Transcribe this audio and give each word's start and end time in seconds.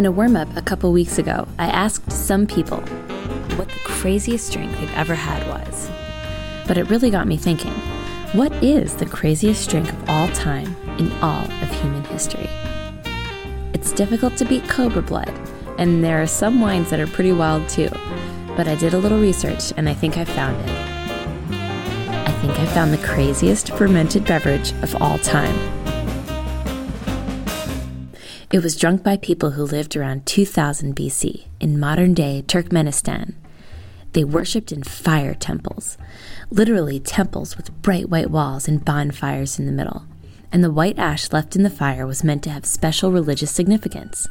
In 0.00 0.06
a 0.06 0.10
warm 0.10 0.34
up 0.34 0.48
a 0.56 0.62
couple 0.62 0.90
weeks 0.92 1.18
ago, 1.18 1.46
I 1.58 1.66
asked 1.66 2.10
some 2.10 2.46
people 2.46 2.80
what 3.58 3.68
the 3.68 3.80
craziest 3.84 4.50
drink 4.50 4.72
they've 4.78 4.94
ever 4.94 5.14
had 5.14 5.46
was. 5.46 5.90
But 6.66 6.78
it 6.78 6.88
really 6.88 7.10
got 7.10 7.26
me 7.26 7.36
thinking 7.36 7.74
what 8.32 8.50
is 8.64 8.96
the 8.96 9.04
craziest 9.04 9.68
drink 9.68 9.92
of 9.92 10.08
all 10.08 10.28
time 10.28 10.74
in 10.96 11.12
all 11.20 11.44
of 11.44 11.82
human 11.82 12.02
history? 12.04 12.48
It's 13.74 13.92
difficult 13.92 14.38
to 14.38 14.46
beat 14.46 14.66
Cobra 14.70 15.02
Blood, 15.02 15.38
and 15.76 16.02
there 16.02 16.22
are 16.22 16.26
some 16.26 16.62
wines 16.62 16.88
that 16.88 16.98
are 16.98 17.06
pretty 17.06 17.32
wild 17.32 17.68
too. 17.68 17.90
But 18.56 18.68
I 18.68 18.76
did 18.76 18.94
a 18.94 18.98
little 18.98 19.20
research 19.20 19.70
and 19.76 19.86
I 19.86 19.92
think 19.92 20.16
I 20.16 20.24
found 20.24 20.56
it. 20.66 20.76
I 22.26 22.32
think 22.40 22.58
I 22.58 22.64
found 22.72 22.94
the 22.94 23.06
craziest 23.06 23.74
fermented 23.74 24.24
beverage 24.24 24.72
of 24.80 24.96
all 25.02 25.18
time. 25.18 25.79
It 28.52 28.64
was 28.64 28.76
drunk 28.76 29.04
by 29.04 29.16
people 29.16 29.52
who 29.52 29.62
lived 29.62 29.94
around 29.94 30.26
2000 30.26 30.96
BC 30.96 31.44
in 31.60 31.78
modern 31.78 32.14
day 32.14 32.42
Turkmenistan. 32.44 33.34
They 34.12 34.24
worshipped 34.24 34.72
in 34.72 34.82
fire 34.82 35.34
temples, 35.34 35.96
literally 36.50 36.98
temples 36.98 37.56
with 37.56 37.70
bright 37.80 38.08
white 38.08 38.28
walls 38.28 38.66
and 38.66 38.84
bonfires 38.84 39.60
in 39.60 39.66
the 39.66 39.72
middle. 39.72 40.04
And 40.50 40.64
the 40.64 40.72
white 40.72 40.98
ash 40.98 41.32
left 41.32 41.54
in 41.54 41.62
the 41.62 41.70
fire 41.70 42.08
was 42.08 42.24
meant 42.24 42.42
to 42.42 42.50
have 42.50 42.66
special 42.66 43.12
religious 43.12 43.52
significance. 43.52 44.26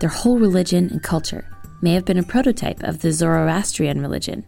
Their 0.00 0.10
whole 0.10 0.38
religion 0.38 0.90
and 0.90 1.02
culture 1.02 1.48
may 1.80 1.94
have 1.94 2.04
been 2.04 2.18
a 2.18 2.22
prototype 2.22 2.82
of 2.82 3.00
the 3.00 3.10
Zoroastrian 3.10 4.02
religion, 4.02 4.44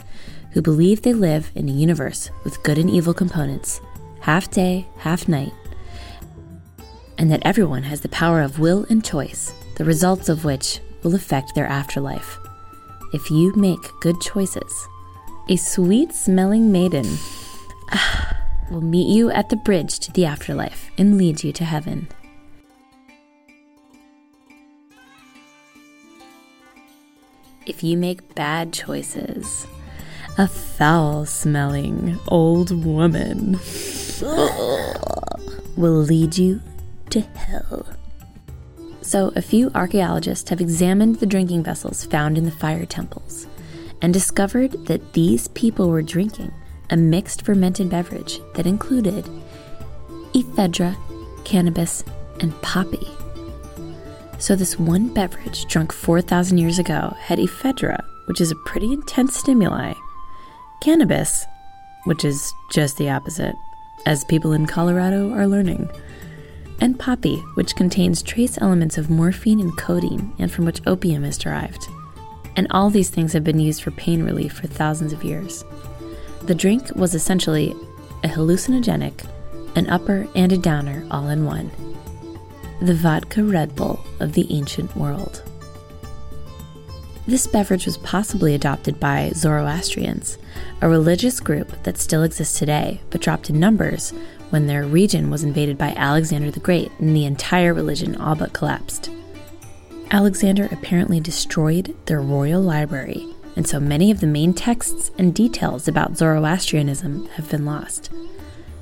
who 0.50 0.60
believe 0.60 1.00
they 1.00 1.14
live 1.14 1.50
in 1.54 1.66
a 1.66 1.72
universe 1.72 2.28
with 2.44 2.62
good 2.62 2.76
and 2.76 2.90
evil 2.90 3.14
components, 3.14 3.80
half 4.20 4.50
day, 4.50 4.86
half 4.98 5.28
night, 5.28 5.54
and 7.22 7.30
that 7.30 7.42
everyone 7.44 7.84
has 7.84 8.00
the 8.00 8.08
power 8.08 8.42
of 8.42 8.58
will 8.58 8.84
and 8.90 9.04
choice, 9.04 9.54
the 9.76 9.84
results 9.84 10.28
of 10.28 10.44
which 10.44 10.80
will 11.04 11.14
affect 11.14 11.54
their 11.54 11.68
afterlife. 11.68 12.36
If 13.12 13.30
you 13.30 13.54
make 13.54 13.78
good 14.00 14.20
choices, 14.20 14.88
a 15.48 15.54
sweet 15.54 16.12
smelling 16.12 16.72
maiden 16.72 17.06
will 18.72 18.80
meet 18.80 19.06
you 19.06 19.30
at 19.30 19.50
the 19.50 19.56
bridge 19.56 20.00
to 20.00 20.10
the 20.10 20.24
afterlife 20.24 20.90
and 20.98 21.16
lead 21.16 21.44
you 21.44 21.52
to 21.52 21.64
heaven. 21.64 22.08
If 27.66 27.84
you 27.84 27.96
make 27.96 28.34
bad 28.34 28.72
choices, 28.72 29.68
a 30.38 30.48
foul 30.48 31.24
smelling 31.24 32.18
old 32.26 32.84
woman 32.84 33.60
will 35.76 36.00
lead 36.02 36.36
you 36.36 36.60
to 37.12 37.20
hell. 37.20 37.86
So, 39.02 39.32
a 39.36 39.42
few 39.42 39.70
archaeologists 39.74 40.48
have 40.50 40.60
examined 40.60 41.16
the 41.16 41.26
drinking 41.26 41.62
vessels 41.62 42.04
found 42.06 42.38
in 42.38 42.44
the 42.44 42.50
fire 42.50 42.86
temples 42.86 43.46
and 44.00 44.14
discovered 44.14 44.86
that 44.86 45.12
these 45.12 45.48
people 45.48 45.90
were 45.90 46.02
drinking 46.02 46.52
a 46.90 46.96
mixed 46.96 47.42
fermented 47.42 47.90
beverage 47.90 48.40
that 48.54 48.66
included 48.66 49.28
ephedra, 50.34 50.96
cannabis, 51.44 52.04
and 52.40 52.60
poppy. 52.62 53.06
So, 54.38 54.56
this 54.56 54.78
one 54.78 55.12
beverage 55.12 55.66
drunk 55.66 55.92
4,000 55.92 56.56
years 56.56 56.78
ago 56.78 57.14
had 57.20 57.38
ephedra, 57.38 58.02
which 58.26 58.40
is 58.40 58.50
a 58.50 58.56
pretty 58.64 58.92
intense 58.92 59.36
stimuli, 59.36 59.92
cannabis, 60.80 61.44
which 62.04 62.24
is 62.24 62.52
just 62.70 62.96
the 62.96 63.10
opposite, 63.10 63.54
as 64.06 64.24
people 64.24 64.52
in 64.52 64.66
Colorado 64.66 65.30
are 65.32 65.46
learning 65.46 65.90
and 66.82 66.98
poppy, 66.98 67.36
which 67.54 67.76
contains 67.76 68.22
trace 68.22 68.58
elements 68.60 68.98
of 68.98 69.08
morphine 69.08 69.60
and 69.60 69.74
codeine, 69.78 70.32
and 70.40 70.50
from 70.50 70.64
which 70.64 70.84
opium 70.84 71.22
is 71.22 71.38
derived. 71.38 71.86
And 72.56 72.66
all 72.72 72.90
these 72.90 73.08
things 73.08 73.32
have 73.32 73.44
been 73.44 73.60
used 73.60 73.84
for 73.84 73.92
pain 73.92 74.24
relief 74.24 74.54
for 74.54 74.66
thousands 74.66 75.12
of 75.12 75.22
years. 75.22 75.64
The 76.42 76.56
drink 76.56 76.90
was 76.96 77.14
essentially 77.14 77.70
a 78.24 78.28
hallucinogenic, 78.28 79.24
an 79.76 79.88
upper 79.88 80.26
and 80.34 80.50
a 80.50 80.58
downer 80.58 81.06
all 81.08 81.28
in 81.28 81.44
one. 81.44 81.70
The 82.80 82.94
vodka 82.94 83.44
Red 83.44 83.76
Bull 83.76 84.04
of 84.18 84.32
the 84.32 84.52
ancient 84.52 84.96
world. 84.96 85.40
This 87.28 87.46
beverage 87.46 87.86
was 87.86 87.98
possibly 87.98 88.56
adopted 88.56 88.98
by 88.98 89.30
Zoroastrians, 89.34 90.36
a 90.80 90.88
religious 90.88 91.38
group 91.38 91.80
that 91.84 91.96
still 91.96 92.24
exists 92.24 92.58
today 92.58 93.00
but 93.10 93.20
dropped 93.20 93.50
in 93.50 93.60
numbers 93.60 94.12
when 94.52 94.66
their 94.66 94.84
region 94.84 95.30
was 95.30 95.42
invaded 95.42 95.78
by 95.78 95.94
Alexander 95.96 96.50
the 96.50 96.60
Great 96.60 96.92
and 96.98 97.16
the 97.16 97.24
entire 97.24 97.72
religion 97.72 98.14
all 98.16 98.34
but 98.34 98.52
collapsed. 98.52 99.08
Alexander 100.10 100.68
apparently 100.70 101.20
destroyed 101.20 101.96
their 102.04 102.20
royal 102.20 102.60
library, 102.60 103.26
and 103.56 103.66
so 103.66 103.80
many 103.80 104.10
of 104.10 104.20
the 104.20 104.26
main 104.26 104.52
texts 104.52 105.10
and 105.16 105.34
details 105.34 105.88
about 105.88 106.18
Zoroastrianism 106.18 107.26
have 107.28 107.48
been 107.50 107.64
lost. 107.64 108.10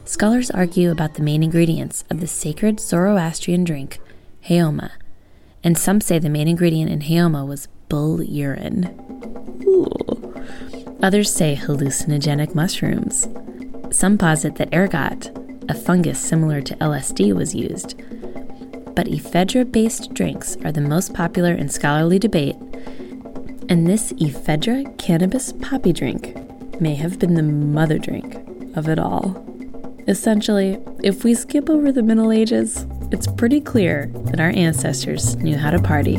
Scholars 0.05 0.51
argue 0.51 0.91
about 0.91 1.15
the 1.15 1.23
main 1.23 1.45
ingredients 1.45 2.03
of 2.11 2.19
the 2.19 2.27
sacred 2.27 2.81
Zoroastrian 2.81 3.63
drink, 3.63 4.01
Haoma, 4.49 4.91
and 5.63 5.79
some 5.79 6.01
say 6.01 6.19
the 6.19 6.29
main 6.29 6.49
ingredient 6.49 6.91
in 6.91 7.03
Haoma 7.03 7.47
was 7.47 7.69
bull 7.89 8.21
urine. 8.21 8.87
Ooh. 9.69 9.87
Others 11.01 11.33
say 11.33 11.55
hallucinogenic 11.55 12.57
mushrooms. 12.57 13.29
Some 13.93 14.19
posit 14.19 14.57
that 14.57 14.75
ergot, 14.75 15.31
a 15.71 15.75
fungus 15.75 16.19
similar 16.19 16.61
to 16.61 16.75
LSD 16.77 17.33
was 17.35 17.55
used. 17.55 17.97
But 18.95 19.07
ephedra 19.07 19.71
based 19.71 20.13
drinks 20.13 20.57
are 20.65 20.73
the 20.73 20.81
most 20.81 21.15
popular 21.15 21.53
in 21.53 21.69
scholarly 21.69 22.19
debate, 22.19 22.57
and 23.69 23.87
this 23.87 24.13
ephedra 24.15 24.99
cannabis 24.99 25.53
poppy 25.53 25.93
drink 25.93 26.37
may 26.81 26.97
have 26.97 27.19
been 27.19 27.35
the 27.35 27.43
mother 27.43 27.99
drink 27.99 28.35
of 28.77 28.89
it 28.89 28.99
all. 28.99 29.47
Essentially, 30.09 30.79
if 31.05 31.23
we 31.23 31.35
skip 31.35 31.71
over 31.71 31.93
the 31.93 32.03
Middle 32.03 32.33
Ages, 32.33 32.85
it's 33.13 33.27
pretty 33.27 33.61
clear 33.61 34.11
that 34.27 34.41
our 34.41 34.51
ancestors 34.51 35.37
knew 35.37 35.57
how 35.57 35.71
to 35.71 35.81
party. 35.81 36.17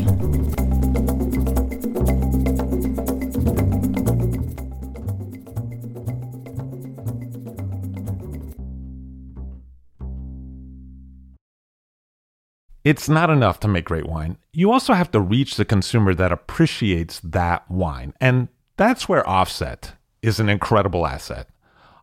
It's 12.84 13.08
not 13.08 13.30
enough 13.30 13.60
to 13.62 13.68
make 13.68 13.86
great 13.86 14.08
wine. 14.08 14.38
You 14.54 14.72
also 14.72 14.94
have 14.94 15.12
to 15.12 15.20
reach 15.20 15.56
the 15.56 15.66
consumer 15.66 16.16
that 16.16 16.32
appreciates 16.32 17.20
that 17.20 17.70
wine. 17.70 18.14
And 18.20 18.48
that's 18.78 19.08
where 19.08 19.28
Offset 19.28 19.94
is 20.22 20.40
an 20.40 20.50
incredible 20.50 21.06
asset. 21.06 21.48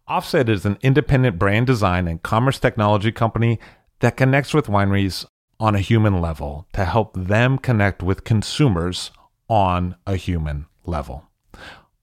Offset 0.07 0.49
is 0.49 0.65
an 0.65 0.79
independent 0.81 1.39
brand 1.39 1.67
design 1.67 2.07
and 2.07 2.23
commerce 2.23 2.59
technology 2.59 3.13
company 3.13 3.59
that 4.01 4.17
connects 4.17 4.55
with 4.55 4.67
wineries 4.67 5.27
on 5.61 5.75
a 5.75 5.81
human 5.81 6.21
level 6.21 6.69
to 6.73 6.85
help 6.85 7.15
them 7.15 7.59
connect 7.59 8.03
with 8.03 8.25
consumers 8.25 9.11
on 9.49 9.97
a 10.07 10.15
human 10.15 10.67
level. 10.87 11.25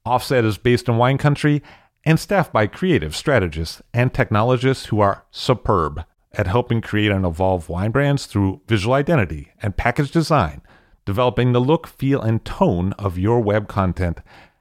Offset 0.04 0.44
is 0.44 0.58
based 0.58 0.88
in 0.88 0.98
wine 0.98 1.18
country 1.18 1.62
and 2.04 2.20
staffed 2.20 2.52
by 2.52 2.66
creative 2.66 3.16
strategists 3.16 3.82
and 3.94 4.12
technologists 4.12 4.86
who 4.86 5.00
are 5.00 5.24
superb 5.30 6.04
at 6.36 6.46
helping 6.46 6.80
create 6.80 7.10
and 7.10 7.24
evolve 7.24 7.68
wine 7.68 7.90
brands 7.90 8.26
through 8.26 8.60
visual 8.68 8.94
identity 8.94 9.52
and 9.62 9.76
package 9.76 10.10
design, 10.10 10.60
developing 11.04 11.52
the 11.52 11.60
look, 11.60 11.86
feel, 11.86 12.20
and 12.20 12.44
tone 12.44 12.92
of 12.94 13.18
your 13.18 13.40
web 13.40 13.68
content, 13.68 14.20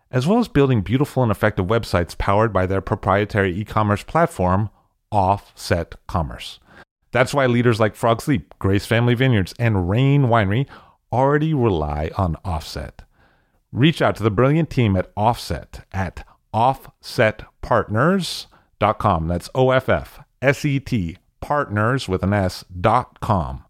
as 0.09 0.25
well 0.25 0.39
as 0.39 0.47
building 0.47 0.81
beautiful 0.81 1.21
and 1.21 1.31
effective 1.31 1.65
websites 1.65 2.17
powered 2.17 2.53
by 2.53 2.65
their 2.65 2.81
proprietary 2.81 3.55
e 3.55 3.65
commerce 3.65 4.03
platform, 4.03 4.69
Offset 5.11 5.95
Commerce. 6.07 6.59
That's 7.11 7.33
why 7.33 7.45
leaders 7.45 7.79
like 7.79 7.95
Frog's 7.95 8.27
Leap, 8.27 8.53
Grace 8.59 8.85
Family 8.85 9.13
Vineyards, 9.13 9.53
and 9.59 9.89
Rain 9.89 10.23
Winery 10.23 10.67
already 11.11 11.53
rely 11.53 12.09
on 12.17 12.35
Offset. 12.43 13.03
Reach 13.71 14.01
out 14.01 14.15
to 14.17 14.23
the 14.23 14.31
brilliant 14.31 14.69
team 14.69 14.95
at 14.95 15.11
Offset 15.15 15.85
at 15.93 16.25
offsetpartners.com. 16.53 19.27
That's 19.27 19.49
O 19.53 19.71
F 19.71 19.89
F 19.89 20.19
S 20.41 20.65
E 20.65 20.79
T 20.79 21.17
partners 21.45 22.09
with 22.09 22.23
an 22.23 22.33
S 22.33 22.65
dot 22.81 23.19
com. 23.19 23.63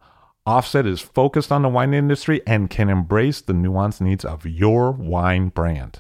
Offset 0.46 0.86
is 0.86 1.02
focused 1.02 1.52
on 1.52 1.62
the 1.62 1.68
wine 1.68 1.94
industry 1.94 2.42
and 2.48 2.70
can 2.70 2.88
embrace 2.88 3.42
the 3.42 3.52
nuanced 3.52 4.00
needs 4.00 4.24
of 4.24 4.46
your 4.46 4.92
wine 4.92 5.50
brand. 5.50 6.00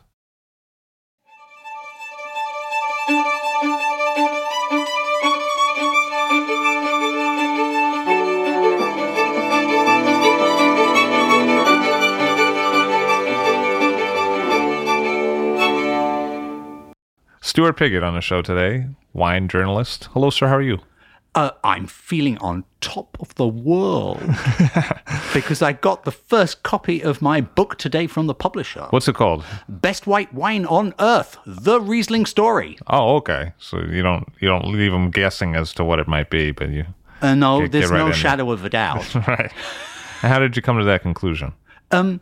Stuart 17.42 17.78
Pigott 17.78 18.02
on 18.02 18.14
the 18.14 18.22
show 18.22 18.42
today, 18.42 18.88
wine 19.12 19.50
journalist. 19.50 20.06
Hello, 20.14 20.30
sir. 20.30 20.48
How 20.48 20.56
are 20.56 20.62
you? 20.62 20.80
Uh, 21.36 21.52
I'm 21.66 21.86
feeling 21.86 22.38
on 22.38 22.64
top 22.80 23.18
of 23.20 23.36
the 23.36 23.46
world 23.46 24.22
because 25.34 25.62
I 25.62 25.74
got 25.74 26.06
the 26.06 26.12
first 26.12 26.64
copy 26.64 27.04
of 27.04 27.22
my 27.22 27.42
book 27.42 27.78
today 27.78 28.08
from 28.08 28.28
the 28.28 28.34
publisher. 28.34 28.88
What's 28.92 29.10
it 29.10 29.16
called? 29.16 29.44
Best 29.68 30.08
White 30.08 30.34
Wine 30.34 30.66
on 30.66 30.94
Earth: 30.98 31.38
The 31.46 31.82
Riesling 31.82 32.26
Story. 32.26 32.78
Oh, 32.88 33.18
okay. 33.18 33.52
So 33.58 33.82
you 33.82 34.02
don't 34.02 34.26
you 34.40 34.48
don't 34.48 34.66
leave 34.68 34.94
them 34.94 35.12
guessing 35.12 35.56
as 35.56 35.74
to 35.74 35.84
what 35.84 36.00
it 36.00 36.08
might 36.08 36.30
be, 36.30 36.52
but 36.52 36.70
you. 36.70 36.86
Uh, 37.22 37.36
no, 37.36 37.62
Get- 37.62 37.74
there's 37.74 37.90
get 37.90 37.98
right 38.00 38.08
no 38.08 38.12
shadow 38.14 38.50
of 38.52 38.64
a 38.64 38.70
doubt. 38.70 39.14
right. 39.28 39.52
How 40.22 40.40
did 40.40 40.56
you 40.56 40.62
come 40.62 40.78
to 40.78 40.86
that 40.86 41.02
conclusion? 41.02 41.52
Um, 41.92 42.22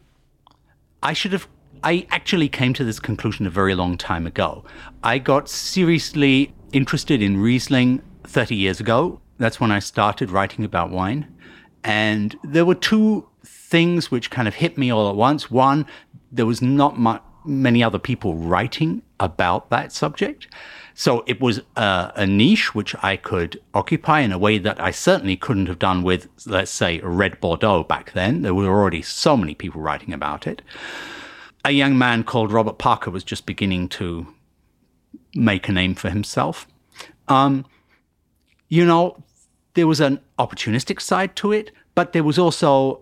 I 1.03 1.13
should 1.13 1.33
have. 1.33 1.47
I 1.83 2.07
actually 2.09 2.49
came 2.49 2.73
to 2.73 2.83
this 2.83 2.99
conclusion 2.99 3.45
a 3.45 3.51
very 3.51 3.75
long 3.75 3.95
time 3.95 4.25
ago. 4.25 4.63
I 5.03 5.19
got 5.19 5.49
seriously 5.49 6.55
interested 6.71 7.21
in 7.21 7.37
Riesling 7.37 8.01
30 8.23 8.55
years 8.55 8.79
ago. 8.79 9.21
That's 9.37 9.59
when 9.59 9.71
I 9.71 9.79
started 9.79 10.31
writing 10.31 10.63
about 10.65 10.91
wine. 10.91 11.27
And 11.83 12.37
there 12.43 12.65
were 12.65 12.75
two 12.75 13.27
things 13.45 14.09
which 14.09 14.29
kind 14.29 14.47
of 14.47 14.55
hit 14.55 14.77
me 14.77 14.91
all 14.91 15.09
at 15.09 15.15
once. 15.15 15.51
One, 15.51 15.85
there 16.31 16.45
was 16.45 16.61
not 16.61 16.97
mu- 16.97 17.19
many 17.45 17.83
other 17.83 17.99
people 17.99 18.35
writing 18.35 19.01
about 19.19 19.69
that 19.69 19.91
subject. 19.91 20.47
So 20.93 21.23
it 21.25 21.41
was 21.41 21.61
uh, 21.75 22.11
a 22.15 22.25
niche 22.25 22.75
which 22.75 22.95
I 23.01 23.17
could 23.17 23.59
occupy 23.73 24.19
in 24.19 24.31
a 24.31 24.37
way 24.37 24.59
that 24.59 24.79
I 24.79 24.91
certainly 24.91 25.35
couldn't 25.35 25.65
have 25.65 25.79
done 25.79 26.03
with, 26.03 26.27
let's 26.45 26.71
say, 26.71 26.99
Red 26.99 27.39
Bordeaux 27.39 27.83
back 27.83 28.13
then. 28.13 28.43
There 28.43 28.53
were 28.53 28.67
already 28.67 29.01
so 29.01 29.35
many 29.35 29.55
people 29.55 29.81
writing 29.81 30.13
about 30.13 30.45
it. 30.45 30.61
A 31.65 31.71
young 31.71 31.97
man 31.97 32.23
called 32.23 32.51
Robert 32.51 32.77
Parker 32.77 33.09
was 33.09 33.23
just 33.23 33.45
beginning 33.45 33.89
to 33.89 34.27
make 35.33 35.67
a 35.67 35.71
name 35.71 35.95
for 35.95 36.09
himself. 36.09 36.67
Um, 37.27 37.65
you 38.69 38.85
know, 38.85 39.23
there 39.73 39.87
was 39.87 39.99
an 39.99 40.19
opportunistic 40.39 41.01
side 41.01 41.35
to 41.37 41.51
it, 41.51 41.71
but 41.95 42.13
there 42.13 42.23
was 42.23 42.37
also 42.37 43.01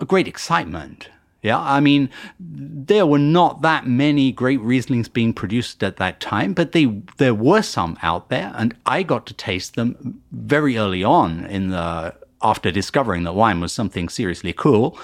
a 0.00 0.04
great 0.04 0.28
excitement. 0.28 1.08
Yeah, 1.42 1.60
I 1.60 1.80
mean, 1.80 2.10
there 2.40 3.06
were 3.06 3.20
not 3.20 3.62
that 3.62 3.86
many 3.86 4.32
great 4.32 4.58
Rieslings 4.58 5.12
being 5.12 5.32
produced 5.32 5.82
at 5.84 5.96
that 5.98 6.18
time, 6.18 6.54
but 6.54 6.72
they 6.72 6.86
there 7.18 7.34
were 7.34 7.62
some 7.62 7.96
out 8.02 8.30
there, 8.30 8.52
and 8.56 8.74
I 8.84 9.04
got 9.04 9.26
to 9.26 9.34
taste 9.34 9.76
them 9.76 10.20
very 10.32 10.76
early 10.76 11.04
on 11.04 11.44
in 11.46 11.68
the 11.70 12.14
after 12.42 12.70
discovering 12.70 13.22
that 13.24 13.34
wine 13.34 13.60
was 13.60 13.72
something 13.72 14.08
seriously 14.08 14.52
cool, 14.52 14.98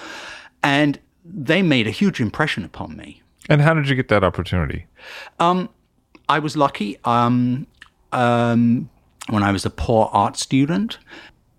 and 0.61 0.99
they 1.23 1.61
made 1.61 1.87
a 1.87 1.91
huge 1.91 2.19
impression 2.19 2.65
upon 2.65 2.97
me. 2.97 3.21
And 3.47 3.61
how 3.61 3.73
did 3.73 3.87
you 3.87 3.95
get 3.95 4.09
that 4.09 4.23
opportunity? 4.23 4.85
I 6.27 6.39
was 6.39 6.57
lucky. 6.57 6.97
Um, 7.05 7.67
um, 8.11 8.89
when 9.29 9.43
I 9.43 9.51
was 9.51 9.65
a 9.65 9.69
poor 9.69 10.09
art 10.11 10.37
student, 10.37 10.97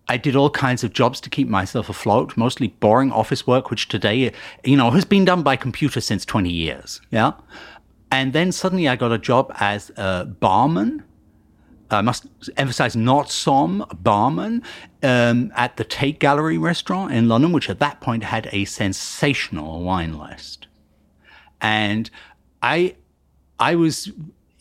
I 0.09 0.17
did 0.17 0.37
all 0.37 0.51
kinds 0.51 0.85
of 0.85 0.93
jobs 0.93 1.21
to 1.23 1.31
keep 1.31 1.49
myself 1.49 1.89
afloat, 1.89 2.37
mostly 2.37 2.69
boring 2.69 3.11
office 3.11 3.47
work, 3.47 3.71
which 3.71 3.89
today, 3.89 4.33
you 4.63 4.77
know, 4.77 4.91
has 4.91 5.05
been 5.05 5.25
done 5.25 5.43
by 5.43 5.57
computer 5.57 6.01
since 6.01 6.25
20 6.25 6.51
years. 6.51 7.01
Yeah. 7.11 7.33
And 8.11 8.33
then 8.33 8.53
suddenly 8.53 8.87
I 8.87 8.97
got 8.97 9.13
a 9.13 9.19
job 9.19 9.53
as 9.59 9.91
a 9.97 10.27
barman. 10.27 11.05
I 11.91 12.03
must 12.03 12.27
emphasize 12.57 12.97
not 12.97 13.31
som, 13.31 13.87
barman, 13.95 14.63
um, 15.03 15.53
at 15.55 15.77
the 15.77 15.85
Tate 15.85 16.19
Gallery 16.19 16.59
restaurant 16.59 17.13
in 17.13 17.29
London, 17.29 17.53
which 17.53 17.71
at 17.71 17.79
that 17.79 18.01
point 18.01 18.25
had 18.25 18.49
a 18.53 18.65
sensational 18.67 19.83
wine 19.83 20.19
list. 20.19 20.67
And 21.61 22.11
I 22.63 22.97
I 23.59 23.75
was 23.77 24.11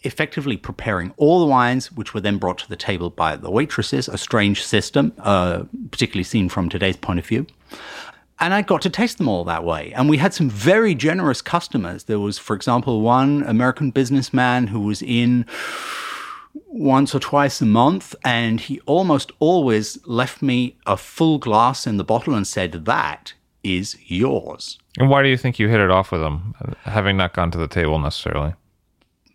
effectively 0.04 0.58
preparing 0.58 1.14
all 1.18 1.40
the 1.40 1.46
wines, 1.46 1.92
which 1.92 2.14
were 2.14 2.22
then 2.22 2.38
brought 2.38 2.58
to 2.60 2.70
the 2.70 2.76
table 2.76 3.10
by 3.10 3.36
the 3.36 3.50
waitresses, 3.50 4.08
a 4.08 4.18
strange 4.18 4.64
system, 4.64 5.14
uh, 5.20 5.64
particularly 5.92 6.24
seen 6.24 6.50
from 6.50 6.70
today's 6.70 6.98
point 6.98 7.20
of 7.20 7.26
view. 7.26 7.46
And 8.40 8.54
I 8.54 8.62
got 8.62 8.82
to 8.82 8.90
taste 8.90 9.20
them 9.20 9.30
all 9.30 9.44
that 9.46 9.64
way. 9.64 9.94
And 9.94 10.10
we 10.10 10.18
had 10.18 10.34
some 10.34 10.50
very 10.50 10.96
generous 10.96 11.42
customers. 11.42 12.06
There 12.06 12.20
was, 12.20 12.38
for 12.38 12.56
example, 12.56 13.02
one 13.02 13.44
American 13.44 13.92
businessman 13.92 14.68
who 14.68 14.82
was 14.82 15.02
in 15.02 15.46
once 16.68 17.14
or 17.16 17.20
twice 17.20 17.62
a 17.62 17.66
month, 17.66 18.16
and 18.26 18.60
he 18.60 18.80
almost 18.82 19.32
always 19.40 20.06
left 20.06 20.42
me 20.42 20.76
a 20.86 20.98
full 20.98 21.38
glass 21.38 21.88
in 21.88 21.98
the 21.98 22.04
bottle 22.04 22.34
and 22.34 22.46
said, 22.46 22.86
That 22.86 23.34
is 23.64 23.98
yours. 24.08 24.78
And 24.98 25.10
why 25.10 25.24
do 25.24 25.30
you 25.30 25.38
think 25.38 25.58
you 25.58 25.70
hit 25.70 25.80
it 25.80 25.90
off 25.90 26.12
with 26.12 26.22
them, 26.22 26.54
having 26.84 27.16
not 27.16 27.34
gone 27.34 27.52
to 27.52 27.58
the 27.58 27.68
table 27.68 27.98
necessarily? 28.00 28.54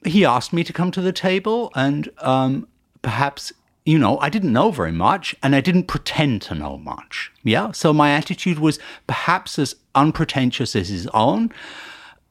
He 0.08 0.24
asked 0.24 0.52
me 0.52 0.64
to 0.64 0.72
come 0.72 0.90
to 0.90 1.00
the 1.00 1.12
table 1.12 1.70
and 1.74 2.10
um, 2.18 2.66
perhaps 3.02 3.52
you 3.84 3.98
know 3.98 4.18
i 4.20 4.28
didn't 4.28 4.52
know 4.52 4.70
very 4.70 4.92
much 4.92 5.34
and 5.42 5.54
i 5.54 5.60
didn't 5.60 5.84
pretend 5.84 6.42
to 6.42 6.54
know 6.54 6.76
much. 6.78 7.32
Yeah? 7.44 7.72
So 7.72 7.92
my 7.92 8.10
attitude 8.10 8.58
was 8.58 8.78
perhaps 9.06 9.58
as 9.58 9.74
unpretentious 9.94 10.76
as 10.76 10.88
his 10.88 11.06
own. 11.08 11.52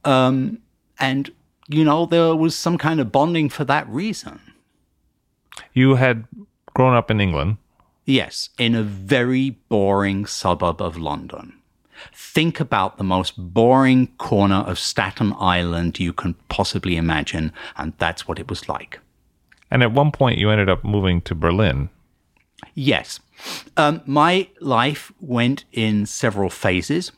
Um, 0.05 0.59
and 0.99 1.31
you 1.67 1.83
know 1.83 2.05
there 2.05 2.35
was 2.35 2.55
some 2.55 2.77
kind 2.77 2.99
of 2.99 3.11
bonding 3.11 3.49
for 3.49 3.65
that 3.65 3.87
reason. 3.89 4.39
You 5.73 5.95
had 5.95 6.25
grown 6.73 6.95
up 6.95 7.09
in 7.11 7.19
England. 7.19 7.57
yes 8.05 8.49
in 8.57 8.73
a 8.73 8.83
very 8.83 9.51
boring 9.67 10.25
suburb 10.25 10.81
of 10.81 10.97
london 10.97 11.53
Think 12.13 12.59
about 12.59 12.97
the 12.97 13.03
most 13.03 13.33
boring 13.37 14.07
corner 14.17 14.57
of 14.67 14.79
Staten 14.79 15.33
Island 15.37 15.99
you 15.99 16.13
can 16.13 16.35
possibly 16.49 16.97
imagine, 16.97 17.51
and 17.77 17.93
that's 17.97 18.27
what 18.27 18.39
it 18.39 18.49
was 18.49 18.67
like. 18.69 18.99
And 19.69 19.83
at 19.83 19.91
one 19.91 20.11
point, 20.11 20.37
you 20.37 20.49
ended 20.49 20.69
up 20.69 20.83
moving 20.83 21.21
to 21.21 21.35
Berlin. 21.35 21.89
Yes. 22.73 23.19
Um, 23.75 24.01
my 24.05 24.49
life 24.59 25.11
went 25.19 25.65
in 25.71 26.05
several 26.05 26.49
phases, 26.49 27.11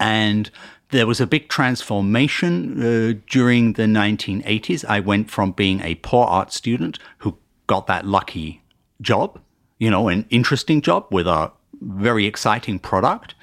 and 0.00 0.50
there 0.90 1.06
was 1.06 1.20
a 1.20 1.26
big 1.26 1.48
transformation 1.48 2.82
uh, 2.82 3.14
during 3.28 3.74
the 3.74 3.84
1980s. 3.84 4.84
I 4.86 5.00
went 5.00 5.30
from 5.30 5.52
being 5.52 5.80
a 5.82 5.96
poor 5.96 6.26
art 6.26 6.52
student 6.52 6.98
who 7.18 7.36
got 7.66 7.86
that 7.86 8.06
lucky 8.06 8.62
job, 9.00 9.38
you 9.78 9.90
know, 9.90 10.08
an 10.08 10.26
interesting 10.30 10.80
job 10.80 11.06
with 11.10 11.26
a 11.26 11.52
very 11.80 12.26
exciting 12.26 12.78
product, 12.78 13.34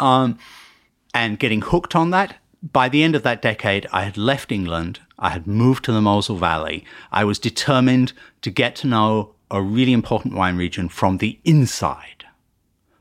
um, 0.00 0.38
and 1.14 1.38
getting 1.38 1.62
hooked 1.62 1.94
on 1.94 2.10
that. 2.10 2.36
By 2.62 2.88
the 2.88 3.02
end 3.02 3.14
of 3.14 3.22
that 3.22 3.42
decade, 3.42 3.86
I 3.92 4.02
had 4.02 4.16
left 4.16 4.50
England. 4.50 5.00
I 5.18 5.30
had 5.30 5.46
moved 5.46 5.84
to 5.84 5.92
the 5.92 6.00
Mosel 6.00 6.36
Valley. 6.36 6.84
I 7.12 7.24
was 7.24 7.38
determined 7.38 8.12
to 8.42 8.50
get 8.50 8.74
to 8.76 8.86
know 8.86 9.34
a 9.50 9.62
really 9.62 9.92
important 9.92 10.34
wine 10.34 10.56
region 10.56 10.88
from 10.88 11.18
the 11.18 11.38
inside 11.44 12.24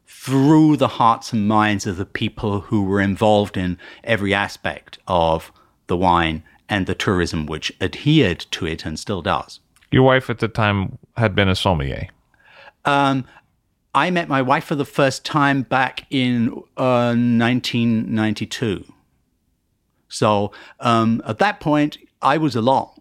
through 0.06 0.78
the 0.78 0.88
hearts 0.90 1.32
and 1.32 1.48
minds 1.48 1.88
of 1.88 1.98
the 1.98 2.06
people 2.06 2.62
who 2.62 2.84
were 2.84 3.00
involved 3.00 3.56
in 3.56 3.78
every 4.04 4.34
aspect 4.34 4.98
of 5.08 5.52
the 5.88 5.98
wine 5.98 6.44
and 6.68 6.86
the 6.86 6.96
tourism 6.96 7.46
which 7.46 7.72
adhered 7.80 8.40
to 8.52 8.66
it 8.66 8.86
and 8.86 9.00
still 9.00 9.22
does. 9.22 9.60
Your 9.92 10.04
wife 10.04 10.30
at 10.30 10.40
the 10.40 10.50
time 10.50 10.98
had 11.16 11.34
been 11.34 11.48
a 11.48 11.56
sommelier. 11.56 12.10
Um, 12.84 13.26
I 13.98 14.12
met 14.12 14.30
my 14.30 14.44
wife 14.44 14.66
for 14.66 14.76
the 14.76 14.86
first 14.86 15.26
time 15.26 15.64
back 15.64 16.06
in 16.12 16.50
uh, 16.78 17.16
1992. 17.16 18.86
So 20.08 20.52
um, 20.80 21.20
at 21.26 21.40
that 21.40 21.60
point, 21.60 21.98
I 22.22 22.38
was 22.38 22.56
alone. 22.56 22.92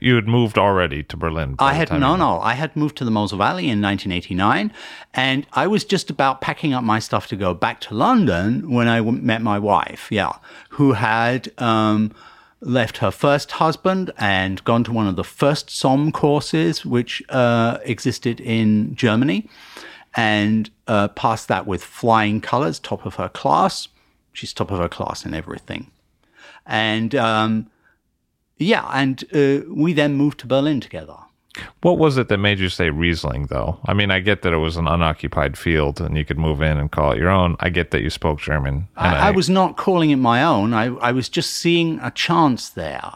You 0.00 0.14
had 0.16 0.28
moved 0.28 0.58
already 0.58 1.02
to 1.04 1.16
Berlin. 1.16 1.54
by 1.54 1.70
I 1.70 1.72
had 1.72 1.90
no, 1.90 2.16
no. 2.16 2.38
I 2.40 2.52
had 2.52 2.76
moved 2.76 2.98
to 2.98 3.04
the 3.04 3.10
Mosel 3.10 3.38
Valley 3.38 3.64
in 3.64 3.80
1989, 3.80 4.72
and 5.14 5.46
I 5.54 5.66
was 5.66 5.84
just 5.84 6.10
about 6.10 6.42
packing 6.42 6.74
up 6.74 6.84
my 6.84 6.98
stuff 6.98 7.26
to 7.28 7.36
go 7.36 7.54
back 7.54 7.80
to 7.82 7.94
London 7.94 8.70
when 8.70 8.88
I 8.88 8.98
w- 8.98 9.20
met 9.20 9.40
my 9.40 9.58
wife. 9.58 10.12
Yeah, 10.12 10.32
who 10.68 10.92
had 10.92 11.50
um, 11.58 12.12
left 12.60 12.98
her 12.98 13.10
first 13.10 13.52
husband 13.52 14.12
and 14.18 14.62
gone 14.64 14.84
to 14.84 14.92
one 14.92 15.06
of 15.06 15.16
the 15.16 15.24
first 15.24 15.70
SOM 15.70 16.12
courses, 16.12 16.84
which 16.84 17.22
uh, 17.30 17.78
existed 17.84 18.40
in 18.40 18.94
Germany, 18.94 19.48
and 20.14 20.70
uh, 20.86 21.08
passed 21.08 21.48
that 21.48 21.66
with 21.66 21.82
flying 21.82 22.40
colors, 22.40 22.78
top 22.78 23.06
of 23.06 23.14
her 23.14 23.28
class. 23.28 23.88
She's 24.32 24.52
top 24.52 24.70
of 24.70 24.78
her 24.78 24.88
class 24.88 25.24
in 25.24 25.34
everything, 25.34 25.90
and. 26.66 27.14
Um, 27.14 27.70
yeah, 28.60 28.86
and 28.92 29.24
uh, 29.34 29.64
we 29.72 29.94
then 29.94 30.14
moved 30.14 30.40
to 30.40 30.46
Berlin 30.46 30.80
together. 30.80 31.16
What 31.82 31.98
was 31.98 32.18
it 32.18 32.28
that 32.28 32.38
made 32.38 32.58
you 32.58 32.68
say 32.68 32.90
Riesling, 32.90 33.46
though? 33.46 33.78
I 33.86 33.94
mean, 33.94 34.10
I 34.10 34.20
get 34.20 34.42
that 34.42 34.52
it 34.52 34.58
was 34.58 34.76
an 34.76 34.86
unoccupied 34.86 35.56
field 35.56 36.00
and 36.00 36.16
you 36.16 36.24
could 36.24 36.38
move 36.38 36.62
in 36.62 36.78
and 36.78 36.90
call 36.90 37.12
it 37.12 37.18
your 37.18 37.30
own. 37.30 37.56
I 37.60 37.70
get 37.70 37.90
that 37.90 38.02
you 38.02 38.10
spoke 38.10 38.40
German. 38.40 38.88
and 38.96 39.16
I, 39.16 39.28
I 39.28 39.30
was 39.30 39.48
not 39.48 39.76
calling 39.76 40.10
it 40.10 40.16
my 40.16 40.42
own. 40.42 40.74
I, 40.74 40.86
I 40.96 41.12
was 41.12 41.28
just 41.28 41.52
seeing 41.52 41.98
a 42.00 42.10
chance 42.10 42.68
there. 42.68 43.12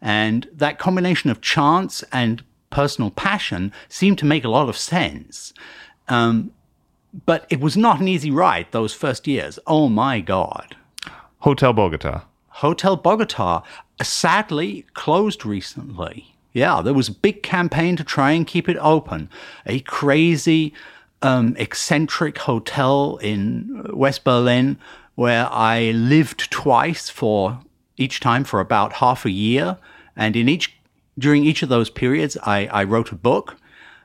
And 0.00 0.48
that 0.52 0.78
combination 0.78 1.30
of 1.30 1.40
chance 1.40 2.02
and 2.12 2.42
personal 2.70 3.10
passion 3.10 3.72
seemed 3.88 4.18
to 4.18 4.24
make 4.24 4.44
a 4.44 4.48
lot 4.48 4.68
of 4.68 4.76
sense. 4.76 5.52
Um, 6.08 6.52
but 7.26 7.46
it 7.50 7.60
was 7.60 7.76
not 7.76 8.00
an 8.00 8.08
easy 8.08 8.30
ride 8.30 8.68
those 8.70 8.94
first 8.94 9.26
years. 9.26 9.58
Oh 9.66 9.88
my 9.88 10.20
God. 10.20 10.76
Hotel 11.40 11.72
Bogota. 11.72 12.22
Hotel 12.48 12.96
Bogota 12.96 13.62
sadly 14.02 14.86
closed 14.94 15.44
recently. 15.44 16.34
Yeah, 16.52 16.82
there 16.82 16.94
was 16.94 17.08
a 17.08 17.12
big 17.12 17.42
campaign 17.42 17.96
to 17.96 18.04
try 18.04 18.32
and 18.32 18.46
keep 18.46 18.68
it 18.68 18.76
open. 18.78 19.28
A 19.66 19.80
crazy, 19.80 20.74
um, 21.22 21.54
eccentric 21.58 22.38
hotel 22.38 23.18
in 23.18 23.86
West 23.92 24.24
Berlin 24.24 24.78
where 25.14 25.48
I 25.50 25.90
lived 25.90 26.50
twice 26.50 27.10
for 27.10 27.60
each 27.96 28.20
time 28.20 28.44
for 28.44 28.60
about 28.60 28.94
half 28.94 29.24
a 29.24 29.30
year. 29.30 29.76
And 30.16 30.34
in 30.34 30.48
each, 30.48 30.74
during 31.18 31.44
each 31.44 31.62
of 31.62 31.68
those 31.68 31.90
periods, 31.90 32.36
I, 32.42 32.66
I 32.68 32.84
wrote 32.84 33.12
a 33.12 33.16
book. 33.16 33.56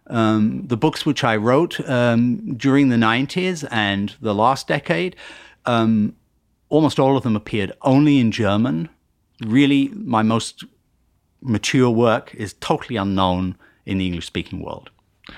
Um, 0.07 0.67
the 0.67 0.77
books 0.77 1.05
which 1.05 1.23
I 1.23 1.35
wrote 1.35 1.79
um, 1.89 2.55
during 2.55 2.89
the 2.89 2.95
90s 2.95 3.67
and 3.71 4.13
the 4.21 4.35
last 4.35 4.67
decade 4.67 5.15
um, 5.65 6.15
almost 6.69 6.99
all 6.99 7.17
of 7.17 7.23
them 7.23 7.35
appeared 7.35 7.71
only 7.81 8.19
in 8.19 8.31
German. 8.31 8.89
Really, 9.41 9.89
my 9.89 10.21
most 10.21 10.63
mature 11.45 11.89
work 11.89 12.33
is 12.35 12.53
totally 12.53 12.97
unknown 12.97 13.55
in 13.85 13.99
the 13.99 14.05
English 14.05 14.25
speaking 14.25 14.63
world. 14.63 14.89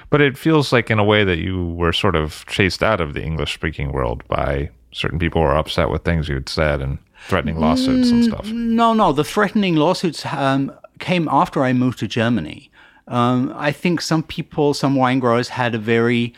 But 0.10 0.22
it 0.22 0.38
feels 0.38 0.74
like, 0.74 0.92
in 0.92 1.00
a 1.00 1.04
way, 1.04 1.24
that 1.24 1.38
you 1.38 1.68
were 1.74 1.94
sort 1.94 2.16
of 2.16 2.46
chased 2.48 2.84
out 2.84 3.00
of 3.00 3.14
the 3.14 3.24
English 3.24 3.54
speaking 3.54 3.92
world 3.92 4.28
by 4.28 4.70
certain 4.92 5.20
people 5.20 5.42
who 5.42 5.48
were 5.48 5.56
upset 5.56 5.90
with 5.90 6.04
things 6.04 6.28
you 6.28 6.36
had 6.36 6.50
said 6.50 6.82
and 6.82 6.98
threatening 7.28 7.60
lawsuits 7.60 8.10
and 8.10 8.24
stuff. 8.24 8.48
No, 8.48 8.94
no, 8.94 9.12
the 9.12 9.24
threatening 9.24 9.76
lawsuits 9.76 10.26
um, 10.26 10.72
came 11.00 11.28
after 11.30 11.64
I 11.64 11.74
moved 11.74 12.00
to 12.00 12.08
Germany. 12.08 12.72
Um, 13.08 13.54
I 13.56 13.72
think 13.72 14.02
some 14.02 14.24
people, 14.24 14.74
some 14.74 14.96
wine 14.96 15.20
growers 15.20 15.50
had 15.50 15.74
a 15.74 15.80
very, 15.80 16.34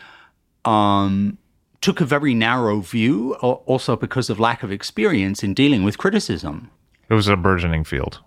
um, 0.64 1.38
took 1.80 2.00
a 2.00 2.04
very 2.04 2.34
narrow 2.34 2.80
view, 2.80 3.34
also 3.34 3.96
because 3.96 4.30
of 4.30 4.38
lack 4.38 4.62
of 4.62 4.70
experience 4.70 5.42
in 5.42 5.54
dealing 5.54 5.82
with 5.82 5.98
criticism. 5.98 6.70
It 7.08 7.14
was 7.14 7.26
a 7.26 7.36
burgeoning 7.36 7.84
field. 7.84 8.20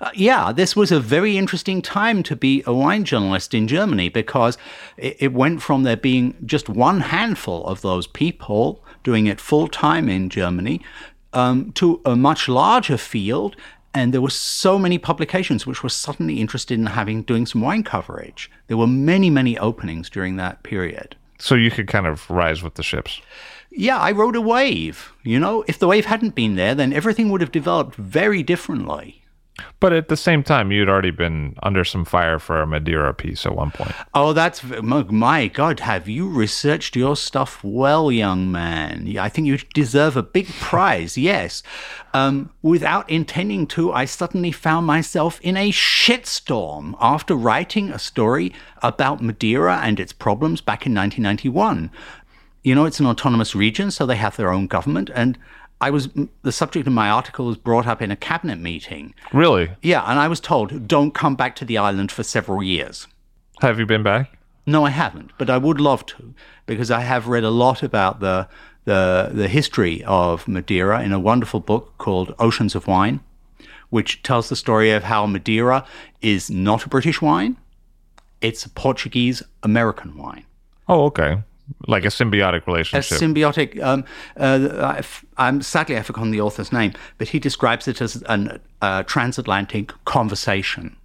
Uh, 0.00 0.10
yeah, 0.14 0.52
this 0.52 0.74
was 0.74 0.90
a 0.90 0.98
very 0.98 1.38
interesting 1.38 1.80
time 1.80 2.22
to 2.24 2.34
be 2.34 2.62
a 2.66 2.74
wine 2.74 3.04
journalist 3.04 3.54
in 3.54 3.68
Germany 3.68 4.08
because 4.08 4.58
it, 4.96 5.16
it 5.20 5.32
went 5.32 5.62
from 5.62 5.84
there 5.84 5.96
being 5.96 6.36
just 6.44 6.68
one 6.68 7.00
handful 7.00 7.64
of 7.66 7.80
those 7.80 8.06
people 8.06 8.84
doing 9.04 9.26
it 9.26 9.40
full 9.40 9.68
time 9.68 10.08
in 10.08 10.28
Germany 10.28 10.80
um, 11.32 11.72
to 11.72 12.00
a 12.04 12.16
much 12.16 12.48
larger 12.48 12.96
field. 12.96 13.56
And 13.96 14.12
there 14.12 14.20
were 14.20 14.30
so 14.30 14.76
many 14.76 14.98
publications 14.98 15.66
which 15.66 15.84
were 15.84 15.88
suddenly 15.88 16.40
interested 16.40 16.76
in 16.76 16.86
having 16.86 17.22
doing 17.22 17.46
some 17.46 17.60
wine 17.60 17.84
coverage. 17.84 18.50
There 18.66 18.76
were 18.76 18.88
many, 18.88 19.30
many 19.30 19.56
openings 19.56 20.10
during 20.10 20.34
that 20.36 20.64
period. 20.64 21.14
So 21.38 21.54
you 21.54 21.70
could 21.70 21.86
kind 21.86 22.06
of 22.06 22.28
rise 22.28 22.62
with 22.62 22.74
the 22.74 22.82
ships. 22.82 23.20
Yeah, 23.70 23.98
I 23.98 24.10
rode 24.10 24.34
a 24.34 24.40
wave. 24.40 25.12
You 25.22 25.38
know, 25.38 25.64
if 25.68 25.78
the 25.78 25.86
wave 25.86 26.06
hadn't 26.06 26.34
been 26.34 26.56
there, 26.56 26.74
then 26.74 26.92
everything 26.92 27.28
would 27.28 27.40
have 27.40 27.52
developed 27.52 27.94
very 27.94 28.42
differently. 28.42 29.23
But 29.78 29.92
at 29.92 30.08
the 30.08 30.16
same 30.16 30.42
time, 30.42 30.72
you'd 30.72 30.88
already 30.88 31.12
been 31.12 31.54
under 31.62 31.84
some 31.84 32.04
fire 32.04 32.38
for 32.38 32.60
a 32.60 32.66
Madeira 32.66 33.14
piece 33.14 33.46
at 33.46 33.54
one 33.54 33.70
point. 33.70 33.92
Oh, 34.12 34.32
that's 34.32 34.64
my 34.82 35.46
God! 35.46 35.80
Have 35.80 36.08
you 36.08 36.28
researched 36.28 36.96
your 36.96 37.14
stuff 37.14 37.62
well, 37.62 38.10
young 38.10 38.50
man? 38.50 39.16
I 39.16 39.28
think 39.28 39.46
you 39.46 39.58
deserve 39.72 40.16
a 40.16 40.22
big 40.22 40.48
prize. 40.54 41.16
Yes. 41.16 41.62
Um, 42.12 42.50
without 42.62 43.08
intending 43.08 43.66
to, 43.68 43.92
I 43.92 44.06
suddenly 44.06 44.50
found 44.50 44.86
myself 44.86 45.40
in 45.40 45.56
a 45.56 45.70
shitstorm 45.70 46.96
after 47.00 47.34
writing 47.34 47.90
a 47.90 47.98
story 47.98 48.52
about 48.82 49.22
Madeira 49.22 49.80
and 49.82 50.00
its 50.00 50.12
problems 50.12 50.60
back 50.60 50.86
in 50.86 50.94
1991. 50.94 51.90
You 52.64 52.74
know, 52.74 52.86
it's 52.86 53.00
an 53.00 53.06
autonomous 53.06 53.54
region, 53.54 53.90
so 53.90 54.06
they 54.06 54.16
have 54.16 54.36
their 54.36 54.50
own 54.50 54.66
government, 54.66 55.10
and 55.14 55.38
I 55.80 55.90
was 55.90 56.08
the 56.42 56.52
subject 56.52 56.86
of 56.86 56.92
my 56.92 57.10
article 57.10 57.46
was 57.46 57.56
brought 57.56 57.86
up 57.86 58.00
in 58.00 58.10
a 58.10 58.16
cabinet 58.16 58.58
meeting. 58.58 59.14
Really? 59.32 59.70
Yeah, 59.82 60.02
and 60.08 60.18
I 60.18 60.28
was 60.28 60.40
told 60.40 60.88
don't 60.88 61.12
come 61.12 61.34
back 61.34 61.56
to 61.56 61.64
the 61.64 61.78
island 61.78 62.10
for 62.10 62.22
several 62.22 62.62
years. 62.62 63.06
Have 63.60 63.78
you 63.78 63.86
been 63.86 64.02
back? 64.02 64.38
No, 64.66 64.84
I 64.84 64.90
haven't, 64.90 65.32
but 65.36 65.50
I 65.50 65.58
would 65.58 65.80
love 65.80 66.06
to 66.06 66.34
because 66.66 66.90
I 66.90 67.00
have 67.00 67.28
read 67.28 67.44
a 67.44 67.50
lot 67.50 67.82
about 67.82 68.20
the 68.20 68.48
the 68.84 69.30
the 69.32 69.48
history 69.48 70.02
of 70.04 70.48
Madeira 70.48 71.02
in 71.02 71.12
a 71.12 71.20
wonderful 71.20 71.60
book 71.60 71.94
called 71.98 72.34
Oceans 72.38 72.74
of 72.74 72.86
Wine, 72.86 73.20
which 73.90 74.22
tells 74.22 74.48
the 74.48 74.56
story 74.56 74.90
of 74.90 75.04
how 75.04 75.26
Madeira 75.26 75.86
is 76.22 76.50
not 76.50 76.86
a 76.86 76.88
British 76.88 77.20
wine; 77.20 77.56
it's 78.40 78.64
a 78.64 78.70
Portuguese 78.70 79.42
American 79.62 80.16
wine. 80.16 80.46
Oh, 80.88 81.04
okay. 81.06 81.42
Like 81.86 82.04
a 82.04 82.08
symbiotic 82.08 82.66
relationship. 82.66 83.18
A 83.18 83.22
symbiotic. 83.22 83.82
Um, 83.82 84.04
uh, 84.36 84.94
I've, 84.96 85.24
I'm 85.38 85.62
sadly 85.62 85.96
I've 85.96 86.06
forgotten 86.06 86.30
the 86.30 86.40
author's 86.40 86.72
name, 86.72 86.92
but 87.18 87.28
he 87.28 87.38
describes 87.38 87.88
it 87.88 88.00
as 88.00 88.22
a 88.22 88.60
uh, 88.82 89.02
transatlantic 89.04 89.92
conversation 90.04 90.96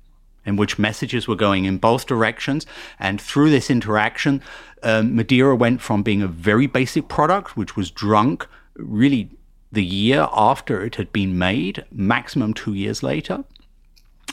in 0.46 0.56
which 0.56 0.80
messages 0.80 1.28
were 1.28 1.36
going 1.36 1.66
in 1.66 1.78
both 1.78 2.08
directions, 2.08 2.66
and 2.98 3.22
through 3.22 3.50
this 3.50 3.70
interaction, 3.70 4.42
um, 4.84 5.16
Madeira 5.16 5.56
went 5.56 5.82
from 5.82 6.02
being 6.02 6.22
a 6.22 6.28
very 6.28 6.66
basic 6.66 7.08
product, 7.08 7.56
which 7.56 7.76
was 7.76 7.92
drunk 7.92 8.48
really 8.76 9.30
the 9.72 9.84
year 9.84 10.28
after 10.34 10.84
it 10.84 10.96
had 10.96 11.12
been 11.12 11.38
made, 11.38 11.86
maximum 11.92 12.54
two 12.54 12.74
years 12.74 13.04
later, 13.04 13.44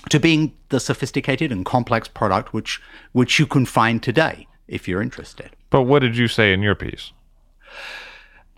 to 0.09 0.21
being 0.21 0.55
the 0.69 0.81
sophisticated 0.81 1.51
and 1.51 1.65
complex 1.65 2.09
product 2.09 2.53
which 2.53 2.81
which 3.13 3.39
you 3.39 3.47
can 3.47 3.67
find 3.67 4.03
today 4.03 4.47
if 4.69 4.87
you're 4.87 5.03
interested. 5.03 5.56
But 5.71 5.83
what 5.83 6.01
did 6.01 6.17
you 6.17 6.29
say 6.29 6.53
in 6.53 6.63
your 6.63 6.75
piece? 6.75 7.13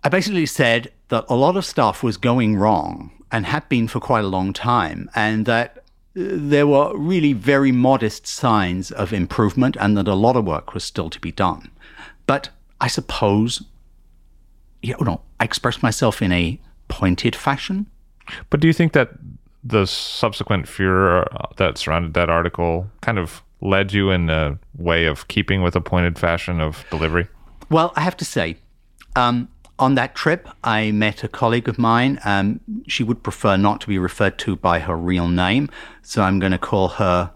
I 0.05 0.09
basically 0.09 0.47
said 0.47 0.93
that 1.09 1.25
a 1.29 1.35
lot 1.35 1.57
of 1.57 1.65
stuff 1.65 2.03
was 2.03 2.17
going 2.17 2.57
wrong 2.57 3.11
and 3.33 3.47
had 3.47 3.69
been 3.69 3.89
for 3.89 4.01
quite 4.01 4.25
a 4.25 4.29
long 4.29 4.53
time, 4.53 5.11
and 5.15 5.45
that 5.47 5.79
uh, 5.79 5.83
there 6.15 6.67
were 6.67 6.97
really 6.97 7.33
very 7.33 7.73
modest 7.73 8.27
signs 8.27 8.91
of 8.91 9.13
improvement 9.13 9.77
and 9.79 9.97
that 9.97 10.09
a 10.09 10.15
lot 10.15 10.37
of 10.37 10.45
work 10.45 10.75
was 10.75 10.85
still 10.85 11.11
to 11.11 11.21
be 11.21 11.33
done. 11.33 11.71
But 12.27 12.51
I 12.81 12.89
suppose, 12.89 13.63
you 14.83 14.97
know, 15.01 15.21
I 15.41 15.45
expressed 15.45 15.83
myself 15.83 16.23
in 16.23 16.33
a 16.33 16.61
pointed 16.89 17.37
fashion. 17.37 17.87
But 18.51 18.61
do 18.61 18.67
you 18.67 18.73
think 18.73 18.93
that 18.93 19.11
the 19.65 19.87
subsequent 19.87 20.69
furor 20.69 21.27
uh, 21.33 21.47
that 21.57 21.79
surrounded 21.79 22.15
that 22.15 22.31
article 22.31 22.91
kind 23.01 23.19
of 23.19 23.43
led 23.61 23.93
you 23.93 24.11
in 24.11 24.31
a 24.31 24.59
way 24.77 25.07
of 25.07 25.29
keeping 25.29 25.63
with 25.63 25.75
a 25.77 25.81
pointed 25.81 26.19
fashion 26.19 26.61
of 26.61 26.85
delivery? 26.91 27.29
Well, 27.71 27.93
I 27.97 28.01
have 28.01 28.17
to 28.19 28.25
say, 28.25 28.57
um, 29.17 29.49
on 29.79 29.95
that 29.95 30.15
trip, 30.15 30.49
I 30.65 30.91
met 30.91 31.23
a 31.23 31.29
colleague 31.29 31.69
of 31.69 31.79
mine. 31.79 32.19
Um, 32.25 32.61
she 32.87 33.05
would 33.05 33.23
prefer 33.23 33.57
not 33.57 33.81
to 33.83 33.87
be 33.87 33.99
referred 33.99 34.39
to 34.39 34.57
by 34.57 34.81
her 34.81 34.97
real 34.97 35.29
name, 35.29 35.71
so 36.03 36.23
I'm 36.23 36.39
going 36.39 36.53
to 36.53 36.59
call 36.59 36.89
her 36.89 37.33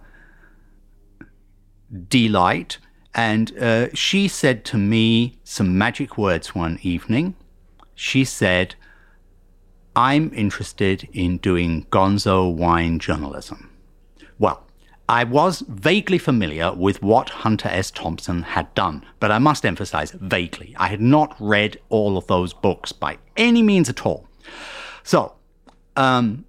Delight. 2.09 2.79
And 3.14 3.57
uh, 3.59 3.88
she 3.95 4.26
said 4.26 4.64
to 4.67 4.79
me 4.79 5.38
some 5.45 5.76
magic 5.76 6.17
words 6.17 6.55
one 6.55 6.79
evening. 6.83 7.35
She 7.95 8.25
said, 8.25 8.75
I'm 9.95 10.33
interested 10.33 11.07
in 11.12 11.37
doing 11.38 11.85
gonzo 11.91 12.52
wine 12.52 12.99
journalism. 12.99 13.72
I 15.09 15.25
was 15.25 15.61
vaguely 15.68 16.18
familiar 16.18 16.73
with 16.73 17.02
what 17.02 17.28
Hunter 17.28 17.68
S. 17.68 17.90
Thompson 17.90 18.42
had 18.42 18.73
done, 18.75 19.04
but 19.21 19.30
I 19.30 19.38
must 19.38 19.66
emphasize 19.66 20.12
vaguely. 20.12 20.75
I 20.78 20.88
had 20.88 21.00
not 21.00 21.37
read 21.38 21.78
all 21.88 22.16
of 22.16 22.26
those 22.28 22.52
books 22.52 22.92
by 22.92 23.18
any 23.37 23.62
means 23.62 23.88
at 23.88 24.06
all. 24.06 24.28
So, 25.02 25.35
um, 25.97 26.44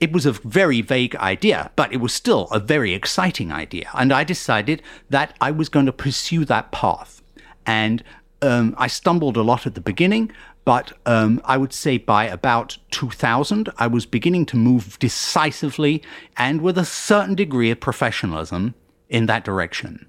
it 0.00 0.12
was 0.12 0.24
a 0.24 0.32
very 0.32 0.80
vague 0.80 1.14
idea, 1.16 1.70
but 1.76 1.92
it 1.92 1.98
was 1.98 2.12
still 2.12 2.48
a 2.50 2.58
very 2.58 2.94
exciting 2.94 3.52
idea. 3.52 3.90
And 3.94 4.12
I 4.12 4.24
decided 4.24 4.82
that 5.10 5.36
I 5.40 5.50
was 5.50 5.68
going 5.68 5.86
to 5.86 5.92
pursue 5.92 6.46
that 6.46 6.72
path. 6.72 7.22
And 7.66 8.02
um, 8.40 8.74
I 8.78 8.86
stumbled 8.86 9.36
a 9.36 9.42
lot 9.42 9.66
at 9.66 9.74
the 9.74 9.80
beginning, 9.82 10.32
but 10.64 10.92
um, 11.06 11.40
I 11.44 11.56
would 11.56 11.72
say 11.72 11.98
by 11.98 12.26
about 12.26 12.78
2000, 12.90 13.68
I 13.78 13.86
was 13.86 14.06
beginning 14.06 14.46
to 14.46 14.56
move 14.56 14.98
decisively 14.98 16.02
and 16.36 16.60
with 16.60 16.76
a 16.76 16.84
certain 16.84 17.34
degree 17.34 17.70
of 17.70 17.80
professionalism 17.80 18.74
in 19.08 19.26
that 19.26 19.44
direction. 19.44 20.06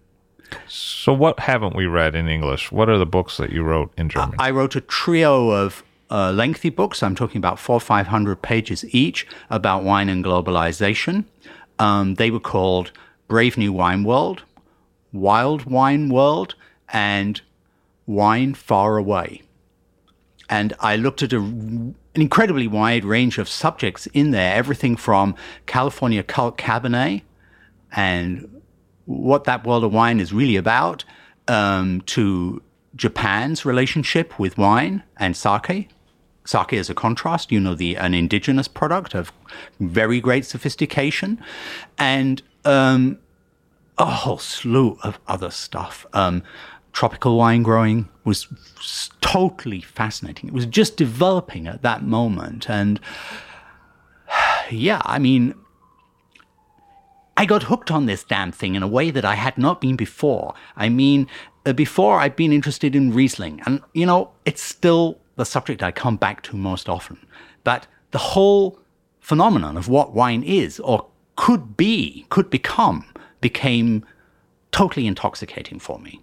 So, 0.67 1.13
what 1.13 1.39
haven't 1.39 1.75
we 1.75 1.85
read 1.85 2.13
in 2.13 2.27
English? 2.27 2.71
What 2.71 2.89
are 2.89 2.97
the 2.97 3.05
books 3.05 3.37
that 3.37 3.51
you 3.51 3.63
wrote 3.63 3.91
in 3.97 4.09
German? 4.09 4.35
I 4.37 4.51
wrote 4.51 4.75
a 4.75 4.81
trio 4.81 5.49
of 5.49 5.83
uh, 6.09 6.31
lengthy 6.33 6.69
books. 6.69 7.01
I'm 7.01 7.15
talking 7.15 7.37
about 7.37 7.57
four, 7.57 7.79
five 7.79 8.07
hundred 8.07 8.41
pages 8.41 8.83
each 8.93 9.25
about 9.49 9.83
wine 9.83 10.09
and 10.09 10.23
globalization. 10.23 11.23
Um, 11.79 12.15
they 12.15 12.29
were 12.29 12.41
called 12.41 12.91
Brave 13.29 13.57
New 13.57 13.71
Wine 13.71 14.03
World, 14.03 14.43
Wild 15.13 15.65
Wine 15.65 16.09
World, 16.09 16.55
and 16.89 17.41
Wine 18.05 18.53
Far 18.53 18.97
Away. 18.97 19.41
And 20.51 20.73
I 20.81 20.97
looked 20.97 21.23
at 21.23 21.31
a, 21.31 21.39
an 21.39 21.95
incredibly 22.13 22.67
wide 22.67 23.05
range 23.05 23.37
of 23.37 23.47
subjects 23.47 24.05
in 24.07 24.31
there, 24.31 24.53
everything 24.53 24.97
from 24.97 25.33
California 25.65 26.23
cult 26.23 26.57
Cabernet 26.57 27.21
and 27.93 28.61
what 29.05 29.45
that 29.45 29.65
world 29.65 29.85
of 29.85 29.93
wine 29.93 30.19
is 30.19 30.33
really 30.33 30.57
about, 30.57 31.05
um, 31.47 32.01
to 32.01 32.61
Japan's 32.95 33.65
relationship 33.65 34.37
with 34.37 34.57
wine 34.57 35.03
and 35.17 35.35
sake. 35.35 35.89
Sake 36.43 36.73
as 36.73 36.89
a 36.89 36.95
contrast, 36.95 37.51
you 37.51 37.59
know, 37.59 37.75
the 37.75 37.95
an 37.95 38.13
indigenous 38.13 38.67
product 38.67 39.13
of 39.15 39.31
very 39.79 40.19
great 40.19 40.43
sophistication, 40.43 41.39
and 41.97 42.41
um, 42.65 43.19
a 43.97 44.05
whole 44.05 44.39
slew 44.39 44.97
of 45.03 45.19
other 45.27 45.51
stuff. 45.51 46.05
Um, 46.13 46.41
tropical 46.93 47.37
wine 47.37 47.63
growing 47.63 48.09
was 48.23 48.47
totally 49.21 49.81
fascinating. 49.81 50.49
It 50.49 50.53
was 50.53 50.65
just 50.65 50.97
developing 50.97 51.67
at 51.67 51.81
that 51.81 52.03
moment. 52.03 52.69
And 52.69 52.99
yeah, 54.69 55.01
I 55.05 55.19
mean, 55.19 55.55
I 57.37 57.45
got 57.45 57.63
hooked 57.63 57.91
on 57.91 58.05
this 58.05 58.23
damn 58.23 58.51
thing 58.51 58.75
in 58.75 58.83
a 58.83 58.87
way 58.87 59.09
that 59.11 59.25
I 59.25 59.35
had 59.35 59.57
not 59.57 59.81
been 59.81 59.95
before. 59.95 60.53
I 60.75 60.89
mean, 60.89 61.27
uh, 61.65 61.73
before 61.73 62.19
I'd 62.19 62.35
been 62.35 62.53
interested 62.53 62.95
in 62.95 63.13
Riesling, 63.13 63.61
and 63.65 63.81
you 63.93 64.05
know, 64.05 64.31
it's 64.45 64.61
still 64.61 65.19
the 65.37 65.45
subject 65.45 65.81
I 65.81 65.91
come 65.91 66.17
back 66.17 66.43
to 66.43 66.55
most 66.55 66.89
often. 66.89 67.17
But 67.63 67.87
the 68.11 68.17
whole 68.17 68.79
phenomenon 69.19 69.77
of 69.77 69.87
what 69.87 70.13
wine 70.13 70.43
is 70.43 70.79
or 70.79 71.07
could 71.35 71.77
be, 71.77 72.25
could 72.29 72.49
become, 72.49 73.05
became 73.39 74.05
totally 74.71 75.07
intoxicating 75.07 75.79
for 75.79 75.99
me. 75.99 76.21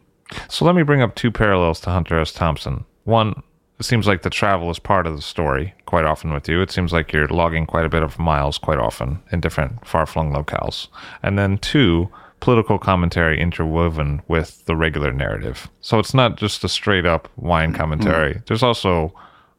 So 0.49 0.65
let 0.65 0.75
me 0.75 0.83
bring 0.83 1.03
up 1.03 1.15
two 1.15 1.31
parallels 1.31 1.81
to 1.81 1.91
Hunter 1.91 2.19
S. 2.19 2.33
Thompson. 2.33 2.85
One, 3.05 3.43
it 3.79 3.85
seems 3.85 4.07
like 4.07 4.23
the 4.23 4.31
travel 4.31 4.71
is 4.71 4.79
part 4.79 5.07
of 5.07 5.17
the 5.17 5.23
story 5.23 5.75
quite 5.87 6.05
often 6.05 6.33
with 6.33 6.49
you. 6.49 6.61
It 6.61 6.71
seems 6.71 6.93
like 6.93 7.13
you're 7.13 7.29
logging 7.29 7.65
quite 7.65 7.87
a 7.87 7.89
bit 7.89 8.03
of 8.03 8.19
miles 8.19 8.59
quite 8.59 8.79
often 8.79 9.23
in 9.31 9.41
different 9.41 9.87
far 9.87 10.05
flung 10.05 10.33
locales. 10.33 10.89
And 11.23 11.39
then 11.39 11.59
two, 11.59 12.11
political 12.41 12.79
commentary 12.79 13.41
interwoven 13.41 14.23
with 14.29 14.65
the 14.67 14.77
regular 14.77 15.13
narrative. 15.13 15.69
So 15.81 15.99
it's 15.99 16.15
not 16.15 16.37
just 16.37 16.65
a 16.65 16.69
straight 16.69 17.07
up 17.07 17.29
wine 17.37 17.73
commentary. 17.73 18.35
Mm. 18.35 18.47
There's 18.47 18.63
also, 18.63 19.15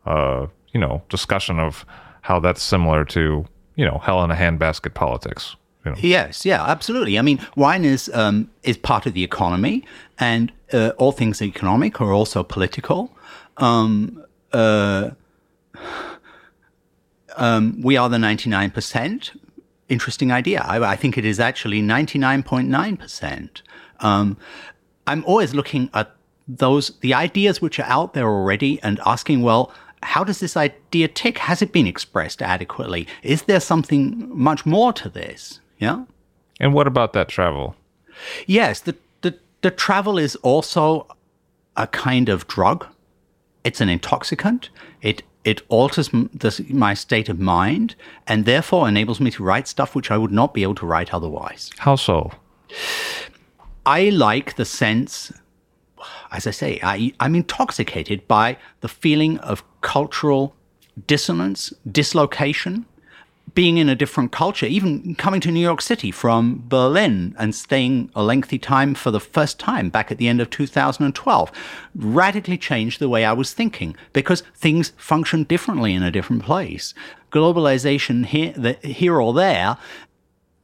uh, 0.05 0.47
you 0.73 0.79
know, 0.79 1.01
discussion 1.09 1.59
of 1.59 1.85
how 2.21 2.39
that's 2.39 2.61
similar 2.61 3.05
to, 3.05 3.45
you 3.75 3.85
know, 3.85 3.99
hell 3.99 4.23
in 4.23 4.31
a 4.31 4.35
handbasket 4.35 4.93
politics. 4.93 5.55
You 5.85 5.91
know. 5.91 5.97
Yes, 6.01 6.45
yeah, 6.45 6.63
absolutely. 6.63 7.17
I 7.17 7.21
mean, 7.21 7.39
wine 7.55 7.85
is 7.85 8.09
um, 8.13 8.49
is 8.63 8.77
part 8.77 9.05
of 9.05 9.13
the 9.13 9.23
economy, 9.23 9.85
and 10.19 10.51
uh, 10.73 10.91
all 10.97 11.11
things 11.11 11.41
economic 11.41 12.01
are 12.01 12.11
also 12.11 12.43
political. 12.43 13.11
Um, 13.57 14.23
uh, 14.53 15.11
um, 17.35 17.81
we 17.81 17.97
are 17.97 18.09
the 18.09 18.19
ninety 18.19 18.49
nine 18.49 18.71
percent. 18.71 19.31
Interesting 19.87 20.31
idea. 20.31 20.61
I, 20.61 20.91
I, 20.91 20.95
think 20.95 21.17
it 21.17 21.25
is 21.25 21.39
actually 21.39 21.81
ninety 21.81 22.19
nine 22.19 22.43
point 22.43 22.69
nine 22.69 22.97
percent. 22.97 23.61
Um, 23.99 24.37
I'm 25.07 25.23
always 25.25 25.53
looking 25.53 25.89
at 25.93 26.15
those 26.47 26.97
the 27.01 27.13
ideas 27.13 27.61
which 27.61 27.79
are 27.79 27.85
out 27.87 28.13
there 28.13 28.27
already 28.27 28.81
and 28.81 28.99
asking, 29.05 29.41
well, 29.41 29.73
how 30.03 30.23
does 30.23 30.39
this 30.39 30.55
idea 30.55 31.07
tick? 31.07 31.37
Has 31.39 31.61
it 31.61 31.71
been 31.71 31.87
expressed 31.87 32.41
adequately? 32.41 33.07
Is 33.23 33.43
there 33.43 33.59
something 33.59 34.29
much 34.29 34.65
more 34.65 34.93
to 34.93 35.09
this? 35.09 35.59
Yeah. 35.77 36.05
And 36.59 36.73
what 36.73 36.87
about 36.87 37.13
that 37.13 37.29
travel? 37.29 37.75
Yes, 38.47 38.81
the, 38.81 38.95
the, 39.61 39.71
travel 39.71 40.17
is 40.17 40.35
also 40.37 41.07
a 41.75 41.87
kind 41.87 42.29
of 42.29 42.47
drug. 42.47 42.87
It's 43.63 43.81
an 43.81 43.89
intoxicant. 43.89 44.69
It 45.01 45.23
it 45.45 45.61
alters 45.69 46.09
the, 46.09 46.65
my 46.69 46.93
state 46.93 47.29
of 47.29 47.39
mind 47.39 47.95
and 48.27 48.45
therefore 48.45 48.89
enables 48.89 49.21
me 49.21 49.31
to 49.31 49.43
write 49.43 49.67
stuff 49.67 49.95
which 49.95 50.11
I 50.11 50.17
would 50.17 50.31
not 50.31 50.53
be 50.53 50.63
able 50.63 50.75
to 50.75 50.85
write 50.85 51.13
otherwise. 51.13 51.71
How 51.77 51.95
so? 51.95 52.31
I 53.85 54.09
like 54.09 54.57
the 54.57 54.65
sense, 54.65 55.31
as 56.31 56.45
I 56.45 56.51
say, 56.51 56.79
I, 56.83 57.13
I'm 57.21 57.35
intoxicated 57.35 58.27
by 58.27 58.57
the 58.81 58.89
feeling 58.89 59.39
of 59.39 59.63
cultural 59.81 60.55
dissonance, 61.07 61.73
dislocation, 61.89 62.85
being 63.53 63.77
in 63.77 63.89
a 63.89 63.95
different 63.95 64.31
culture, 64.31 64.65
even 64.65 65.15
coming 65.15 65.41
to 65.41 65.51
New 65.51 65.59
York 65.59 65.81
City 65.81 66.11
from 66.11 66.63
Berlin 66.67 67.35
and 67.37 67.55
staying 67.55 68.11
a 68.15 68.23
lengthy 68.23 68.59
time 68.59 68.93
for 68.93 69.11
the 69.11 69.19
first 69.19 69.59
time 69.59 69.89
back 69.89 70.11
at 70.11 70.17
the 70.17 70.27
end 70.27 70.41
of 70.41 70.49
2012, 70.49 71.51
radically 71.95 72.57
changed 72.57 72.99
the 72.99 73.09
way 73.09 73.25
I 73.25 73.33
was 73.33 73.53
thinking 73.53 73.95
because 74.13 74.43
things 74.55 74.93
function 74.97 75.43
differently 75.43 75.93
in 75.93 76.03
a 76.03 76.11
different 76.11 76.43
place. 76.43 76.93
Globalization 77.31 78.25
here, 78.25 78.53
the, 78.53 78.73
here 78.83 79.19
or 79.19 79.33
there, 79.33 79.77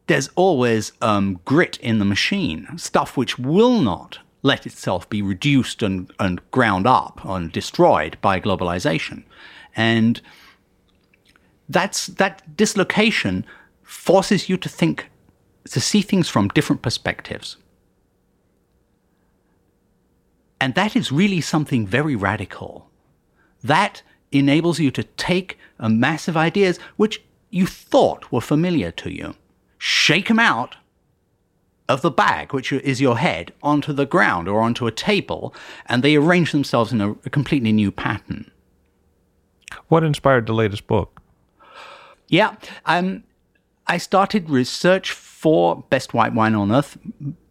there's 0.08 0.30
always 0.36 0.92
um, 1.02 1.40
grit 1.46 1.78
in 1.78 2.00
the 2.00 2.06
machine, 2.06 2.68
stuff 2.78 3.18
which 3.18 3.40
will 3.40 3.82
not 3.82 4.20
let 4.44 4.68
itself 4.68 5.10
be 5.10 5.22
reduced 5.24 5.82
and, 5.82 6.12
and 6.20 6.40
ground 6.52 6.86
up 6.86 7.24
and 7.26 7.52
destroyed 7.52 8.18
by 8.22 8.40
globalization. 8.40 9.24
And 9.76 10.22
that's 11.70 12.08
that 12.08 12.56
dislocation 12.56 13.46
forces 13.84 14.50
you 14.50 14.58
to 14.58 14.70
think 14.70 15.10
to 15.70 15.80
see 15.80 16.02
things 16.02 16.30
from 16.30 16.48
different 16.50 16.82
perspectives 16.82 17.58
and 20.60 20.76
that 20.76 20.96
is 20.96 21.12
really 21.12 21.42
something 21.42 21.86
very 21.86 22.16
radical 22.16 22.90
that 23.64 24.02
enables 24.32 24.80
you 24.80 24.92
to 24.92 25.04
take 25.04 25.58
a 25.80 25.90
massive 25.90 26.38
ideas 26.38 26.78
which 26.98 27.22
you 27.50 27.66
thought 27.66 28.32
were 28.32 28.42
familiar 28.42 28.92
to 28.92 29.12
you 29.12 29.36
shake 29.78 30.28
them 30.28 30.40
out 30.40 30.76
of 31.88 32.02
the 32.02 32.12
bag, 32.12 32.54
which 32.54 32.72
is 32.72 33.02
your 33.02 33.18
head, 33.18 33.54
onto 33.62 33.94
the 33.94 34.06
ground 34.06 34.48
or 34.48 34.62
onto 34.62 34.88
a 34.88 34.92
table, 34.92 35.54
and 35.86 36.04
they 36.04 36.16
arrange 36.16 36.52
themselves 36.52 36.92
in 36.92 37.02
a, 37.02 37.12
a 37.12 37.30
completely 37.30 37.72
new 37.72 37.92
pattern. 37.92 38.50
What 39.88 40.04
inspired 40.04 40.48
the 40.48 40.54
latest 40.54 40.88
book? 40.88 41.22
Yeah. 42.28 42.56
Um, 42.86 43.24
I 43.88 43.98
started 43.98 44.50
research 44.50 45.12
for 45.12 45.84
Best 45.90 46.14
White 46.14 46.34
Wine 46.34 46.56
on 46.56 46.72
Earth 46.72 46.98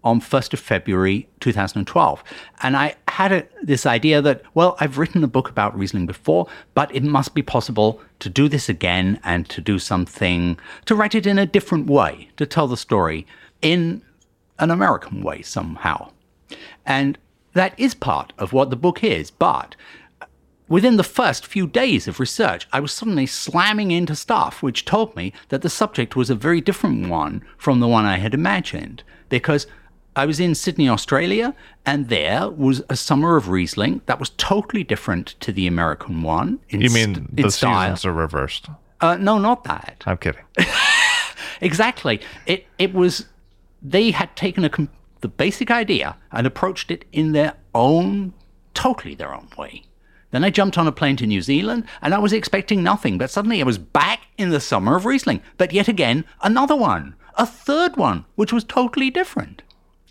on 0.02 0.20
1st 0.20 0.52
of 0.52 0.60
February 0.60 1.28
2012. 1.40 2.24
And 2.62 2.76
I 2.76 2.96
had 3.08 3.32
a, 3.32 3.46
this 3.62 3.86
idea 3.86 4.20
that, 4.20 4.42
well, 4.52 4.76
I've 4.80 4.98
written 4.98 5.24
a 5.24 5.28
book 5.28 5.48
about 5.48 5.76
Riesling 5.78 6.06
before, 6.06 6.46
but 6.74 6.94
it 6.94 7.02
must 7.02 7.34
be 7.34 7.42
possible 7.42 8.00
to 8.18 8.28
do 8.28 8.48
this 8.48 8.68
again 8.68 9.20
and 9.24 9.48
to 9.48 9.60
do 9.60 9.78
something, 9.78 10.58
to 10.86 10.94
write 10.94 11.14
it 11.14 11.26
in 11.26 11.38
a 11.38 11.46
different 11.46 11.86
way, 11.86 12.28
to 12.36 12.44
tell 12.44 12.66
the 12.66 12.76
story 12.76 13.26
in 13.62 14.02
an 14.58 14.70
American 14.70 15.22
way 15.22 15.40
somehow. 15.40 16.10
And 16.84 17.16
that 17.54 17.78
is 17.78 17.94
part 17.94 18.32
of 18.38 18.52
what 18.52 18.70
the 18.70 18.76
book 18.76 19.02
is, 19.02 19.30
but 19.30 19.76
Within 20.74 20.96
the 20.96 21.04
first 21.04 21.46
few 21.46 21.68
days 21.68 22.08
of 22.08 22.18
research, 22.18 22.66
I 22.72 22.80
was 22.80 22.90
suddenly 22.90 23.26
slamming 23.26 23.92
into 23.92 24.16
stuff 24.16 24.60
which 24.60 24.84
told 24.84 25.14
me 25.14 25.32
that 25.50 25.62
the 25.62 25.70
subject 25.70 26.16
was 26.16 26.30
a 26.30 26.34
very 26.34 26.60
different 26.60 27.08
one 27.08 27.44
from 27.56 27.78
the 27.78 27.86
one 27.86 28.04
I 28.04 28.18
had 28.18 28.34
imagined, 28.34 29.04
because 29.28 29.68
I 30.16 30.26
was 30.26 30.40
in 30.40 30.52
Sydney, 30.56 30.88
Australia, 30.88 31.54
and 31.86 32.08
there 32.08 32.50
was 32.50 32.82
a 32.90 32.96
summer 32.96 33.36
of 33.36 33.48
Riesling 33.50 34.00
that 34.06 34.18
was 34.18 34.30
totally 34.30 34.82
different 34.82 35.36
to 35.38 35.52
the 35.52 35.68
American 35.68 36.22
one. 36.22 36.58
In 36.70 36.80
You 36.80 36.90
mean 36.90 37.14
st- 37.14 37.36
the 37.36 37.44
in 37.44 37.50
style? 37.52 37.82
seasons 37.90 38.04
are 38.06 38.12
reversed? 38.12 38.66
Uh, 39.00 39.14
no, 39.14 39.38
not 39.38 39.62
that. 39.62 40.02
I'm 40.06 40.18
kidding. 40.18 40.42
Exactly. 41.60 42.20
It 42.46 42.66
it 42.78 42.92
was 42.92 43.26
they 43.80 44.10
had 44.10 44.34
taken 44.34 44.64
a 44.64 44.68
com- 44.68 44.90
the 45.20 45.28
basic 45.28 45.70
idea 45.70 46.16
and 46.32 46.48
approached 46.48 46.90
it 46.90 47.04
in 47.12 47.30
their 47.30 47.54
own 47.76 48.34
totally 48.74 49.14
their 49.14 49.32
own 49.32 49.48
way. 49.56 49.84
Then 50.34 50.42
I 50.42 50.50
jumped 50.50 50.76
on 50.76 50.88
a 50.88 50.92
plane 50.92 51.14
to 51.18 51.28
New 51.28 51.40
Zealand 51.40 51.84
and 52.02 52.12
I 52.12 52.18
was 52.18 52.32
expecting 52.32 52.82
nothing, 52.82 53.18
but 53.18 53.30
suddenly 53.30 53.60
I 53.60 53.64
was 53.64 53.78
back 53.78 54.22
in 54.36 54.50
the 54.50 54.58
summer 54.58 54.96
of 54.96 55.04
Riesling. 55.04 55.40
But 55.58 55.72
yet 55.72 55.86
again, 55.86 56.24
another 56.42 56.74
one, 56.74 57.14
a 57.36 57.46
third 57.46 57.96
one, 57.96 58.24
which 58.34 58.52
was 58.52 58.64
totally 58.64 59.10
different. 59.10 59.62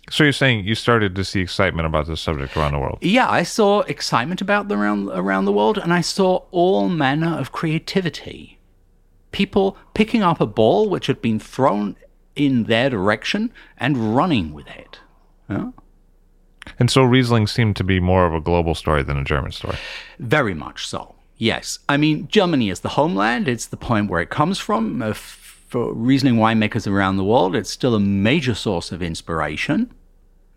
So 0.08 0.24
you're 0.24 0.32
saying 0.32 0.64
you 0.64 0.76
started 0.76 1.14
to 1.14 1.24
see 1.24 1.42
excitement 1.42 1.84
about 1.84 2.06
this 2.06 2.22
subject 2.22 2.56
around 2.56 2.72
the 2.72 2.78
world? 2.78 3.00
Yeah, 3.02 3.28
I 3.28 3.42
saw 3.42 3.80
excitement 3.82 4.40
about 4.40 4.68
the 4.68 4.78
around 4.78 5.10
around 5.10 5.44
the 5.44 5.52
world, 5.52 5.76
and 5.76 5.92
I 5.92 6.00
saw 6.00 6.44
all 6.50 6.88
manner 6.88 7.38
of 7.38 7.52
creativity. 7.52 8.58
People 9.30 9.76
picking 9.92 10.22
up 10.22 10.40
a 10.40 10.46
ball 10.46 10.88
which 10.88 11.06
had 11.06 11.20
been 11.20 11.38
thrown 11.38 11.96
in 12.34 12.64
their 12.64 12.88
direction 12.88 13.52
and 13.76 14.16
running 14.16 14.54
with 14.54 14.68
it. 14.68 15.00
Yeah? 15.50 15.72
And 16.78 16.90
so 16.90 17.02
Riesling 17.02 17.46
seemed 17.46 17.76
to 17.76 17.84
be 17.84 18.00
more 18.00 18.26
of 18.26 18.34
a 18.34 18.40
global 18.40 18.74
story 18.74 19.02
than 19.02 19.16
a 19.16 19.24
German 19.24 19.52
story. 19.52 19.76
Very 20.18 20.54
much 20.54 20.86
so. 20.86 21.14
Yes, 21.36 21.78
I 21.88 21.96
mean 21.96 22.28
Germany 22.28 22.70
is 22.70 22.80
the 22.80 22.90
homeland. 22.90 23.48
It's 23.48 23.66
the 23.66 23.76
point 23.76 24.10
where 24.10 24.20
it 24.20 24.30
comes 24.30 24.58
from. 24.58 25.02
Uh, 25.02 25.14
for 25.14 25.92
Riesling 25.92 26.36
winemakers 26.36 26.86
around 26.86 27.16
the 27.16 27.24
world, 27.24 27.56
it's 27.56 27.70
still 27.70 27.96
a 27.96 28.00
major 28.00 28.54
source 28.54 28.92
of 28.92 29.02
inspiration, 29.02 29.92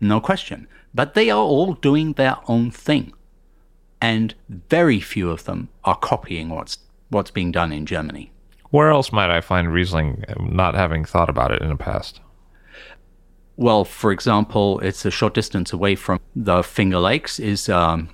no 0.00 0.20
question. 0.20 0.68
But 0.94 1.14
they 1.14 1.28
are 1.28 1.42
all 1.42 1.74
doing 1.74 2.12
their 2.12 2.36
own 2.46 2.70
thing, 2.70 3.12
and 4.00 4.34
very 4.48 5.00
few 5.00 5.30
of 5.30 5.42
them 5.42 5.70
are 5.84 5.96
copying 5.96 6.50
what's 6.50 6.78
what's 7.08 7.32
being 7.32 7.50
done 7.50 7.72
in 7.72 7.84
Germany. 7.84 8.30
Where 8.70 8.90
else 8.90 9.10
might 9.10 9.30
I 9.30 9.40
find 9.40 9.72
Riesling 9.72 10.24
not 10.38 10.74
having 10.74 11.04
thought 11.04 11.30
about 11.30 11.50
it 11.50 11.62
in 11.62 11.68
the 11.68 11.76
past? 11.76 12.20
Well, 13.58 13.84
for 13.84 14.12
example, 14.12 14.78
it's 14.78 15.04
a 15.04 15.10
short 15.10 15.34
distance 15.34 15.72
away 15.72 15.96
from 15.96 16.20
the 16.36 16.62
Finger 16.62 17.00
Lakes 17.00 17.40
is 17.40 17.68
um, 17.68 18.08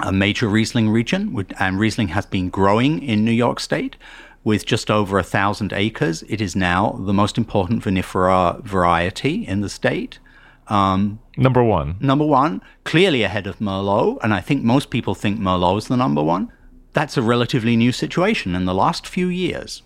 a 0.00 0.10
major 0.10 0.48
Riesling 0.48 0.88
region, 0.88 1.46
and 1.60 1.78
Riesling 1.78 2.08
has 2.08 2.26
been 2.26 2.50
growing 2.50 3.00
in 3.00 3.24
New 3.24 3.30
York 3.30 3.60
State 3.60 3.94
with 4.42 4.66
just 4.66 4.90
over 4.90 5.20
a 5.20 5.22
thousand 5.22 5.72
acres. 5.72 6.24
It 6.28 6.40
is 6.40 6.56
now 6.56 6.98
the 6.98 7.12
most 7.12 7.38
important 7.38 7.84
vinifera 7.84 8.60
variety 8.64 9.46
in 9.46 9.60
the 9.60 9.68
state. 9.68 10.18
Um, 10.66 11.20
Number 11.36 11.62
one, 11.62 11.94
number 12.00 12.26
one, 12.26 12.60
clearly 12.82 13.22
ahead 13.22 13.46
of 13.46 13.60
Merlot, 13.60 14.18
and 14.20 14.34
I 14.34 14.40
think 14.40 14.64
most 14.64 14.90
people 14.90 15.14
think 15.14 15.38
Merlot 15.38 15.78
is 15.78 15.86
the 15.86 15.96
number 15.96 16.24
one. 16.24 16.50
That's 16.92 17.16
a 17.16 17.22
relatively 17.22 17.76
new 17.76 17.92
situation 17.92 18.56
in 18.56 18.64
the 18.64 18.74
last 18.74 19.06
few 19.06 19.28
years. 19.28 19.82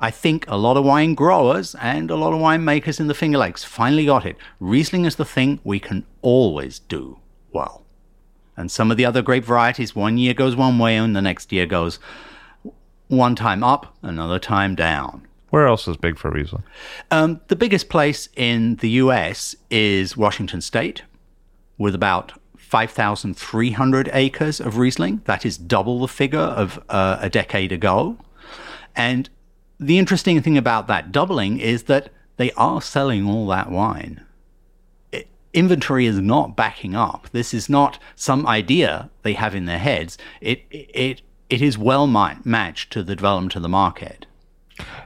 I 0.00 0.10
think 0.10 0.44
a 0.48 0.56
lot 0.56 0.76
of 0.76 0.84
wine 0.84 1.14
growers 1.14 1.74
and 1.76 2.10
a 2.10 2.16
lot 2.16 2.32
of 2.32 2.40
winemakers 2.40 3.00
in 3.00 3.06
the 3.06 3.14
Finger 3.14 3.38
Lakes 3.38 3.64
finally 3.64 4.06
got 4.06 4.26
it. 4.26 4.36
Riesling 4.60 5.04
is 5.04 5.16
the 5.16 5.24
thing 5.24 5.60
we 5.64 5.78
can 5.80 6.04
always 6.22 6.80
do 6.80 7.18
well. 7.52 7.84
And 8.56 8.70
some 8.70 8.90
of 8.90 8.96
the 8.96 9.04
other 9.04 9.22
grape 9.22 9.44
varieties, 9.44 9.96
one 9.96 10.18
year 10.18 10.34
goes 10.34 10.56
one 10.56 10.78
way 10.78 10.96
and 10.96 11.14
the 11.14 11.22
next 11.22 11.52
year 11.52 11.66
goes 11.66 11.98
one 13.08 13.34
time 13.34 13.62
up, 13.62 13.96
another 14.02 14.38
time 14.38 14.74
down. 14.74 15.26
where 15.50 15.68
else 15.68 15.86
is 15.86 15.96
big 15.96 16.18
for 16.18 16.30
Riesling? 16.30 16.64
Um, 17.12 17.40
the 17.46 17.54
biggest 17.54 17.88
place 17.88 18.28
in 18.34 18.76
the 18.76 18.90
US 19.02 19.54
is 19.70 20.16
Washington 20.16 20.60
State, 20.60 21.02
with 21.78 21.94
about 21.94 22.32
5,300 22.56 24.10
acres 24.12 24.58
of 24.58 24.78
Riesling. 24.78 25.22
That 25.26 25.46
is 25.46 25.56
double 25.56 26.00
the 26.00 26.08
figure 26.08 26.40
of 26.40 26.82
uh, 26.88 27.18
a 27.20 27.30
decade 27.30 27.70
ago. 27.70 28.18
And 28.96 29.30
the 29.78 29.98
interesting 29.98 30.40
thing 30.40 30.58
about 30.58 30.86
that 30.86 31.12
doubling 31.12 31.58
is 31.58 31.84
that 31.84 32.10
they 32.36 32.50
are 32.52 32.82
selling 32.82 33.26
all 33.26 33.46
that 33.48 33.70
wine. 33.70 34.24
Inventory 35.52 36.06
is 36.06 36.18
not 36.18 36.56
backing 36.56 36.96
up. 36.96 37.28
This 37.30 37.54
is 37.54 37.68
not 37.68 38.00
some 38.16 38.46
idea 38.46 39.10
they 39.22 39.34
have 39.34 39.54
in 39.54 39.66
their 39.66 39.78
heads. 39.78 40.18
It 40.40 40.64
it 40.70 41.22
it 41.48 41.62
is 41.62 41.78
well 41.78 42.06
ma- 42.06 42.36
matched 42.44 42.92
to 42.92 43.02
the 43.02 43.14
development 43.14 43.54
of 43.54 43.62
the 43.62 43.68
market. 43.68 44.26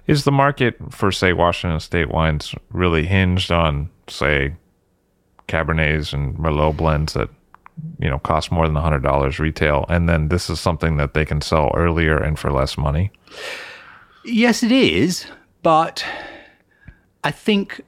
Is 0.07 0.25
the 0.25 0.33
market 0.33 0.77
for, 0.91 1.13
say, 1.13 1.33
Washington 1.33 1.81
State 1.81 2.09
wines 2.09 2.55
really 2.71 3.05
hinged 3.05 3.53
on, 3.53 3.91
say, 4.09 4.55
Cabernets 5.47 6.15
and 6.15 6.37
Merlot 6.39 6.77
blends 6.77 7.13
that, 7.13 7.29
you 8.01 8.09
know, 8.09 8.19
cost 8.19 8.51
more 8.51 8.67
than 8.67 8.77
$100 8.77 9.39
retail? 9.39 9.85
And 9.91 10.09
then 10.09 10.29
this 10.29 10.49
is 10.49 10.61
something 10.61 10.97
that 10.97 11.13
they 11.13 11.27
can 11.27 11.43
sell 11.43 11.71
earlier 11.75 12.17
and 12.17 12.39
for 12.39 12.51
less 12.51 12.79
money? 12.79 13.11
Yes, 14.29 14.63
it 14.63 14.73
is, 14.73 15.27
but 15.63 16.05
I 17.25 17.31
think, 17.31 17.81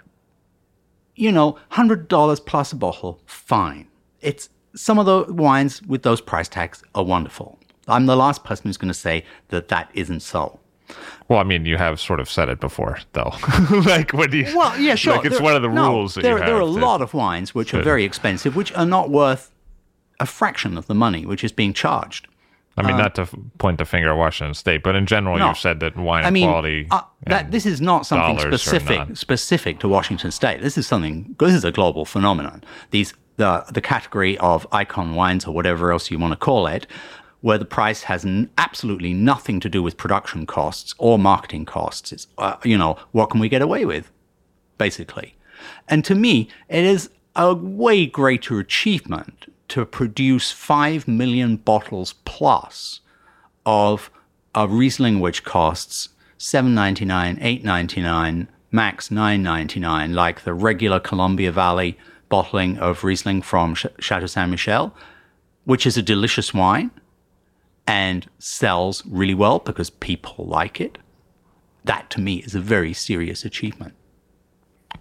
you 1.17 1.31
know, 1.33 1.59
hundred 1.71 2.09
dollars 2.09 2.41
plus 2.41 2.73
a 2.73 2.77
bottle, 2.77 3.21
fine. 3.27 3.87
It's 4.21 4.49
some 4.75 4.99
of 4.99 5.07
the 5.07 5.33
wines 5.33 5.83
with 5.83 6.03
those 6.03 6.21
price 6.21 6.49
tags 6.49 6.83
are 6.95 7.05
wonderful. 7.05 7.59
I'm 7.89 8.07
the 8.07 8.17
last 8.17 8.45
person 8.45 8.65
who's 8.69 8.77
going 8.77 8.89
to 8.89 8.95
say 8.95 9.25
that 9.49 9.69
that 9.69 9.91
isn't 9.95 10.21
so. 10.21 10.61
Well, 11.29 11.39
I 11.39 11.45
mean, 11.45 11.67
you 11.67 11.77
have 11.77 12.01
sort 12.01 12.21
of 12.21 12.29
said 12.31 12.49
it 12.49 12.59
before, 12.61 12.99
though. 13.13 13.33
like, 13.85 14.13
what 14.13 14.31
do 14.31 14.39
you? 14.39 14.57
Well, 14.57 14.79
yeah, 14.79 14.95
sure. 14.97 15.17
Like, 15.17 15.25
it's 15.27 15.37
There- 15.37 15.45
one 15.45 15.55
of 15.57 15.63
the 15.63 15.69
no, 15.69 15.91
rules 15.93 16.15
that 16.15 16.23
there, 16.23 16.33
you 16.33 16.39
have. 16.39 16.47
there 16.47 16.57
are 16.57 16.61
a 16.63 16.65
to- 16.65 16.71
lot 16.71 17.03
of 17.03 17.15
wines 17.15 17.55
which 17.55 17.75
are 17.75 17.83
very 17.83 18.05
expensive, 18.05 18.57
which 18.57 18.73
are 18.75 18.87
not 18.87 19.11
worth 19.11 19.53
a 20.19 20.27
fraction 20.27 20.77
of 20.77 20.87
the 20.87 20.95
money 20.95 21.25
which 21.27 21.43
is 21.45 21.53
being 21.53 21.73
charged. 21.73 22.27
I 22.77 22.83
mean, 22.83 22.97
not 22.97 23.15
to 23.17 23.27
point 23.59 23.79
the 23.79 23.85
finger 23.85 24.09
at 24.11 24.17
Washington 24.17 24.55
State, 24.55 24.83
but 24.83 24.95
in 24.95 25.05
general, 25.05 25.37
No. 25.39 25.49
you've 25.49 25.59
said 25.59 25.81
that 25.81 25.97
wine 25.97 26.25
I 26.25 26.31
mean, 26.31 26.49
quality. 26.49 26.87
uh, 26.91 27.03
that 27.27 27.51
this 27.51 27.67
is 27.67 27.81
not 27.81 28.07
something 28.07 28.39
specific 28.39 29.17
specific 29.17 29.81
to 29.81 29.89
Washington 29.89 30.31
State. 30.31 30.63
This 30.63 30.79
is 30.79 30.87
something. 30.87 31.35
This 31.39 31.53
is 31.53 31.65
a 31.65 31.73
global 31.73 32.05
phenomenon. 32.05 32.63
These 32.91 33.13
the 33.37 33.65
the 33.73 33.81
category 33.81 34.39
of 34.39 34.67
icon 34.73 35.15
wines 35.15 35.47
or 35.47 35.55
whatever 35.55 35.93
else 35.93 36.11
you 36.11 36.19
want 36.19 36.33
to 36.33 36.39
call 36.39 36.67
it, 36.67 36.87
where 37.43 37.59
the 37.59 37.65
price 37.67 38.03
has 38.05 38.25
n- 38.25 38.49
absolutely 38.57 39.13
nothing 39.13 39.61
to 39.61 39.69
do 39.69 39.83
with 39.83 39.97
production 39.97 40.47
costs 40.47 40.95
or 40.99 41.19
marketing 41.19 41.67
costs. 41.67 42.13
It's 42.13 42.29
uh, 42.39 42.57
you 42.65 42.79
know 42.79 42.97
what 43.13 43.27
can 43.31 43.41
we 43.41 43.49
get 43.51 43.63
away 43.63 43.85
with, 43.85 44.11
basically, 44.79 45.35
and 45.89 46.03
to 46.05 46.15
me 46.15 46.49
it 46.69 46.85
is 46.85 47.11
a 47.37 47.55
way 47.55 48.07
greater 48.07 48.59
achievement 48.59 49.50
to 49.71 49.85
produce 49.85 50.51
five 50.53 51.09
million 51.09 51.57
bottles 51.57 52.15
plus 52.25 53.01
of 53.65 54.11
a 54.55 54.67
Riesling 54.67 55.21
which 55.21 55.45
costs 55.45 56.11
seven 56.39 56.75
ninety 56.75 57.05
nine, 57.05 57.39
eight 57.41 57.65
ninety 57.65 58.01
nine, 58.01 58.49
max 58.71 59.11
nine 59.11 59.43
ninety 59.43 59.81
nine, 59.81 60.13
like 60.13 60.43
the 60.43 60.55
regular 60.55 61.01
Columbia 61.01 61.53
Valley 61.53 61.97
bottling 62.29 62.79
of 62.79 63.05
Riesling 63.05 63.43
from 63.43 63.75
Ch- 63.75 63.87
Chateau 63.99 64.27
Ste. 64.27 64.49
Michelle, 64.49 64.95
which 65.65 65.87
is 65.87 65.97
a 65.97 66.03
delicious 66.03 66.53
wine 66.53 66.91
and 67.87 68.29
sells 68.39 69.05
really 69.07 69.35
well 69.35 69.59
because 69.61 69.91
people 69.91 70.47
like 70.47 70.81
it. 70.81 70.99
That 71.85 72.11
to 72.11 72.21
me 72.21 72.37
is 72.37 72.55
a 72.55 72.61
very 72.61 72.93
serious 72.93 73.45
achievement. 73.45 73.95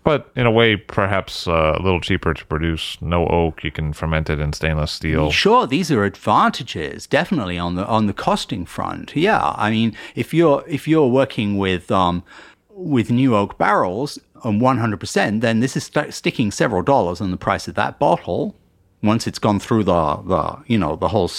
But 0.03 0.31
in 0.35 0.45
a 0.45 0.51
way, 0.51 0.75
perhaps 0.75 1.47
uh, 1.47 1.75
a 1.77 1.81
little 1.81 1.99
cheaper 1.99 2.33
to 2.33 2.45
produce. 2.45 2.99
No 3.01 3.27
oak. 3.27 3.63
You 3.63 3.71
can 3.71 3.93
ferment 3.93 4.29
it 4.29 4.39
in 4.39 4.53
stainless 4.53 4.91
steel. 4.91 5.31
Sure, 5.31 5.67
these 5.67 5.91
are 5.91 6.03
advantages 6.03 7.05
definitely 7.05 7.57
on 7.57 7.75
the 7.75 7.85
on 7.85 8.07
the 8.07 8.13
costing 8.13 8.65
front. 8.65 9.15
Yeah, 9.15 9.53
I 9.55 9.69
mean, 9.69 9.95
if 10.15 10.33
you're 10.33 10.63
if 10.67 10.87
you're 10.87 11.07
working 11.07 11.57
with 11.57 11.91
um, 11.91 12.23
with 12.69 13.11
new 13.11 13.35
oak 13.35 13.57
barrels 13.57 14.17
on 14.43 14.59
100%, 14.59 15.41
then 15.41 15.59
this 15.59 15.75
is 15.75 15.83
st- 15.83 16.13
sticking 16.13 16.49
several 16.49 16.81
dollars 16.81 17.19
on 17.19 17.31
the 17.31 17.37
price 17.37 17.67
of 17.67 17.75
that 17.75 17.99
bottle 17.99 18.55
once 19.03 19.27
it's 19.27 19.39
gone 19.39 19.59
through 19.59 19.83
the 19.83 20.15
the 20.17 20.57
you 20.67 20.77
know 20.77 20.95
the 20.95 21.09
whole 21.09 21.31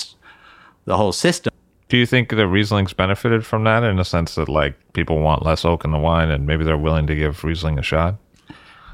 the 0.85 0.97
whole 0.97 1.13
system. 1.13 1.53
Do 1.89 1.97
you 1.97 2.07
think 2.07 2.29
that 2.31 2.47
Riesling's 2.47 2.93
benefited 2.93 3.45
from 3.45 3.65
that 3.65 3.83
in 3.83 3.97
the 3.97 4.05
sense 4.05 4.37
that 4.37 4.49
like 4.49 4.77
people 4.93 5.19
want 5.19 5.45
less 5.45 5.65
oak 5.65 5.85
in 5.85 5.91
the 5.91 5.99
wine 5.99 6.31
and 6.31 6.47
maybe 6.47 6.63
they're 6.63 6.79
willing 6.79 7.07
to 7.09 7.17
give 7.17 7.43
Riesling 7.43 7.79
a 7.79 7.83
shot? 7.83 8.17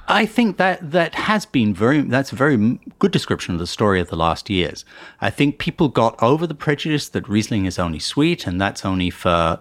I 0.08 0.26
think 0.26 0.56
that 0.58 0.90
that 0.92 1.14
has 1.14 1.46
been 1.46 1.74
very 1.74 2.02
that's 2.02 2.32
a 2.32 2.36
very 2.36 2.78
good 2.98 3.10
description 3.10 3.54
of 3.54 3.60
the 3.60 3.66
story 3.66 4.00
of 4.00 4.08
the 4.08 4.16
last 4.16 4.48
years. 4.48 4.84
I 5.20 5.30
think 5.30 5.58
people 5.58 5.88
got 5.88 6.20
over 6.22 6.46
the 6.46 6.54
prejudice 6.54 7.08
that 7.08 7.28
Riesling 7.28 7.66
is 7.66 7.78
only 7.78 7.98
sweet 7.98 8.46
and 8.46 8.60
that's 8.60 8.84
only 8.84 9.10
for 9.10 9.60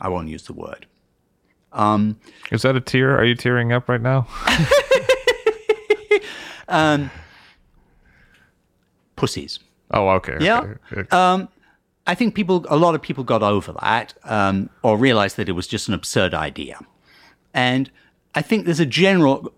I 0.00 0.08
won't 0.08 0.28
use 0.28 0.44
the 0.44 0.52
word. 0.52 0.86
Um, 1.72 2.18
is 2.50 2.62
that 2.62 2.74
a 2.74 2.80
tear? 2.80 3.16
Are 3.16 3.24
you 3.24 3.34
tearing 3.34 3.72
up 3.72 3.88
right 3.88 4.00
now? 4.00 4.26
Um, 6.70 7.10
pussies. 9.16 9.58
Oh, 9.90 10.08
okay. 10.10 10.38
Yeah. 10.40 10.74
okay. 10.92 11.46
I 12.06 12.14
think 12.14 12.34
people, 12.34 12.64
a 12.68 12.76
lot 12.76 12.94
of 12.94 13.02
people 13.02 13.24
got 13.24 13.42
over 13.42 13.74
that 13.82 14.14
um, 14.24 14.70
or 14.82 14.96
realized 14.96 15.36
that 15.36 15.48
it 15.48 15.52
was 15.52 15.66
just 15.66 15.88
an 15.88 15.94
absurd 15.94 16.32
idea. 16.32 16.80
And 17.52 17.90
I 18.34 18.42
think 18.42 18.64
there's 18.64 18.80
a 18.80 18.86
general, 18.86 19.52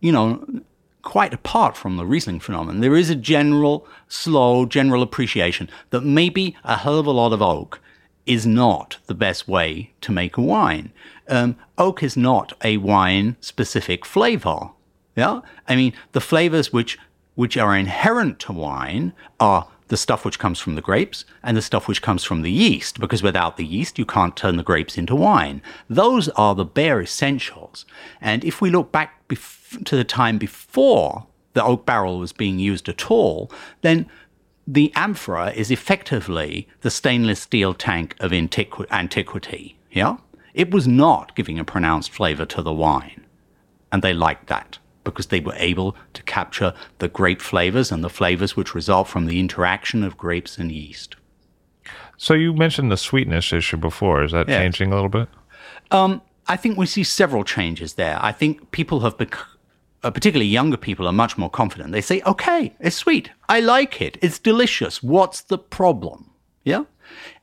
you 0.00 0.12
know, 0.12 0.62
quite 1.02 1.34
apart 1.34 1.76
from 1.76 1.96
the 1.96 2.06
Riesling 2.06 2.40
phenomenon, 2.40 2.80
there 2.80 2.96
is 2.96 3.10
a 3.10 3.14
general, 3.14 3.86
slow, 4.08 4.66
general 4.66 5.02
appreciation 5.02 5.68
that 5.90 6.02
maybe 6.02 6.56
a 6.64 6.76
hell 6.78 6.98
of 6.98 7.06
a 7.06 7.10
lot 7.10 7.32
of 7.32 7.42
oak 7.42 7.80
is 8.24 8.46
not 8.46 8.98
the 9.06 9.14
best 9.14 9.48
way 9.48 9.92
to 10.00 10.12
make 10.12 10.36
a 10.36 10.42
wine. 10.42 10.92
Um, 11.28 11.56
oak 11.76 12.02
is 12.02 12.16
not 12.16 12.52
a 12.62 12.76
wine 12.76 13.36
specific 13.40 14.04
flavor. 14.04 14.70
Yeah. 15.16 15.40
I 15.68 15.76
mean, 15.76 15.92
the 16.12 16.20
flavors 16.20 16.72
which, 16.72 16.98
which 17.34 17.56
are 17.56 17.76
inherent 17.76 18.38
to 18.40 18.52
wine 18.52 19.12
are 19.40 19.68
the 19.92 19.96
stuff 19.98 20.24
which 20.24 20.38
comes 20.38 20.58
from 20.58 20.74
the 20.74 20.80
grapes 20.80 21.26
and 21.42 21.54
the 21.54 21.60
stuff 21.60 21.86
which 21.86 22.00
comes 22.00 22.24
from 22.24 22.40
the 22.40 22.50
yeast, 22.50 22.98
because 22.98 23.22
without 23.22 23.58
the 23.58 23.66
yeast, 23.66 23.98
you 23.98 24.06
can't 24.06 24.38
turn 24.38 24.56
the 24.56 24.62
grapes 24.62 24.96
into 24.96 25.14
wine. 25.14 25.60
Those 25.90 26.30
are 26.30 26.54
the 26.54 26.64
bare 26.64 27.02
essentials. 27.02 27.84
And 28.18 28.42
if 28.42 28.62
we 28.62 28.70
look 28.70 28.90
back 28.90 29.28
bef- 29.28 29.84
to 29.84 29.94
the 29.94 30.02
time 30.02 30.38
before 30.38 31.26
the 31.52 31.62
oak 31.62 31.84
barrel 31.84 32.18
was 32.18 32.32
being 32.32 32.58
used 32.58 32.88
at 32.88 33.10
all, 33.10 33.52
then 33.82 34.06
the 34.66 34.90
amphora 34.96 35.50
is 35.50 35.70
effectively 35.70 36.66
the 36.80 36.90
stainless 36.90 37.40
steel 37.40 37.74
tank 37.74 38.16
of 38.18 38.30
antiqu- 38.30 38.90
antiquity. 38.90 39.76
Yeah? 39.90 40.16
It 40.54 40.70
was 40.70 40.88
not 40.88 41.36
giving 41.36 41.58
a 41.58 41.64
pronounced 41.64 42.12
flavor 42.12 42.46
to 42.46 42.62
the 42.62 42.72
wine. 42.72 43.26
And 43.92 44.00
they 44.00 44.14
liked 44.14 44.46
that 44.46 44.78
because 45.04 45.26
they 45.26 45.40
were 45.40 45.54
able 45.56 45.96
to 46.14 46.22
capture 46.22 46.74
the 46.98 47.08
grape 47.08 47.40
flavors 47.40 47.90
and 47.92 48.02
the 48.04 48.10
flavors 48.10 48.56
which 48.56 48.74
result 48.74 49.08
from 49.08 49.26
the 49.26 49.40
interaction 49.40 50.02
of 50.02 50.16
grapes 50.16 50.58
and 50.58 50.70
yeast. 50.72 51.16
So 52.16 52.34
you 52.34 52.52
mentioned 52.52 52.92
the 52.92 52.96
sweetness 52.96 53.52
issue 53.52 53.76
before. 53.76 54.22
Is 54.22 54.32
that 54.32 54.48
Yes. 54.48 54.60
changing 54.60 54.92
a 54.92 54.94
little 54.94 55.08
bit? 55.08 55.28
Um, 55.90 56.22
I 56.46 56.56
think 56.56 56.76
we 56.78 56.86
see 56.86 57.02
several 57.04 57.44
changes 57.44 57.94
there. 57.94 58.18
I 58.20 58.32
think 58.32 58.70
people 58.70 59.00
have 59.00 59.16
become, 59.18 59.46
uh, 60.02 60.10
particularly 60.10 60.48
younger 60.50 60.76
people, 60.76 61.06
are 61.06 61.12
much 61.12 61.36
more 61.36 61.50
confident. 61.50 61.92
They 61.92 62.00
say, 62.00 62.22
okay, 62.26 62.74
it's 62.80 62.96
sweet. 62.96 63.30
I 63.48 63.60
like 63.60 64.00
it. 64.00 64.18
It's 64.22 64.38
delicious. 64.38 65.02
What's 65.02 65.40
the 65.42 65.58
problem? 65.58 66.30
Yeah? 66.64 66.84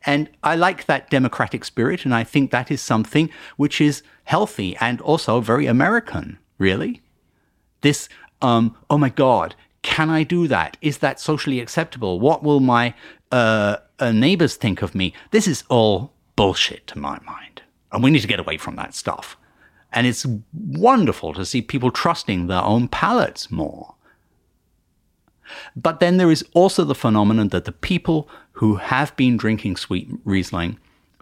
And 0.06 0.30
I 0.44 0.56
like 0.56 0.86
that 0.86 1.10
democratic 1.10 1.64
spirit, 1.66 2.06
and 2.06 2.16
I 2.16 2.24
think 2.24 2.52
that 2.52 2.72
is 2.72 2.82
something 2.82 3.30
which 3.58 3.82
is 3.82 4.02
healthy 4.24 4.76
and 4.78 5.02
also 5.02 5.42
very 5.42 5.66
American, 5.66 6.38
really. 6.58 7.02
This, 7.82 8.10
um, 8.42 8.76
oh 8.90 8.98
my 8.98 9.10
God, 9.10 9.56
can 9.82 10.10
I 10.10 10.24
do 10.24 10.48
that? 10.48 10.78
Is 10.82 11.00
that 11.00 11.20
socially 11.20 11.60
acceptable? 11.60 12.20
What 12.20 12.44
will 12.44 12.60
my 12.60 12.94
uh, 13.32 13.78
uh, 14.00 14.12
neighbors 14.12 14.56
think 14.56 14.82
of 14.82 14.96
me? 14.96 15.14
This 15.32 15.48
is 15.48 15.64
all 15.70 16.14
bullshit 16.36 16.88
to 16.88 17.00
my 17.00 17.20
mind. 17.26 17.62
And 17.92 18.04
we 18.04 18.12
need 18.12 18.22
to 18.22 18.28
get 18.28 18.40
away 18.40 18.58
from 18.58 18.76
that 18.76 18.94
stuff. 18.94 19.38
And 19.92 20.06
it's 20.06 20.26
wonderful 20.54 21.34
to 21.34 21.46
see 21.46 21.62
people 21.62 21.92
trusting 21.92 22.48
their 22.48 22.62
own 22.62 22.88
palates 22.88 23.50
more. 23.50 23.96
But 25.76 26.00
then 26.00 26.18
there 26.18 26.30
is 26.30 26.46
also 26.54 26.84
the 26.84 26.94
phenomenon 26.94 27.48
that 27.50 27.66
the 27.66 27.72
people 27.72 28.30
who 28.54 28.76
have 28.76 29.16
been 29.16 29.36
drinking 29.36 29.78
sweet 29.78 30.08
Riesling 30.24 30.78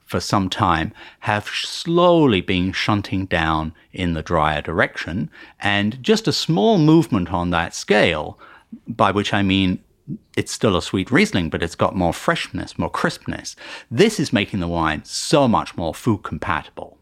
for 0.08 0.20
some 0.20 0.50
time 0.50 0.94
have 1.20 1.48
slowly 1.48 2.42
been 2.42 2.72
shunting 2.72 3.26
down 3.26 3.74
in 3.92 4.14
the 4.14 4.24
drier 4.24 4.62
direction. 4.62 5.30
And 5.60 6.02
just 6.02 6.28
a 6.28 6.34
small 6.34 6.78
movement 6.78 7.32
on 7.32 7.52
that 7.52 7.76
scale, 7.76 8.40
by 8.88 9.12
which 9.12 9.34
I 9.34 9.44
mean 9.44 9.80
it's 10.38 10.54
still 10.54 10.78
a 10.78 10.82
sweet 10.82 11.12
Riesling, 11.12 11.50
but 11.50 11.62
it's 11.62 11.76
got 11.76 11.96
more 11.96 12.14
freshness, 12.14 12.80
more 12.80 12.90
crispness. 12.90 13.56
This 13.92 14.20
is 14.20 14.32
making 14.32 14.62
the 14.62 14.68
wine 14.68 15.04
so 15.04 15.48
much 15.48 15.76
more 15.76 15.94
food 15.94 16.24
compatible. 16.24 16.98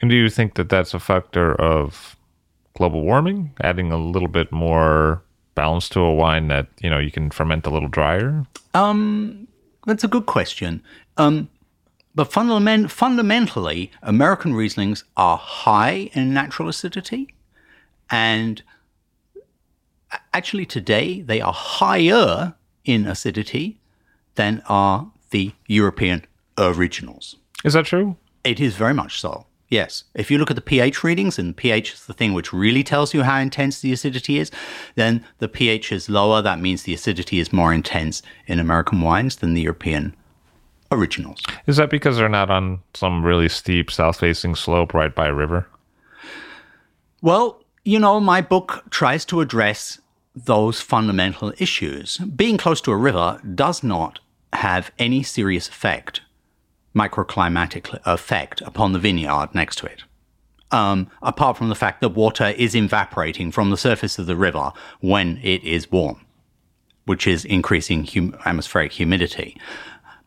And 0.00 0.08
do 0.08 0.16
you 0.16 0.30
think 0.30 0.54
that 0.54 0.68
that's 0.68 0.94
a 0.94 1.00
factor 1.00 1.54
of 1.60 2.16
global 2.76 3.02
warming, 3.02 3.52
adding 3.60 3.90
a 3.90 3.98
little 3.98 4.28
bit 4.28 4.52
more 4.52 5.22
balance 5.56 5.88
to 5.90 6.00
a 6.00 6.14
wine 6.14 6.46
that 6.48 6.68
you 6.80 6.88
know 6.88 6.98
you 6.98 7.10
can 7.10 7.30
ferment 7.30 7.66
a 7.66 7.70
little 7.70 7.88
drier? 7.88 8.46
Um, 8.72 9.48
that's 9.84 10.04
a 10.04 10.08
good 10.08 10.26
question. 10.26 10.82
Um, 11.16 11.48
but 12.20 12.30
fundament- 12.30 12.90
fundamentally, 12.90 13.90
American 14.02 14.52
Rieslings 14.52 15.04
are 15.16 15.38
high 15.38 16.10
in 16.12 16.34
natural 16.34 16.68
acidity, 16.68 17.32
and 18.10 18.62
actually 20.34 20.66
today 20.66 21.22
they 21.22 21.40
are 21.40 21.54
higher 21.54 22.56
in 22.84 23.06
acidity 23.06 23.80
than 24.34 24.62
are 24.68 25.10
the 25.30 25.52
European 25.66 26.26
originals. 26.58 27.36
Is 27.64 27.72
that 27.72 27.86
true? 27.86 28.16
It 28.44 28.60
is 28.60 28.74
very 28.76 28.92
much 28.92 29.18
so. 29.18 29.46
Yes. 29.70 30.04
If 30.14 30.30
you 30.30 30.36
look 30.36 30.50
at 30.50 30.56
the 30.56 30.60
pH 30.60 31.02
readings, 31.02 31.38
and 31.38 31.56
pH 31.56 31.94
is 31.94 32.04
the 32.04 32.12
thing 32.12 32.34
which 32.34 32.52
really 32.52 32.84
tells 32.84 33.14
you 33.14 33.22
how 33.22 33.38
intense 33.38 33.80
the 33.80 33.94
acidity 33.94 34.38
is, 34.38 34.50
then 34.94 35.24
the 35.38 35.48
pH 35.48 35.90
is 35.90 36.10
lower. 36.10 36.42
That 36.42 36.60
means 36.60 36.82
the 36.82 36.92
acidity 36.92 37.38
is 37.38 37.50
more 37.50 37.72
intense 37.72 38.20
in 38.46 38.58
American 38.58 39.00
wines 39.00 39.36
than 39.36 39.54
the 39.54 39.62
European 39.62 40.14
originals. 40.90 41.40
Is 41.66 41.76
that 41.76 41.90
because 41.90 42.16
they're 42.16 42.28
not 42.28 42.50
on 42.50 42.80
some 42.94 43.24
really 43.24 43.48
steep 43.48 43.90
south-facing 43.90 44.54
slope 44.54 44.94
right 44.94 45.14
by 45.14 45.28
a 45.28 45.34
river? 45.34 45.66
Well, 47.22 47.62
you 47.84 47.98
know, 47.98 48.20
my 48.20 48.40
book 48.40 48.84
tries 48.90 49.24
to 49.26 49.40
address 49.40 50.00
those 50.34 50.80
fundamental 50.80 51.52
issues. 51.58 52.18
Being 52.18 52.56
close 52.56 52.80
to 52.82 52.92
a 52.92 52.96
river 52.96 53.40
does 53.54 53.82
not 53.82 54.20
have 54.52 54.90
any 54.98 55.22
serious 55.22 55.68
effect, 55.68 56.22
microclimatic 56.94 57.98
effect, 58.06 58.60
upon 58.62 58.92
the 58.92 58.98
vineyard 58.98 59.54
next 59.54 59.76
to 59.76 59.86
it. 59.86 60.04
Um, 60.72 61.10
apart 61.20 61.56
from 61.56 61.68
the 61.68 61.74
fact 61.74 62.00
that 62.00 62.10
water 62.10 62.48
is 62.56 62.76
evaporating 62.76 63.50
from 63.50 63.70
the 63.70 63.76
surface 63.76 64.18
of 64.18 64.26
the 64.26 64.36
river 64.36 64.72
when 65.00 65.38
it 65.42 65.64
is 65.64 65.90
warm, 65.90 66.24
which 67.06 67.26
is 67.26 67.44
increasing 67.44 68.04
hum- 68.04 68.36
atmospheric 68.44 68.92
humidity. 68.92 69.60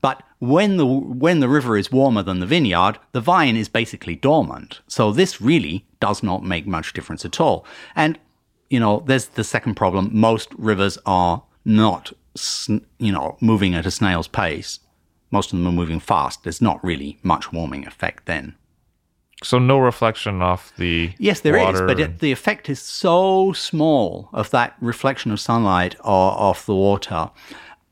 But 0.03 0.21
when 0.39 0.75
the 0.75 0.85
when 0.85 1.39
the 1.39 1.47
river 1.47 1.77
is 1.77 1.89
warmer 1.89 2.23
than 2.23 2.41
the 2.41 2.45
vineyard, 2.45 2.99
the 3.13 3.21
vine 3.21 3.55
is 3.55 3.69
basically 3.69 4.17
dormant. 4.17 4.81
So 4.85 5.13
this 5.13 5.39
really 5.39 5.87
does 6.01 6.21
not 6.21 6.43
make 6.43 6.67
much 6.67 6.91
difference 6.91 7.23
at 7.23 7.39
all. 7.39 7.65
And 7.95 8.19
you 8.69 8.81
know, 8.81 9.03
there's 9.07 9.27
the 9.27 9.45
second 9.45 9.75
problem. 9.75 10.09
Most 10.11 10.53
rivers 10.55 10.97
are 11.05 11.43
not, 11.63 12.11
you 12.99 13.11
know, 13.13 13.37
moving 13.39 13.75
at 13.75 13.85
a 13.85 13.91
snail's 13.91 14.27
pace. 14.27 14.79
Most 15.31 15.53
of 15.53 15.59
them 15.59 15.67
are 15.69 15.71
moving 15.71 16.01
fast. 16.01 16.43
There's 16.43 16.61
not 16.61 16.83
really 16.83 17.17
much 17.23 17.53
warming 17.53 17.87
effect 17.87 18.25
then. 18.25 18.55
So 19.41 19.57
no 19.57 19.79
reflection 19.79 20.41
off 20.41 20.73
the 20.77 21.13
Yes, 21.17 21.39
there 21.39 21.55
is, 21.55 21.79
but 21.79 21.99
it, 22.01 22.19
the 22.19 22.33
effect 22.33 22.69
is 22.69 22.81
so 22.81 23.53
small 23.53 24.29
of 24.33 24.49
that 24.49 24.75
reflection 24.81 25.31
of 25.31 25.39
sunlight 25.39 25.95
or 25.99 26.31
off 26.31 26.65
the 26.65 26.75
water. 26.75 27.31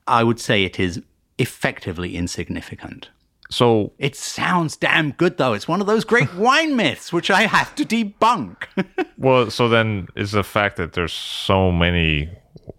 I 0.08 0.26
would 0.26 0.40
say 0.42 0.66
it 0.66 0.78
is 0.78 1.02
effectively 1.38 2.16
insignificant. 2.16 3.10
so 3.50 3.92
It 4.00 4.16
sounds 4.16 4.78
damn 4.78 5.12
good, 5.12 5.38
though. 5.38 5.54
It's 5.54 5.68
one 5.68 5.82
of 5.82 5.88
those 5.88 6.04
great 6.06 6.34
wine 6.48 6.76
myths 6.76 7.12
which 7.14 7.30
I 7.32 7.42
have 7.44 7.74
to 7.76 7.86
debunk. 7.86 8.56
well, 9.18 9.50
so 9.52 9.68
then 9.70 10.08
is 10.16 10.32
the 10.32 10.44
fact 10.44 10.78
that 10.78 10.94
there's 10.94 11.14
so 11.14 11.72
many 11.72 12.30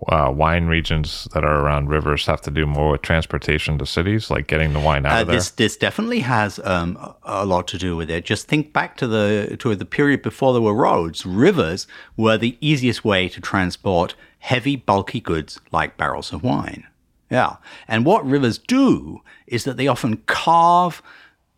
uh, 0.09 0.31
wine 0.35 0.67
regions 0.67 1.29
that 1.35 1.45
are 1.45 1.61
around 1.61 1.89
rivers 1.89 2.27
have 2.27 2.41
to 2.43 2.51
do 2.51 2.67
more 2.67 2.93
with 2.93 3.03
transportation 3.03 3.79
to 3.79 3.87
cities, 3.87 4.31
like 4.31 4.47
getting 4.47 4.73
the 4.73 4.81
wine 4.81 5.05
out 5.07 5.13
Uh, 5.19 5.21
of 5.23 5.27
there. 5.29 5.37
this 5.37 5.51
this 5.51 5.77
definitely 5.77 6.21
has 6.21 6.59
um, 6.65 6.97
a 6.97 7.15
a 7.25 7.47
lot 7.47 7.69
to 7.69 7.79
do 7.79 7.97
with 7.97 8.11
it. 8.11 8.25
Just 8.25 8.47
think 8.49 8.73
back 8.73 8.97
to 8.97 9.07
the 9.07 9.57
to 9.61 9.75
the 9.77 9.85
period 9.85 10.23
before 10.23 10.53
there 10.53 10.63
were 10.63 10.75
roads. 10.75 11.25
Rivers 11.27 11.87
were 12.17 12.37
the 12.39 12.57
easiest 12.61 13.05
way 13.05 13.29
to 13.29 13.41
transport 13.41 14.15
heavy, 14.39 14.75
bulky 14.77 15.21
goods 15.21 15.61
like 15.71 15.97
barrels 15.97 16.33
of 16.33 16.43
wine. 16.43 16.85
Yeah, 17.33 17.57
and 17.89 18.05
what 18.05 18.27
rivers 18.27 18.59
do 18.59 19.23
is 19.47 19.65
that 19.65 19.79
they 19.79 19.89
often 19.89 20.19
carve 20.27 21.03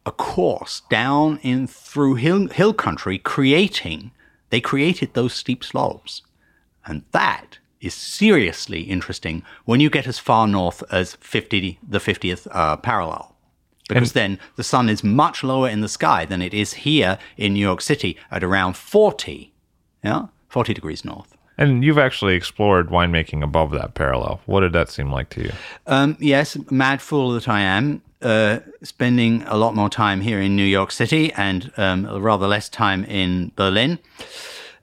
a 0.07 0.13
course 0.13 0.83
down 0.89 1.41
in 1.43 1.67
through 1.67 2.15
hill 2.15 2.47
hill 2.47 2.73
country, 2.73 3.19
creating 3.19 4.13
they 4.51 4.61
created 4.61 5.15
those 5.15 5.35
steep 5.35 5.65
slopes, 5.65 6.23
and 6.87 7.03
that 7.11 7.59
is 7.81 7.93
seriously 7.93 8.83
interesting 8.83 9.43
when 9.65 9.81
you 9.81 9.91
get 9.91 10.07
as 10.07 10.21
far 10.21 10.47
north 10.47 10.85
as 10.93 11.17
50 11.17 11.81
the 11.83 11.99
50th 11.99 12.47
uh, 12.53 12.77
parallel. 12.77 13.35
Because 13.89 14.13
then 14.13 14.39
the 14.55 14.63
sun 14.63 14.89
is 14.89 15.03
much 15.03 15.43
lower 15.43 15.69
in 15.69 15.81
the 15.81 15.89
sky 15.89 16.25
than 16.25 16.41
it 16.41 16.55
is 16.55 16.85
here 16.87 17.19
in 17.37 17.55
New 17.55 17.61
York 17.61 17.81
City 17.81 18.17
at 18.31 18.45
around 18.45 18.77
40 18.77 19.53
yeah 20.05 20.27
40 20.49 20.73
degrees 20.73 21.05
north 21.05 21.34
and 21.57 21.85
you've 21.85 21.99
actually 21.99 22.35
explored 22.35 22.89
winemaking 22.89 23.43
above 23.43 23.71
that 23.73 23.95
parallel. 23.95 24.41
What 24.47 24.61
did 24.61 24.73
that 24.73 24.89
seem 24.91 25.11
like 25.11 25.31
to 25.31 25.43
you? 25.43 25.53
um, 25.87 26.17
yes 26.21 26.57
mad 26.71 27.01
fool 27.01 27.33
that 27.33 27.49
I 27.49 27.61
am 27.61 28.03
uh, 28.23 28.61
spending 28.83 29.43
a 29.43 29.57
lot 29.57 29.75
more 29.75 29.91
time 29.91 30.21
here 30.21 30.41
in 30.41 30.57
New 30.57 30.65
York 30.65 30.91
City 30.91 31.33
and 31.35 31.71
um, 31.77 32.07
rather 32.07 32.47
less 32.47 32.69
time 32.69 33.05
in 33.05 33.53
Berlin 33.57 33.99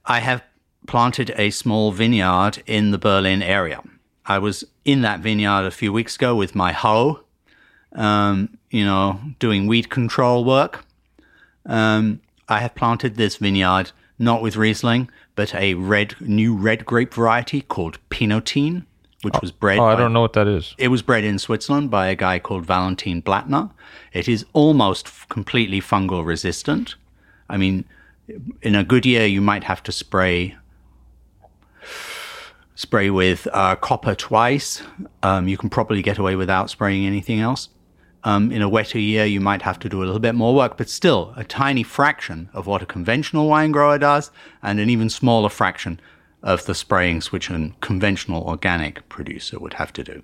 I 0.06 0.20
have 0.20 0.44
planted 0.88 1.34
a 1.38 1.52
small 1.52 1.92
vineyard 1.92 2.64
in 2.66 2.92
the 2.92 2.98
Berlin 2.98 3.42
area. 3.42 3.82
I 4.26 4.40
was 4.40 4.64
in 4.84 5.02
that 5.02 5.20
vineyard 5.20 5.66
a 5.66 5.72
few 5.72 5.94
weeks 5.94 6.16
ago 6.16 6.36
with 6.36 6.56
my 6.56 6.72
hoe, 6.72 7.22
um, 7.94 8.58
you 8.70 8.84
know, 8.84 9.20
doing 9.40 9.68
weed 9.68 9.90
control 9.90 10.44
work. 10.44 10.84
Um, 11.66 12.22
I 12.50 12.60
have 12.60 12.76
planted 12.76 13.16
this 13.16 13.38
vineyard 13.38 13.92
not 14.18 14.42
with 14.42 14.56
Riesling, 14.56 15.10
but 15.36 15.54
a 15.56 15.74
red 15.76 16.16
new 16.20 16.56
red 16.56 16.86
grape 16.86 17.14
variety 17.14 17.62
called 17.62 17.98
Pinotin, 18.10 18.86
which 19.22 19.36
was 19.42 19.52
bred. 19.52 19.80
Oh, 19.80 19.86
I 19.86 19.94
by- 19.96 20.00
don't 20.02 20.14
know 20.14 20.22
what 20.22 20.34
that 20.34 20.48
is. 20.48 20.76
It 20.78 20.90
was 20.90 21.02
bred 21.02 21.24
in 21.24 21.40
Switzerland 21.40 21.90
by 21.90 22.08
a 22.08 22.16
guy 22.16 22.40
called 22.40 22.66
Valentin 22.66 23.22
Blattner. 23.22 23.72
It 24.14 24.28
is 24.28 24.46
almost 24.54 25.08
f- 25.08 25.26
completely 25.30 25.82
fungal 25.82 26.26
resistant. 26.26 26.96
I 27.50 27.58
mean, 27.58 27.86
in 28.62 28.76
a 28.76 28.84
good 28.84 29.06
year, 29.06 29.26
you 29.26 29.42
might 29.42 29.64
have 29.66 29.84
to 29.84 29.92
spray 29.92 30.56
spray 32.76 33.10
with 33.10 33.48
uh, 33.54 33.76
copper 33.76 34.16
twice. 34.16 34.82
Um, 35.22 35.48
you 35.48 35.58
can 35.58 35.70
probably 35.70 36.02
get 36.02 36.18
away 36.18 36.36
without 36.36 36.70
spraying 36.70 37.06
anything 37.06 37.40
else. 37.40 37.70
Um, 38.24 38.52
in 38.52 38.62
a 38.62 38.70
wetter 38.70 39.00
year, 39.00 39.26
you 39.26 39.40
might 39.40 39.64
have 39.64 39.80
to 39.80 39.90
do 39.90 40.00
a 40.00 40.06
little 40.06 40.20
bit 40.20 40.36
more 40.36 40.54
work, 40.54 40.78
but 40.78 40.90
still 40.90 41.34
a 41.36 41.44
tiny 41.44 41.84
fraction 41.84 42.50
of 42.54 42.68
what 42.68 42.84
a 42.84 42.86
conventional 42.86 43.48
wine 43.48 43.72
grower 43.72 43.98
does, 43.98 44.32
and 44.62 44.80
an 44.80 44.90
even 44.90 45.10
smaller 45.10 45.50
fraction 45.50 46.00
of 46.44 46.66
the 46.66 46.76
sprayings 46.76 47.32
which 47.32 47.50
a 47.50 47.72
conventional 47.82 48.44
organic 48.44 49.08
producer 49.10 49.60
would 49.60 49.74
have 49.74 49.92
to 49.94 50.04
do. 50.04 50.22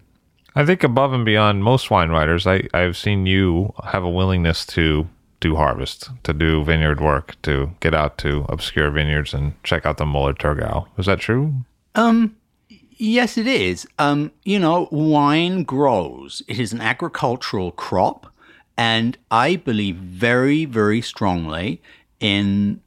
I 0.56 0.66
think 0.66 0.84
above 0.84 1.14
and 1.14 1.26
beyond 1.26 1.64
most 1.64 1.92
wine 1.92 2.10
writers, 2.10 2.48
I, 2.48 2.68
I've 2.74 2.98
seen 2.98 3.26
you 3.26 3.74
have 3.84 4.04
a 4.04 4.10
willingness 4.10 4.66
to 4.68 5.08
do 5.40 5.56
harvest, 5.56 6.10
to 6.24 6.34
do 6.34 6.64
vineyard 6.64 7.00
work, 7.00 7.40
to 7.44 7.72
get 7.80 7.94
out 7.94 8.18
to 8.20 8.46
obscure 8.50 8.90
vineyards 8.90 9.36
and 9.36 9.54
check 9.64 9.86
out 9.86 9.98
the 9.98 10.06
Müller-Thurgau. 10.06 10.88
Is 10.98 11.06
that 11.06 11.20
true? 11.20 11.54
Yes, 12.98 13.38
it 13.38 13.48
is. 13.48 13.88
Um, 14.00 14.32
you 14.44 14.60
know, 14.60 14.88
wine 14.92 15.64
grows. 15.64 16.42
It 16.48 16.60
is 16.60 16.74
an 16.74 16.82
agricultural 16.82 17.72
crop, 17.72 18.34
and 18.78 19.18
I 19.32 19.56
believe 19.56 19.96
very, 19.96 20.66
very 20.66 21.02
strongly 21.02 21.82
in 22.20 22.82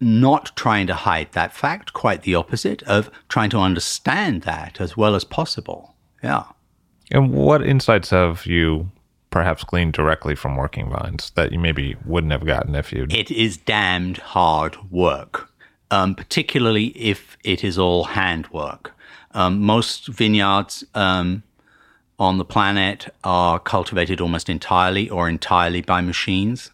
not 0.00 0.54
trying 0.56 0.86
to 0.86 0.94
hide 0.94 1.32
that 1.32 1.52
fact, 1.52 1.92
quite 1.92 2.22
the 2.22 2.34
opposite, 2.34 2.82
of 2.84 3.10
trying 3.28 3.50
to 3.50 3.58
understand 3.58 4.42
that 4.42 4.80
as 4.80 4.96
well 4.96 5.14
as 5.14 5.24
possible. 5.24 5.94
Yeah. 6.22 6.44
And 7.10 7.32
what 7.32 7.66
insights 7.66 8.10
have 8.10 8.46
you 8.46 8.90
perhaps 9.30 9.64
gleaned 9.64 9.92
directly 9.92 10.34
from 10.34 10.56
working 10.56 10.90
vines 10.90 11.32
that 11.34 11.52
you 11.52 11.58
maybe 11.58 11.96
wouldn't 12.04 12.32
have 12.32 12.46
gotten 12.46 12.74
if 12.74 12.92
you'd 12.92 13.12
It 13.12 13.30
is 13.30 13.56
damned 13.56 14.18
hard 14.18 14.76
work, 14.90 15.50
um, 15.90 16.14
particularly 16.14 16.86
if 16.96 17.36
it 17.44 17.62
is 17.64 17.78
all 17.78 18.04
handwork. 18.04 18.94
Um, 19.32 19.60
most 19.60 20.08
vineyards 20.08 20.84
um, 20.94 21.42
on 22.18 22.38
the 22.38 22.44
planet 22.44 23.12
are 23.22 23.58
cultivated 23.58 24.20
almost 24.20 24.48
entirely 24.48 25.08
or 25.08 25.28
entirely 25.28 25.82
by 25.82 26.00
machines. 26.00 26.70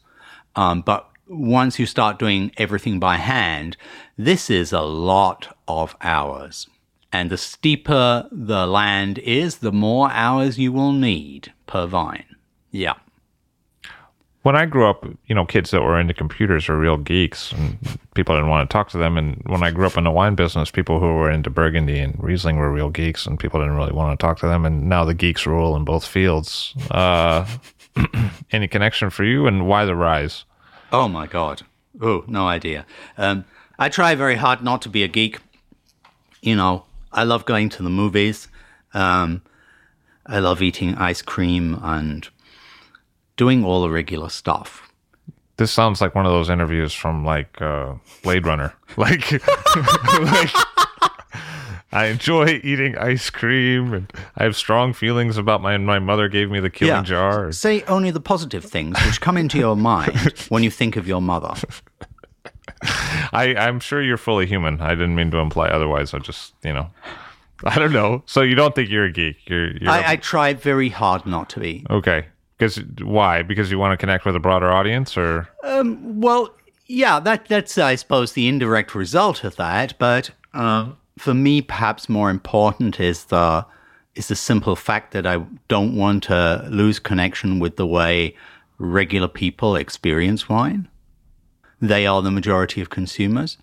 Um, 0.57 0.81
but 0.83 1.09
once 1.27 1.79
you 1.79 1.87
start 1.87 2.19
doing 2.19 2.53
everything 2.57 3.01
by 3.01 3.17
hand, 3.17 3.77
this 4.17 4.51
is 4.51 4.73
a 4.73 4.83
lot 4.83 5.57
of 5.67 5.97
hours. 6.01 6.69
And 7.13 7.31
the 7.31 7.37
steeper 7.37 8.29
the 8.31 8.67
land 8.67 9.19
is, 9.19 9.59
the 9.59 9.73
more 9.73 10.11
hours 10.11 10.59
you 10.59 10.73
will 10.73 10.93
need 10.93 11.53
per 11.67 11.87
vine. 11.87 12.37
Yeah. 12.71 12.95
When 14.45 14.57
I 14.57 14.67
grew 14.67 14.87
up, 14.87 15.07
you 15.27 15.35
know, 15.35 15.47
kids 15.47 15.71
that 15.71 15.81
were 15.81 15.99
into 15.99 16.13
computers 16.13 16.69
were 16.69 16.79
real 16.79 16.99
geeks, 16.99 17.51
and 17.53 17.79
people 18.15 18.35
didn't 18.35 18.51
want 18.51 18.69
to 18.69 18.73
talk 18.73 18.91
to 18.91 18.99
them. 18.99 19.17
And 19.17 19.43
when 19.47 19.63
I 19.63 19.71
grew 19.71 19.87
up 19.87 19.97
in 19.97 20.05
the 20.05 20.11
wine 20.11 20.35
business, 20.35 20.71
people 20.71 21.01
who 21.01 21.15
were 21.15 21.31
into 21.31 21.49
Burgundy 21.49 21.99
and 21.99 22.15
Riesling 22.23 22.57
were 22.57 22.71
real 22.71 22.91
geeks, 22.91 23.25
and 23.27 23.41
people 23.41 23.59
didn't 23.59 23.77
really 23.77 23.95
want 23.95 24.19
to 24.19 24.23
talk 24.23 24.39
to 24.41 24.47
them. 24.47 24.67
And 24.67 24.87
now 24.87 25.07
the 25.07 25.15
geeks 25.15 25.47
rule 25.47 25.75
in 25.77 25.85
both 25.87 26.07
fields. 26.07 26.75
Uh, 26.91 27.47
any 28.53 28.69
connection 28.69 29.09
for 29.09 29.25
you, 29.25 29.47
and 29.47 29.67
why 29.67 29.87
the 29.87 29.97
rise? 29.97 30.45
Oh 30.93 31.09
my 31.09 31.27
god. 31.27 31.63
Oh, 32.03 32.25
no 32.27 32.47
idea. 32.47 32.85
Um, 33.17 33.47
I 33.79 33.89
try 33.89 34.15
very 34.15 34.37
hard 34.37 34.63
not 34.63 34.83
to 34.83 34.91
be 34.91 35.03
a 35.05 35.09
geek. 35.09 35.39
You 36.43 36.55
know, 36.55 36.85
I 37.11 37.25
love 37.25 37.47
going 37.47 37.71
to 37.71 37.83
the 37.83 37.89
movies. 37.89 38.49
Um, 38.93 39.41
I 40.27 40.41
love 40.41 40.61
eating 40.61 40.97
ice 40.97 41.23
cream 41.23 41.81
and 41.83 42.29
doing 43.37 43.65
all 43.65 43.83
the 43.83 43.91
regular 43.91 44.29
stuff. 44.29 44.93
This 45.57 45.71
sounds 45.73 46.01
like 46.01 46.15
one 46.15 46.27
of 46.27 46.33
those 46.33 46.51
interviews 46.51 46.93
from 46.93 47.25
like 47.25 47.61
uh, 47.63 47.95
Blade 48.23 48.47
Runner. 48.47 48.75
Like, 48.97 49.33
like 49.33 50.51
I 51.91 52.07
enjoy 52.07 52.61
eating 52.63 52.97
ice 52.97 53.29
cream, 53.29 53.93
and 53.93 54.13
I 54.37 54.45
have 54.45 54.57
strong 54.57 54.93
feelings 54.93 55.37
about 55.37 55.63
my. 55.63 55.77
My 55.79 55.99
mother 55.99 56.29
gave 56.29 56.49
me 56.49 56.61
the 56.61 56.71
killing 56.71 57.03
jar. 57.03 57.51
Say 57.51 57.83
only 57.89 58.13
the 58.13 58.21
positive 58.21 58.65
things 58.65 58.97
which 59.05 59.21
come 59.21 59.37
into 59.37 59.59
your 59.59 59.75
mind 59.75 60.17
when 60.49 60.63
you 60.63 60.71
think 60.71 60.97
of 60.97 61.09
your 61.09 61.21
mother. 61.21 61.55
I, 63.33 63.55
I'm 63.57 63.81
sure 63.81 64.01
you're 64.01 64.17
fully 64.17 64.47
human. 64.47 64.81
I 64.81 64.91
didn't 64.91 65.17
mean 65.17 65.31
to 65.33 65.39
imply 65.39 65.69
otherwise. 65.69 66.15
I 66.15 66.19
just, 66.19 66.55
you 66.63 66.73
know, 66.73 66.91
I 67.65 67.79
don't 67.79 67.93
know. 67.93 68.23
So 68.27 68.43
you 68.43 68.55
don't 68.55 68.75
think 68.75 68.91
you're 68.91 69.07
a 69.07 69.13
geek? 69.13 69.39
You're, 69.47 69.77
you're 69.77 69.91
I, 69.91 70.13
I 70.13 70.17
try 70.17 70.55
very 70.55 70.89
hard 70.89 71.27
not 71.27 71.49
to 71.51 71.61
be. 71.61 71.85
okay. 71.91 72.27
Because 72.57 72.77
why? 73.03 73.43
Because 73.43 73.71
you 73.71 73.79
want 73.79 73.93
to 73.93 73.97
connect 73.97 74.25
with 74.25 74.37
a 74.37 74.41
broader 74.41 74.71
audience, 74.71 75.17
or 75.17 75.49
Well, 76.03 76.55
yeah, 76.87 77.21
that 77.21 77.47
that's 77.47 77.77
I 77.79 77.95
suppose 77.97 78.33
the 78.33 78.49
indirect 78.49 78.95
result 78.95 79.45
of 79.45 79.57
that. 79.57 79.99
But 79.99 80.31
um, 80.53 80.97
for 81.19 81.35
me, 81.35 81.63
perhaps 81.63 82.09
more 82.09 82.31
important 82.31 83.01
is 83.01 83.25
the 83.25 83.67
is 84.15 84.29
the 84.29 84.37
simple 84.37 84.77
fact 84.77 85.13
that 85.13 85.27
I 85.27 85.45
don't 85.69 85.97
want 85.97 86.25
to 86.25 86.67
lose 86.71 86.99
connection 86.99 87.59
with 87.59 87.77
the 87.77 87.87
way 87.87 88.37
regular 88.79 89.29
people 89.29 89.77
experience 89.77 90.49
wine. 90.49 90.89
They 91.81 92.07
are 92.07 92.23
the 92.23 92.31
majority 92.31 92.81
of 92.81 92.91
consumers. 92.91 93.59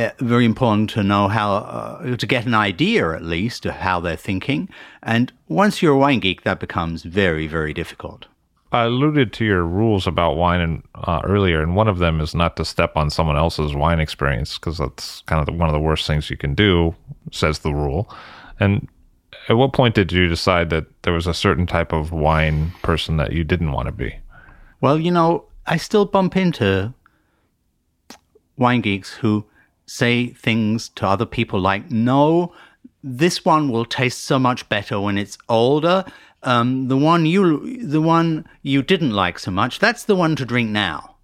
Uh, 0.00 0.12
very 0.20 0.46
important 0.46 0.88
to 0.88 1.02
know 1.02 1.28
how 1.28 1.52
uh, 1.56 2.16
to 2.16 2.26
get 2.26 2.46
an 2.46 2.54
idea 2.54 3.12
at 3.12 3.22
least 3.22 3.66
of 3.66 3.72
how 3.72 4.00
they're 4.00 4.16
thinking. 4.16 4.66
And 5.02 5.30
once 5.48 5.82
you're 5.82 5.92
a 5.92 5.98
wine 5.98 6.20
geek, 6.20 6.42
that 6.42 6.58
becomes 6.58 7.02
very 7.02 7.46
very 7.46 7.74
difficult. 7.74 8.26
I 8.72 8.84
alluded 8.84 9.32
to 9.34 9.44
your 9.44 9.64
rules 9.64 10.06
about 10.06 10.36
wine 10.36 10.60
and, 10.60 10.82
uh, 10.94 11.20
earlier, 11.24 11.60
and 11.60 11.74
one 11.74 11.88
of 11.88 11.98
them 11.98 12.20
is 12.20 12.34
not 12.34 12.56
to 12.56 12.64
step 12.64 12.96
on 12.96 13.10
someone 13.10 13.36
else's 13.36 13.74
wine 13.74 14.00
experience 14.00 14.58
because 14.58 14.78
that's 14.78 15.22
kind 15.22 15.40
of 15.40 15.46
the, 15.46 15.52
one 15.52 15.68
of 15.68 15.72
the 15.72 15.80
worst 15.80 16.06
things 16.06 16.30
you 16.30 16.36
can 16.36 16.54
do, 16.54 16.94
says 17.32 17.58
the 17.58 17.74
rule. 17.74 18.08
And 18.60 18.88
at 19.48 19.56
what 19.56 19.72
point 19.72 19.96
did 19.96 20.12
you 20.12 20.28
decide 20.28 20.70
that 20.70 20.86
there 21.02 21.12
was 21.12 21.26
a 21.26 21.34
certain 21.34 21.66
type 21.66 21.92
of 21.92 22.12
wine 22.12 22.70
person 22.82 23.16
that 23.16 23.32
you 23.32 23.42
didn't 23.42 23.72
want 23.72 23.86
to 23.86 23.92
be? 23.92 24.16
Well, 24.80 24.98
you 25.00 25.10
know, 25.10 25.46
I 25.66 25.76
still 25.76 26.04
bump 26.04 26.36
into 26.36 26.94
wine 28.56 28.82
geeks 28.82 29.12
who 29.14 29.44
say 29.90 30.28
things 30.28 30.88
to 30.90 31.04
other 31.04 31.26
people 31.26 31.60
like, 31.60 31.90
no, 31.90 32.54
this 33.02 33.44
one 33.44 33.72
will 33.72 33.84
taste 33.84 34.22
so 34.22 34.38
much 34.38 34.68
better 34.68 35.00
when 35.00 35.18
it's 35.18 35.36
older. 35.48 36.04
Um, 36.44 36.86
the 36.86 36.96
one 36.96 37.26
you, 37.26 37.84
the 37.84 38.00
one 38.00 38.46
you 38.62 38.82
didn't 38.82 39.10
like 39.10 39.40
so 39.40 39.50
much, 39.50 39.80
that's 39.80 40.04
the 40.04 40.14
one 40.14 40.36
to 40.36 40.44
drink 40.44 40.70
now. 40.70 41.16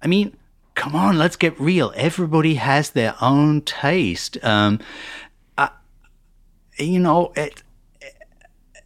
I 0.00 0.06
mean, 0.06 0.36
come 0.76 0.94
on, 0.94 1.18
let's 1.18 1.34
get 1.34 1.58
real. 1.58 1.92
Everybody 1.96 2.54
has 2.54 2.90
their 2.90 3.16
own 3.20 3.62
taste. 3.62 4.38
Um, 4.44 4.78
you 6.78 6.98
know, 6.98 7.32
it, 7.36 7.62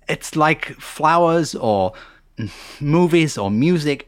it's 0.09 0.37
like 0.37 0.67
flowers 0.81 1.55
or 1.55 1.93
movies 2.81 3.37
or 3.37 3.51
music 3.51 4.08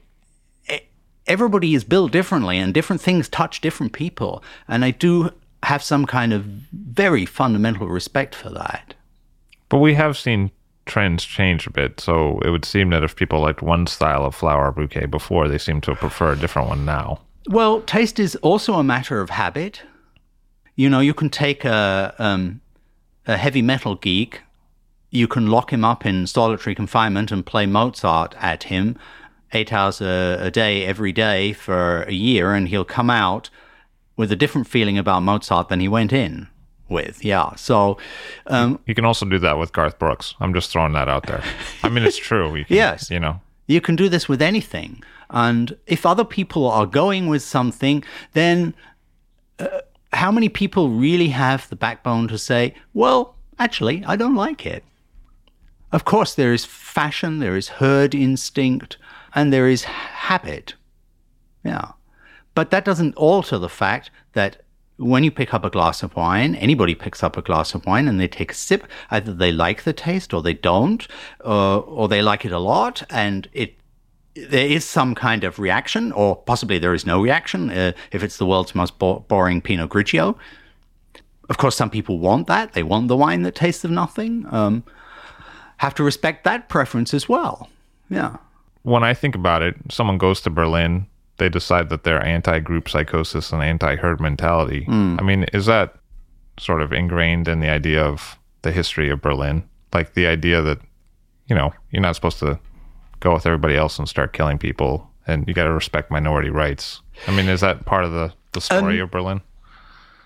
everybody 1.31 1.75
is 1.75 1.85
built 1.85 2.11
differently 2.11 2.59
and 2.59 2.75
different 2.75 3.01
things 3.01 3.29
touch 3.29 3.61
different 3.61 3.93
people. 3.93 4.43
And 4.67 4.85
I 4.85 4.91
do 4.91 5.31
have 5.63 5.83
some 5.83 6.05
kind 6.05 6.33
of 6.33 6.45
very 6.45 7.25
fundamental 7.25 7.87
respect 7.87 8.35
for 8.35 8.51
that. 8.51 8.95
But 9.69 9.79
we 9.79 9.95
have 9.95 10.19
seen 10.19 10.51
trends 10.87 11.25
change 11.25 11.69
a 11.69 11.71
bit, 11.71 12.01
so 12.01 12.41
it 12.41 12.51
would 12.51 12.65
seem 12.65 12.91
that 12.91 13.05
if 13.05 13.15
people 13.15 13.41
liked 13.41 13.63
one 13.63 13.87
style 13.87 14.25
of 14.25 14.35
flower 14.35 14.73
bouquet 14.73 15.07
before, 15.07 15.47
they 15.47 15.59
seem 15.59 15.81
to 15.83 15.95
prefer 15.95 16.33
a 16.33 16.37
different 16.37 16.69
one 16.69 16.85
now. 16.85 17.21
Well, 17.49 17.83
taste 17.83 18.19
is 18.19 18.35
also 18.37 18.75
a 18.75 18.85
matter 18.85 19.21
of 19.21 19.31
habit. 19.31 19.83
You 20.75 20.91
know, 20.91 20.99
you 20.99 21.15
can 21.15 21.31
take 21.31 21.65
a, 21.65 22.13
um, 22.19 22.61
a 23.27 23.37
heavy 23.37 23.63
metal 23.63 23.95
geek, 23.95 24.41
you 25.11 25.27
can 25.27 25.49
lock 25.49 25.73
him 25.73 25.85
up 25.85 26.07
in 26.07 26.27
solitary 26.27 26.75
confinement 26.75 27.33
and 27.33 27.45
play 27.45 27.67
Mozart 27.67 28.35
at 28.39 28.65
him 28.65 28.97
eight 29.53 29.73
hours 29.73 30.01
a, 30.01 30.39
a 30.41 30.51
day 30.51 30.85
every 30.87 31.13
day 31.13 31.53
for 31.53 32.03
a 32.03 32.13
year, 32.13 32.53
and 32.53 32.69
he'll 32.69 32.85
come 32.85 33.11
out 33.11 33.51
with 34.17 34.31
a 34.31 34.37
different 34.37 34.67
feeling 34.67 34.99
about 34.99 35.23
Mozart 35.23 35.69
than 35.69 35.81
he 35.81 35.89
went 35.89 36.13
in 36.13 36.49
with. 36.89 37.25
Yeah. 37.25 37.55
So, 37.55 37.99
um, 38.47 38.79
You 38.87 38.95
can 38.95 39.05
also 39.05 39.25
do 39.27 39.39
that 39.39 39.59
with 39.59 39.73
Garth 39.73 39.99
Brooks. 39.99 40.35
I'm 40.41 40.53
just 40.53 40.71
throwing 40.71 40.93
that 40.93 41.09
out 41.09 41.27
there. 41.27 41.43
I 41.83 41.89
mean, 41.89 42.05
it's 42.05 42.19
true. 42.19 42.55
You 42.55 42.65
can, 42.65 42.77
Yes. 42.77 43.11
You 43.11 43.21
know, 43.21 43.41
You 43.67 43.81
can 43.81 43.97
do 43.97 44.09
this 44.09 44.29
with 44.29 44.43
anything. 44.43 45.03
And 45.31 45.77
if 45.87 46.05
other 46.05 46.25
people 46.25 46.67
are 46.67 46.87
going 46.87 47.29
with 47.29 47.43
something, 47.43 48.05
then 48.33 48.75
uh, 49.59 49.81
how 50.13 50.33
many 50.33 50.49
people 50.49 50.91
really 50.91 51.29
have 51.29 51.69
the 51.69 51.77
backbone 51.77 52.29
to 52.29 52.37
say, 52.37 52.75
well, 52.93 53.37
actually, 53.59 54.05
I 54.05 54.17
don't 54.17 54.35
like 54.35 54.67
it? 54.67 54.85
Of 55.93 56.05
course, 56.05 56.35
there 56.35 56.53
is 56.53 56.65
fashion, 56.65 57.39
there 57.39 57.57
is 57.57 57.69
herd 57.69 58.15
instinct, 58.15 58.97
and 59.35 59.53
there 59.53 59.69
is 59.69 59.85
habit. 59.85 60.75
Yeah. 61.65 61.93
But 62.55 62.71
that 62.71 62.85
doesn't 62.85 63.15
alter 63.17 63.59
the 63.59 63.69
fact 63.69 64.11
that 64.33 64.63
when 64.97 65.25
you 65.25 65.31
pick 65.31 65.55
up 65.55 65.65
a 65.65 65.71
glass 65.71 66.03
of 66.03 66.15
wine, 66.15 66.55
anybody 66.57 66.95
picks 66.95 67.23
up 67.23 67.37
a 67.37 67.43
glass 67.43 67.75
of 67.75 67.87
wine 67.87 68.07
and 68.07 68.21
they 68.21 68.29
take 68.29 68.53
a 68.53 68.55
sip, 68.55 68.87
either 69.11 69.33
they 69.33 69.51
like 69.51 69.85
the 69.85 69.95
taste 69.95 70.35
or 70.35 70.43
they 70.43 70.53
don't, 70.53 71.09
uh, 71.45 71.79
or 71.79 72.07
they 72.07 72.21
like 72.21 72.45
it 72.45 72.53
a 72.53 72.59
lot, 72.59 73.03
and 73.09 73.49
it 73.53 73.77
there 74.35 74.67
is 74.67 74.85
some 74.85 75.15
kind 75.15 75.43
of 75.43 75.59
reaction, 75.59 76.13
or 76.13 76.37
possibly 76.37 76.79
there 76.79 76.95
is 76.95 77.05
no 77.05 77.21
reaction 77.21 77.69
uh, 77.71 77.93
if 78.13 78.23
it's 78.23 78.37
the 78.37 78.47
world's 78.47 78.75
most 78.75 78.99
bo- 78.99 79.21
boring 79.21 79.61
Pinot 79.61 79.91
Grigio. 79.91 80.37
Of 81.49 81.59
course, 81.59 81.77
some 81.77 81.91
people 81.91 82.19
want 82.19 82.47
that; 82.47 82.75
they 82.75 82.83
want 82.83 83.09
the 83.09 83.17
wine 83.17 83.43
that 83.43 83.55
tastes 83.55 83.85
of 83.85 83.91
nothing. 83.91 84.47
Um, 84.51 84.85
have 85.79 85.95
to 85.95 86.05
respect 86.05 86.45
that 86.45 86.69
preference 86.69 87.15
as 87.15 87.29
well. 87.29 87.71
Yeah. 88.11 88.37
When 88.83 89.05
I 89.05 89.15
think 89.15 89.35
about 89.35 89.63
it, 89.63 89.77
someone 89.91 90.19
goes 90.19 90.41
to 90.43 90.51
Berlin 90.51 91.07
they 91.41 91.49
decide 91.49 91.89
that 91.89 92.05
they're 92.05 92.23
anti-group 92.23 92.89
psychosis 92.89 93.51
and 93.51 93.63
anti-herd 93.63 94.21
mentality. 94.21 94.85
Mm. 94.85 95.19
I 95.19 95.25
mean, 95.25 95.45
is 95.55 95.67
that 95.67 95.97
sort 96.59 96.83
of 96.83 96.93
ingrained 96.93 97.49
in 97.49 97.61
the 97.61 97.71
idea 97.71 98.05
of 98.05 98.39
the 98.61 98.71
history 98.71 99.11
of 99.11 99.23
Berlin? 99.23 99.65
Like 99.93 100.13
the 100.13 100.27
idea 100.27 100.61
that 100.63 100.79
you 101.49 101.57
know 101.57 101.73
you're 101.91 102.03
not 102.03 102.15
supposed 102.15 102.39
to 102.41 102.61
go 103.19 103.33
with 103.33 103.47
everybody 103.47 103.75
else 103.75 103.99
and 103.99 104.09
start 104.09 104.35
killing 104.35 104.59
people, 104.59 105.11
and 105.27 105.49
you 105.49 105.55
got 105.55 105.65
to 105.65 105.73
respect 105.73 106.11
minority 106.11 106.51
rights. 106.51 107.01
I 107.27 107.35
mean, 107.35 107.49
is 107.49 107.63
that 107.63 107.87
part 107.87 108.05
of 108.05 108.13
the 108.13 108.33
the 108.53 108.61
story 108.61 109.01
um, 109.01 109.05
of 109.05 109.11
Berlin? 109.11 109.41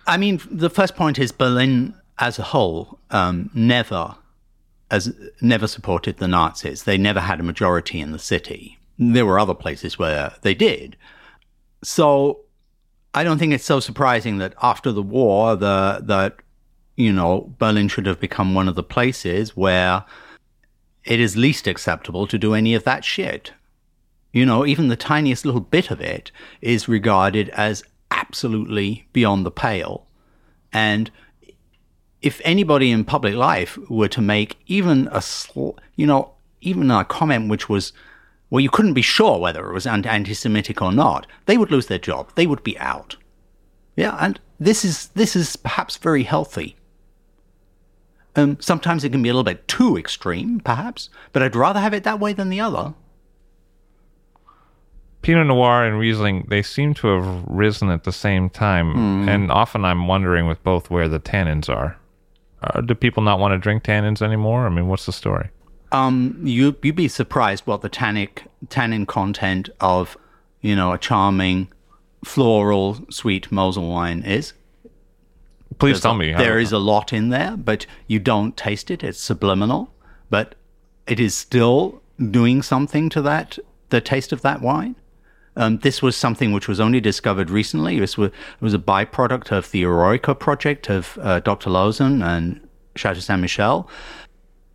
I 0.06 0.18
mean, 0.18 0.40
the 0.50 0.68
first 0.68 0.96
point 0.96 1.18
is 1.18 1.32
Berlin 1.32 1.94
as 2.18 2.38
a 2.38 2.42
whole 2.42 2.98
um, 3.10 3.50
never 3.54 4.16
as 4.90 5.14
never 5.40 5.66
supported 5.66 6.18
the 6.18 6.28
Nazis. 6.28 6.84
They 6.84 6.98
never 6.98 7.20
had 7.20 7.40
a 7.40 7.44
majority 7.44 8.00
in 8.00 8.12
the 8.12 8.18
city. 8.18 8.78
There 8.98 9.26
were 9.26 9.38
other 9.38 9.54
places 9.54 9.98
where 9.98 10.34
they 10.42 10.54
did. 10.54 10.96
So 11.82 12.40
I 13.14 13.24
don't 13.24 13.38
think 13.38 13.52
it's 13.52 13.64
so 13.64 13.80
surprising 13.80 14.38
that 14.38 14.54
after 14.62 14.92
the 14.92 15.02
war, 15.02 15.56
the 15.56 16.00
that 16.04 16.36
you 16.96 17.12
know 17.12 17.54
Berlin 17.58 17.88
should 17.88 18.06
have 18.06 18.20
become 18.20 18.54
one 18.54 18.68
of 18.68 18.74
the 18.74 18.82
places 18.82 19.56
where 19.56 20.04
it 21.04 21.20
is 21.20 21.36
least 21.36 21.66
acceptable 21.66 22.26
to 22.26 22.38
do 22.38 22.54
any 22.54 22.74
of 22.74 22.84
that 22.84 23.04
shit. 23.04 23.52
You 24.32 24.44
know, 24.44 24.66
even 24.66 24.88
the 24.88 24.96
tiniest 24.96 25.44
little 25.44 25.60
bit 25.60 25.90
of 25.90 26.00
it 26.00 26.32
is 26.60 26.88
regarded 26.88 27.50
as 27.50 27.84
absolutely 28.10 29.06
beyond 29.12 29.46
the 29.46 29.50
pale. 29.50 30.06
And 30.72 31.10
if 32.24 32.40
anybody 32.42 32.90
in 32.90 33.04
public 33.04 33.34
life 33.34 33.76
were 33.90 34.08
to 34.08 34.22
make 34.22 34.56
even 34.66 35.08
a, 35.12 35.20
sl- 35.20 35.76
you 35.94 36.06
know, 36.06 36.32
even 36.62 36.90
a 36.90 37.04
comment 37.04 37.50
which 37.50 37.68
was 37.68 37.92
well 38.48 38.60
you 38.60 38.70
couldn't 38.70 38.94
be 38.94 39.02
sure 39.02 39.38
whether 39.38 39.68
it 39.68 39.74
was 39.74 39.86
anti 39.86 40.32
Semitic 40.32 40.80
or 40.80 40.90
not, 40.90 41.26
they 41.44 41.58
would 41.58 41.70
lose 41.70 41.86
their 41.86 41.98
job. 41.98 42.30
They 42.34 42.46
would 42.46 42.64
be 42.64 42.78
out. 42.78 43.16
Yeah, 43.94 44.16
and 44.18 44.40
this 44.58 44.86
is 44.86 45.08
this 45.08 45.36
is 45.36 45.54
perhaps 45.56 45.98
very 45.98 46.22
healthy. 46.22 46.76
Um, 48.36 48.56
sometimes 48.58 49.04
it 49.04 49.10
can 49.10 49.22
be 49.22 49.28
a 49.28 49.32
little 49.32 49.44
bit 49.44 49.68
too 49.68 49.96
extreme, 49.96 50.60
perhaps, 50.60 51.10
but 51.32 51.42
I'd 51.42 51.54
rather 51.54 51.78
have 51.78 51.94
it 51.94 52.04
that 52.04 52.18
way 52.18 52.32
than 52.32 52.48
the 52.48 52.60
other. 52.60 52.94
Pinot 55.22 55.46
Noir 55.46 55.84
and 55.84 55.98
Riesling, 55.98 56.46
they 56.48 56.62
seem 56.62 56.94
to 56.94 57.06
have 57.08 57.44
risen 57.46 57.90
at 57.90 58.04
the 58.04 58.12
same 58.12 58.50
time, 58.50 58.94
mm. 58.94 59.28
and 59.28 59.52
often 59.52 59.84
I'm 59.84 60.08
wondering 60.08 60.46
with 60.46 60.62
both 60.64 60.90
where 60.90 61.08
the 61.08 61.20
tannins 61.20 61.68
are. 61.68 61.96
Uh, 62.64 62.80
do 62.80 62.94
people 62.94 63.22
not 63.22 63.38
want 63.38 63.52
to 63.52 63.58
drink 63.58 63.82
tannins 63.82 64.22
anymore? 64.22 64.66
I 64.66 64.70
mean, 64.70 64.88
what's 64.88 65.06
the 65.06 65.12
story? 65.12 65.50
Um, 65.92 66.40
you 66.42 66.76
you'd 66.82 66.96
be 66.96 67.08
surprised 67.08 67.66
what 67.66 67.82
the 67.82 67.88
tannic 67.88 68.44
tannin 68.68 69.06
content 69.06 69.68
of 69.80 70.16
you 70.60 70.74
know 70.74 70.92
a 70.92 70.98
charming 70.98 71.68
floral 72.24 73.04
sweet 73.10 73.52
Mosel 73.52 73.88
wine 73.88 74.22
is. 74.22 74.54
Please 75.78 75.94
There's 75.94 76.02
tell 76.02 76.12
a, 76.12 76.18
me. 76.18 76.32
There 76.32 76.58
is 76.58 76.72
a 76.72 76.78
lot 76.78 77.12
in 77.12 77.28
there, 77.28 77.56
but 77.56 77.86
you 78.06 78.18
don't 78.18 78.56
taste 78.56 78.90
it. 78.90 79.02
It's 79.02 79.20
subliminal, 79.20 79.92
but 80.30 80.54
it 81.06 81.20
is 81.20 81.34
still 81.34 82.00
doing 82.30 82.62
something 82.62 83.08
to 83.10 83.20
that 83.22 83.58
the 83.90 84.00
taste 84.00 84.32
of 84.32 84.42
that 84.42 84.62
wine. 84.62 84.96
Um, 85.56 85.78
this 85.78 86.02
was 86.02 86.16
something 86.16 86.52
which 86.52 86.68
was 86.68 86.80
only 86.80 87.00
discovered 87.00 87.50
recently. 87.50 87.98
This 87.98 88.18
was, 88.18 88.30
was 88.60 88.74
a 88.74 88.78
byproduct 88.78 89.52
of 89.52 89.70
the 89.70 89.82
Eroica 89.84 90.38
project 90.38 90.90
of 90.90 91.18
uh, 91.22 91.40
Dr. 91.40 91.70
Loosen 91.70 92.22
and 92.22 92.60
Chateau 92.96 93.20
Ste. 93.20 93.38
Michelle. 93.38 93.88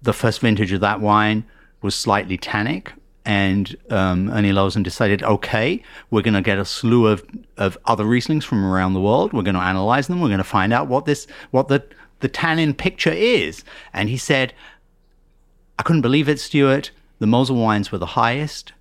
the 0.02 0.14
first 0.14 0.40
vintage 0.40 0.72
of 0.72 0.82
that 0.82 1.02
wine 1.02 1.44
was 1.82 1.96
slightly 1.96 2.38
tannic. 2.38 2.94
And 3.26 3.76
um, 3.90 4.30
Ernie 4.30 4.54
Loosen 4.54 4.82
decided, 4.82 5.22
okay, 5.24 5.84
we're 6.10 6.22
going 6.22 6.34
to 6.34 6.42
get 6.42 6.58
a 6.58 6.66
slew 6.66 7.08
of, 7.08 7.24
of 7.58 7.78
other 7.86 8.06
Rieslings 8.06 8.44
from 8.44 8.66
around 8.66 8.94
the 8.94 9.02
world. 9.02 9.34
We're 9.34 9.44
going 9.44 9.56
to 9.56 9.62
analyze 9.62 10.08
them. 10.08 10.22
We're 10.22 10.30
going 10.30 10.40
to 10.40 10.44
find 10.44 10.74
out 10.74 10.88
what 10.88 11.06
this, 11.06 11.28
what 11.52 11.68
the, 11.68 11.84
the 12.22 12.30
tannin 12.30 12.74
picture 12.74 13.12
is. 13.12 13.64
And 13.94 14.10
he 14.10 14.18
said, 14.18 14.54
I 15.78 15.84
couldn't 15.84 16.02
believe 16.02 16.28
it, 16.28 16.40
Stuart. 16.40 16.92
The 17.20 17.28
Mosel 17.28 17.58
wines 17.58 17.92
were 17.92 17.98
the 17.98 18.06
highest. 18.06 18.72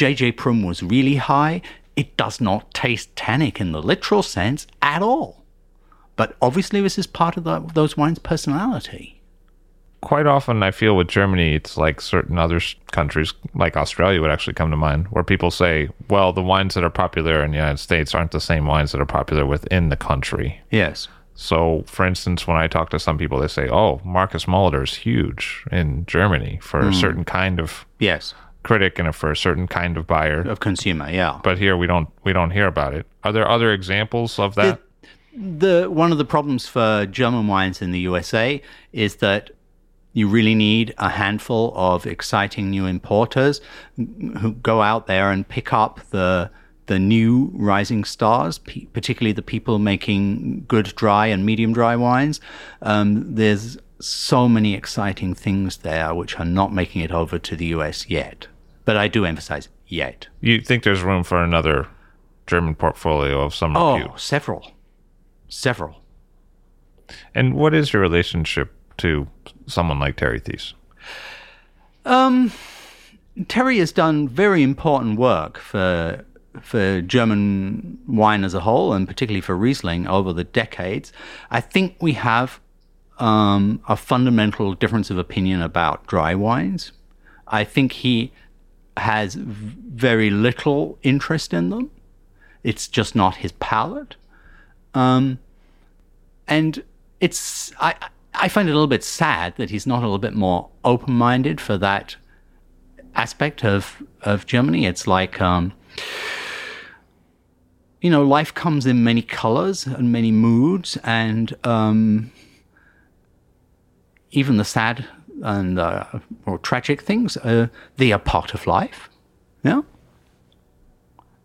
JJ 0.00 0.32
Prüm 0.36 0.64
was 0.64 0.82
really 0.82 1.16
high. 1.16 1.60
It 1.94 2.16
does 2.16 2.40
not 2.40 2.72
taste 2.72 3.14
tannic 3.16 3.60
in 3.60 3.72
the 3.72 3.82
literal 3.82 4.22
sense 4.22 4.66
at 4.80 5.02
all. 5.02 5.44
But 6.16 6.36
obviously, 6.40 6.80
this 6.80 6.98
is 6.98 7.06
part 7.06 7.36
of 7.36 7.44
the, 7.44 7.60
those 7.74 7.98
wines' 7.98 8.18
personality 8.18 9.20
quite 10.02 10.26
often 10.26 10.62
I 10.62 10.70
feel 10.70 10.96
with 10.96 11.08
Germany, 11.08 11.54
it's 11.54 11.76
like 11.76 12.00
certain 12.00 12.38
other 12.38 12.58
countries, 12.90 13.34
like 13.54 13.76
Australia, 13.76 14.22
would 14.22 14.30
actually 14.30 14.54
come 14.54 14.70
to 14.70 14.76
mind, 14.78 15.08
where 15.08 15.22
people 15.22 15.50
say, 15.50 15.90
"Well, 16.08 16.32
the 16.32 16.42
wines 16.42 16.72
that 16.72 16.82
are 16.84 16.88
popular 16.88 17.44
in 17.44 17.50
the 17.50 17.58
United 17.58 17.80
States 17.80 18.14
aren't 18.14 18.30
the 18.30 18.40
same 18.40 18.66
wines 18.66 18.92
that 18.92 19.00
are 19.02 19.04
popular 19.18 19.44
within 19.44 19.90
the 19.90 19.98
country." 19.98 20.62
Yes. 20.70 21.08
So, 21.34 21.84
for 21.86 22.06
instance, 22.06 22.46
when 22.46 22.56
I 22.56 22.66
talk 22.66 22.88
to 22.90 22.98
some 22.98 23.18
people, 23.18 23.38
they 23.38 23.48
say, 23.48 23.68
"Oh, 23.68 24.00
Markus 24.02 24.46
Molitor 24.46 24.82
is 24.82 24.94
huge 24.94 25.66
in 25.70 26.06
Germany 26.06 26.58
for 26.62 26.80
mm. 26.80 26.88
a 26.88 26.94
certain 26.94 27.24
kind 27.24 27.60
of 27.60 27.84
yes 27.98 28.32
critic 28.62 28.98
and 28.98 29.14
for 29.14 29.30
a 29.30 29.36
certain 29.36 29.66
kind 29.66 29.96
of 29.96 30.06
buyer 30.06 30.40
of 30.42 30.60
consumer." 30.60 31.10
Yeah. 31.10 31.40
But 31.42 31.58
here 31.58 31.76
we 31.76 31.86
don't 31.86 32.08
we 32.24 32.32
don't 32.32 32.50
hear 32.50 32.66
about 32.66 32.94
it. 32.94 33.06
Are 33.24 33.32
there 33.32 33.48
other 33.48 33.72
examples 33.72 34.38
of 34.38 34.54
that? 34.54 34.80
The, 35.32 35.82
the 35.82 35.90
one 35.90 36.12
of 36.12 36.18
the 36.18 36.24
problems 36.24 36.66
for 36.66 37.06
German 37.06 37.46
wines 37.46 37.82
in 37.82 37.92
the 37.92 38.00
USA 38.00 38.60
is 38.92 39.16
that 39.16 39.50
you 40.12 40.26
really 40.28 40.54
need 40.54 40.94
a 40.98 41.08
handful 41.08 41.72
of 41.76 42.06
exciting 42.06 42.70
new 42.70 42.86
importers 42.86 43.60
who 43.96 44.52
go 44.54 44.82
out 44.82 45.06
there 45.06 45.30
and 45.30 45.46
pick 45.46 45.72
up 45.72 46.00
the 46.10 46.50
the 46.86 46.98
new 46.98 47.52
rising 47.54 48.02
stars, 48.02 48.58
particularly 48.58 49.30
the 49.30 49.42
people 49.42 49.78
making 49.78 50.64
good 50.66 50.86
dry 50.96 51.28
and 51.28 51.46
medium 51.46 51.72
dry 51.72 51.94
wines. 51.94 52.40
Um, 52.82 53.36
there's 53.36 53.78
so 54.00 54.48
many 54.48 54.74
exciting 54.74 55.34
things 55.34 55.78
there 55.78 56.14
which 56.14 56.38
are 56.38 56.44
not 56.44 56.72
making 56.72 57.02
it 57.02 57.12
over 57.12 57.38
to 57.38 57.56
the 57.56 57.66
US 57.66 58.08
yet. 58.08 58.46
But 58.84 58.96
I 58.96 59.08
do 59.08 59.24
emphasize 59.24 59.68
yet. 59.86 60.28
You 60.40 60.60
think 60.60 60.82
there's 60.82 61.02
room 61.02 61.22
for 61.22 61.42
another 61.42 61.88
German 62.46 62.74
portfolio 62.74 63.40
of 63.42 63.54
some 63.54 63.76
oh, 63.76 63.94
repute? 63.94 64.10
Oh, 64.14 64.16
several. 64.16 64.72
Several. 65.48 66.02
And 67.34 67.54
what 67.54 67.74
is 67.74 67.92
your 67.92 68.02
relationship 68.02 68.72
to 68.98 69.28
someone 69.66 69.98
like 69.98 70.16
Terry 70.16 70.40
Theise? 70.40 70.74
Um, 72.04 72.52
Terry 73.48 73.78
has 73.78 73.92
done 73.92 74.28
very 74.28 74.62
important 74.62 75.18
work 75.18 75.58
for 75.58 76.24
for 76.60 77.00
German 77.02 77.96
wine 78.08 78.42
as 78.42 78.54
a 78.54 78.60
whole, 78.60 78.92
and 78.92 79.06
particularly 79.06 79.40
for 79.40 79.56
Riesling 79.56 80.08
over 80.08 80.32
the 80.32 80.42
decades. 80.42 81.12
I 81.50 81.60
think 81.60 81.96
we 82.00 82.14
have 82.14 82.60
um, 83.20 83.80
a 83.88 83.96
fundamental 83.96 84.74
difference 84.74 85.10
of 85.10 85.18
opinion 85.18 85.62
about 85.62 86.06
dry 86.06 86.34
wines. 86.34 86.92
I 87.46 87.64
think 87.64 87.92
he 87.92 88.32
has 88.96 89.34
very 89.34 90.30
little 90.30 90.98
interest 91.02 91.54
in 91.54 91.70
them. 91.70 91.90
It's 92.64 92.88
just 92.88 93.14
not 93.14 93.36
his 93.36 93.52
palate. 93.52 94.16
Um, 94.94 95.38
and 96.48 96.82
it's 97.20 97.72
I 97.80 97.94
I 98.34 98.48
find 98.48 98.68
it 98.68 98.72
a 98.72 98.74
little 98.74 98.88
bit 98.88 99.04
sad 99.04 99.56
that 99.56 99.70
he's 99.70 99.86
not 99.86 99.98
a 99.98 100.06
little 100.06 100.18
bit 100.18 100.34
more 100.34 100.68
open 100.84 101.14
minded 101.14 101.60
for 101.60 101.78
that 101.78 102.16
aspect 103.14 103.64
of 103.64 104.02
of 104.22 104.46
Germany. 104.46 104.86
It's 104.86 105.06
like 105.06 105.40
um, 105.40 105.72
you 108.00 108.10
know, 108.10 108.24
life 108.24 108.54
comes 108.54 108.86
in 108.86 109.04
many 109.04 109.22
colors 109.22 109.86
and 109.86 110.10
many 110.10 110.32
moods, 110.32 110.96
and 111.04 111.54
um, 111.64 112.32
even 114.32 114.56
the 114.56 114.64
sad 114.64 115.06
and 115.42 115.78
uh, 115.78 116.04
or 116.46 116.58
tragic 116.58 117.02
things, 117.02 117.36
uh, 117.38 117.68
they 117.96 118.12
are 118.12 118.18
part 118.18 118.54
of 118.54 118.66
life. 118.66 119.08
Yeah. 119.62 119.82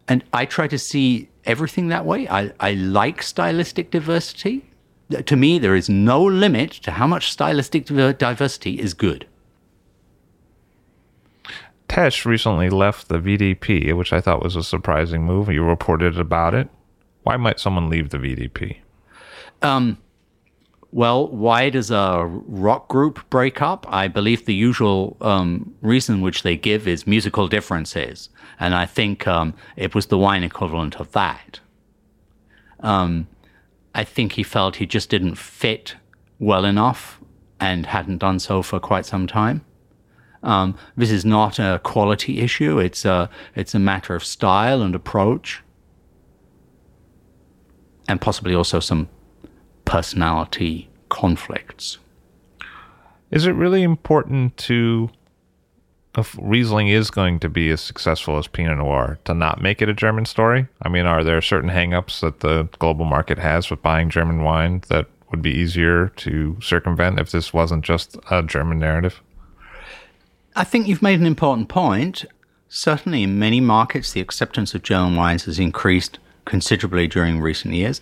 And 0.07 0.23
I 0.33 0.45
try 0.45 0.67
to 0.67 0.77
see 0.77 1.29
everything 1.45 1.87
that 1.87 2.05
way. 2.05 2.27
I, 2.27 2.51
I 2.59 2.73
like 2.73 3.23
stylistic 3.23 3.91
diversity 3.91 4.65
to 5.09 5.35
me, 5.35 5.59
there 5.59 5.75
is 5.75 5.89
no 5.89 6.23
limit 6.23 6.71
to 6.71 6.91
how 6.91 7.07
much 7.07 7.31
stylistic 7.31 7.85
diversity 7.85 8.79
is 8.79 8.93
good. 8.93 9.27
Tesch 11.87 12.25
recently 12.25 12.69
left 12.69 13.07
the 13.07 13.19
VDP, 13.19 13.95
which 13.95 14.11
I 14.11 14.19
thought 14.19 14.41
was 14.41 14.55
a 14.55 14.63
surprising 14.63 15.23
move. 15.23 15.49
You 15.49 15.63
reported 15.63 16.17
about 16.19 16.55
it. 16.55 16.67
Why 17.23 17.37
might 17.37 17.59
someone 17.59 17.89
leave 17.89 18.09
the 18.09 18.17
VDP? 18.17 18.77
Um, 19.61 19.97
well, 20.95 21.27
why 21.27 21.69
does 21.69 21.91
a 21.91 22.23
rock 22.25 22.87
group 22.87 23.29
break 23.29 23.61
up? 23.61 23.85
I 23.89 24.07
believe 24.07 24.45
the 24.45 24.55
usual 24.55 25.17
um, 25.19 25.75
reason 25.81 26.21
which 26.21 26.43
they 26.43 26.55
give 26.55 26.87
is 26.87 27.05
musical 27.05 27.49
differences. 27.49 28.29
And 28.61 28.73
I 28.73 28.85
think 28.85 29.27
um, 29.27 29.55
it 29.75 29.93
was 29.93 30.05
the 30.05 30.17
wine 30.17 30.41
equivalent 30.41 30.95
of 31.01 31.11
that. 31.11 31.59
Um, 32.79 33.27
I 33.93 34.05
think 34.05 34.31
he 34.31 34.43
felt 34.43 34.77
he 34.77 34.85
just 34.85 35.09
didn't 35.09 35.35
fit 35.35 35.97
well 36.39 36.63
enough 36.63 37.19
and 37.59 37.87
hadn't 37.87 38.19
done 38.19 38.39
so 38.39 38.61
for 38.61 38.79
quite 38.79 39.05
some 39.05 39.27
time. 39.27 39.65
Um, 40.43 40.77
this 40.95 41.11
is 41.11 41.25
not 41.25 41.59
a 41.59 41.81
quality 41.83 42.39
issue. 42.39 42.79
It's 42.79 43.03
a, 43.03 43.29
it's 43.53 43.75
a 43.75 43.79
matter 43.79 44.15
of 44.15 44.23
style 44.23 44.81
and 44.81 44.95
approach, 44.95 45.61
and 48.07 48.21
possibly 48.21 48.55
also 48.55 48.79
some 48.79 49.09
personality 49.95 50.89
conflicts. 51.07 51.99
Is 53.31 53.47
it 53.47 53.53
really 53.53 53.81
important 53.81 54.57
to, 54.57 55.09
if 56.17 56.35
Riesling 56.37 56.89
is 56.89 57.09
going 57.09 57.39
to 57.39 57.47
be 57.47 57.69
as 57.69 57.79
successful 57.79 58.37
as 58.37 58.45
Pinot 58.45 58.79
Noir, 58.79 59.19
to 59.23 59.33
not 59.33 59.61
make 59.61 59.81
it 59.81 59.87
a 59.87 59.93
German 59.93 60.25
story? 60.25 60.67
I 60.81 60.89
mean, 60.89 61.05
are 61.05 61.23
there 61.23 61.41
certain 61.41 61.69
hangups 61.69 62.19
that 62.19 62.41
the 62.41 62.67
global 62.77 63.05
market 63.05 63.39
has 63.39 63.69
with 63.69 63.81
buying 63.81 64.09
German 64.09 64.43
wine 64.43 64.83
that 64.89 65.07
would 65.31 65.41
be 65.41 65.51
easier 65.51 66.09
to 66.17 66.57
circumvent 66.61 67.17
if 67.17 67.31
this 67.31 67.53
wasn't 67.53 67.85
just 67.85 68.17
a 68.29 68.43
German 68.43 68.79
narrative? 68.79 69.21
I 70.57 70.65
think 70.65 70.89
you've 70.89 71.01
made 71.01 71.21
an 71.21 71.25
important 71.25 71.69
point. 71.69 72.25
Certainly, 72.67 73.23
in 73.23 73.39
many 73.39 73.61
markets, 73.61 74.11
the 74.11 74.19
acceptance 74.19 74.75
of 74.75 74.83
German 74.83 75.15
wines 75.15 75.45
has 75.45 75.57
increased 75.57 76.19
considerably 76.43 77.07
during 77.07 77.39
recent 77.39 77.73
years. 77.73 78.01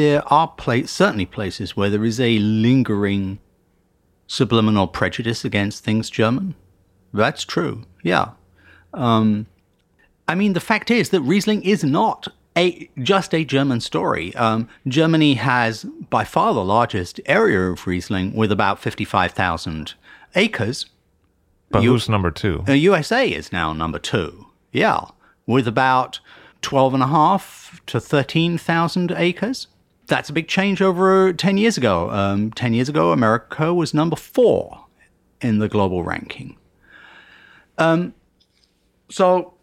There 0.00 0.26
are 0.32 0.50
certainly 0.86 1.26
places 1.26 1.76
where 1.76 1.90
there 1.90 2.06
is 2.06 2.18
a 2.18 2.38
lingering 2.38 3.38
subliminal 4.26 4.86
prejudice 4.86 5.44
against 5.44 5.84
things 5.84 6.08
German. 6.08 6.54
That's 7.12 7.44
true, 7.44 7.82
yeah. 8.02 8.30
Um, 8.94 9.44
I 10.26 10.34
mean, 10.36 10.54
the 10.54 10.60
fact 10.60 10.90
is 10.90 11.10
that 11.10 11.20
Riesling 11.20 11.62
is 11.64 11.84
not 11.84 12.28
a 12.56 12.88
just 13.02 13.34
a 13.34 13.44
German 13.44 13.82
story. 13.82 14.34
Um, 14.36 14.70
Germany 14.88 15.34
has 15.34 15.84
by 16.08 16.24
far 16.24 16.54
the 16.54 16.64
largest 16.64 17.20
area 17.26 17.70
of 17.70 17.86
Riesling, 17.86 18.34
with 18.34 18.50
about 18.50 18.78
fifty-five 18.78 19.32
thousand 19.32 19.92
acres. 20.34 20.86
But 21.68 21.82
U- 21.82 21.90
who's 21.90 22.08
number 22.08 22.30
two? 22.30 22.64
Uh, 22.66 22.72
USA 22.72 23.28
is 23.28 23.52
now 23.52 23.74
number 23.74 23.98
two. 23.98 24.46
Yeah, 24.72 25.00
with 25.44 25.68
about 25.68 26.20
twelve 26.62 26.94
and 26.94 27.02
a 27.02 27.08
half 27.08 27.82
to 27.84 28.00
thirteen 28.00 28.56
thousand 28.56 29.12
acres. 29.12 29.66
That's 30.10 30.28
a 30.28 30.32
big 30.32 30.48
change 30.48 30.82
over 30.82 31.32
ten 31.32 31.56
years 31.56 31.78
ago. 31.78 32.10
Um, 32.10 32.50
ten 32.50 32.74
years 32.74 32.88
ago, 32.88 33.12
America 33.12 33.72
was 33.72 33.94
number 33.94 34.16
four 34.16 34.86
in 35.40 35.60
the 35.60 35.68
global 35.68 36.02
ranking. 36.02 36.58
Um, 37.78 38.12
so 39.08 39.54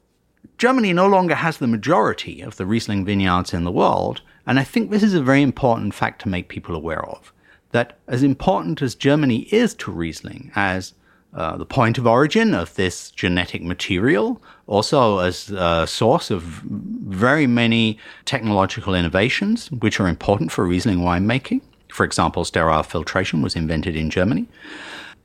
Germany 0.58 0.93
no 0.93 1.06
longer 1.06 1.36
has 1.36 1.58
the 1.58 1.68
majority 1.68 2.39
of 2.39 2.56
the 2.56 2.66
Riesling 2.66 3.04
vineyards 3.04 3.54
in 3.54 3.66
the 3.66 3.72
world, 3.74 4.22
and 4.45 4.58
I 4.58 4.64
think 4.64 4.89
this 4.89 5.04
is 5.04 5.14
a 5.14 5.22
very 5.22 5.41
important 5.41 5.93
fact 5.93 6.22
to 6.22 6.30
make 6.30 6.48
people 6.48 6.76
aware 6.76 7.04
of 7.06 7.34
that 7.72 7.98
as 8.08 8.24
important 8.24 8.82
as 8.82 8.95
Germany 8.95 9.50
is 9.52 9.76
to 9.76 9.91
Riesling 9.91 10.54
as 10.56 10.93
uh, 11.38 11.55
the 11.55 11.65
point 11.65 11.99
of 11.99 12.07
origin 12.07 12.55
of 12.55 12.73
this 12.73 13.11
genetic 13.11 13.61
material, 13.61 14.41
also 14.65 15.19
as 15.19 15.51
a 15.51 15.85
source 15.85 16.31
of 16.31 16.41
very 16.41 17.45
many 17.45 17.99
technological 18.25 18.95
innovations 18.95 19.71
which 19.71 19.99
are 19.99 20.07
important 20.07 20.51
for 20.51 20.65
Riesling 20.65 20.99
winemaking. 20.99 21.61
For 21.89 22.03
example, 22.03 22.43
sterile 22.43 22.81
filtration 22.81 23.43
was 23.43 23.55
invented 23.55 23.95
in 23.95 24.09
Germany. 24.09 24.47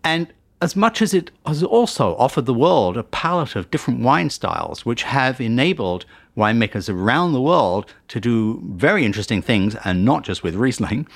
And 0.05 0.31
as 0.61 0.77
much 0.77 1.01
as 1.01 1.15
it 1.15 1.31
has 1.47 1.63
also 1.63 2.15
offered 2.17 2.45
the 2.45 2.55
world 2.55 2.99
a 2.99 3.03
palette 3.05 3.57
of 3.57 3.71
different 3.71 4.01
wine 4.01 4.29
styles, 4.29 4.85
which 4.85 5.05
have 5.05 5.41
enabled 5.41 6.05
winemakers 6.37 6.93
around 6.93 7.33
the 7.33 7.41
world 7.41 7.87
to 8.09 8.21
do 8.21 8.63
very 8.67 9.07
interesting 9.07 9.41
things, 9.41 9.77
and 9.85 10.05
not 10.05 10.25
just 10.25 10.43
with 10.43 10.57
Riesling, 10.57 11.09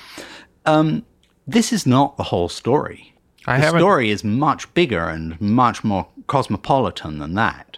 um, 0.65 1.05
this 1.45 1.71
is 1.71 1.85
not 1.85 2.17
the 2.17 2.23
whole 2.23 2.49
story. 2.49 3.13
I 3.47 3.59
the 3.59 3.77
story 3.77 4.09
is 4.11 4.23
much 4.23 4.71
bigger 4.73 5.07
and 5.07 5.39
much 5.39 5.83
more 5.83 6.07
cosmopolitan 6.27 7.19
than 7.19 7.33
that. 7.35 7.77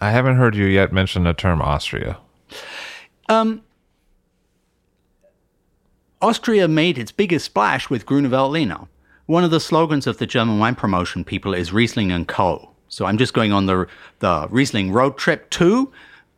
I 0.00 0.10
haven't 0.10 0.36
heard 0.36 0.56
you 0.56 0.66
yet 0.66 0.92
mention 0.92 1.22
the 1.22 1.34
term 1.34 1.62
Austria. 1.62 2.18
Um, 3.28 3.62
Austria 6.20 6.66
made 6.66 6.98
its 6.98 7.12
biggest 7.12 7.46
splash 7.46 7.88
with 7.88 8.06
Grüner 8.06 8.28
Veltliner. 8.28 8.88
One 9.26 9.44
of 9.44 9.52
the 9.52 9.60
slogans 9.60 10.06
of 10.06 10.18
the 10.18 10.26
German 10.26 10.58
wine 10.58 10.74
promotion 10.74 11.24
people 11.24 11.54
is 11.54 11.72
Riesling 11.72 12.10
and 12.10 12.26
Co. 12.26 12.70
So 12.88 13.06
I'm 13.06 13.18
just 13.18 13.34
going 13.34 13.52
on 13.52 13.66
the 13.66 13.86
the 14.18 14.48
Riesling 14.50 14.90
road 14.90 15.16
trip 15.16 15.48
too, 15.50 15.92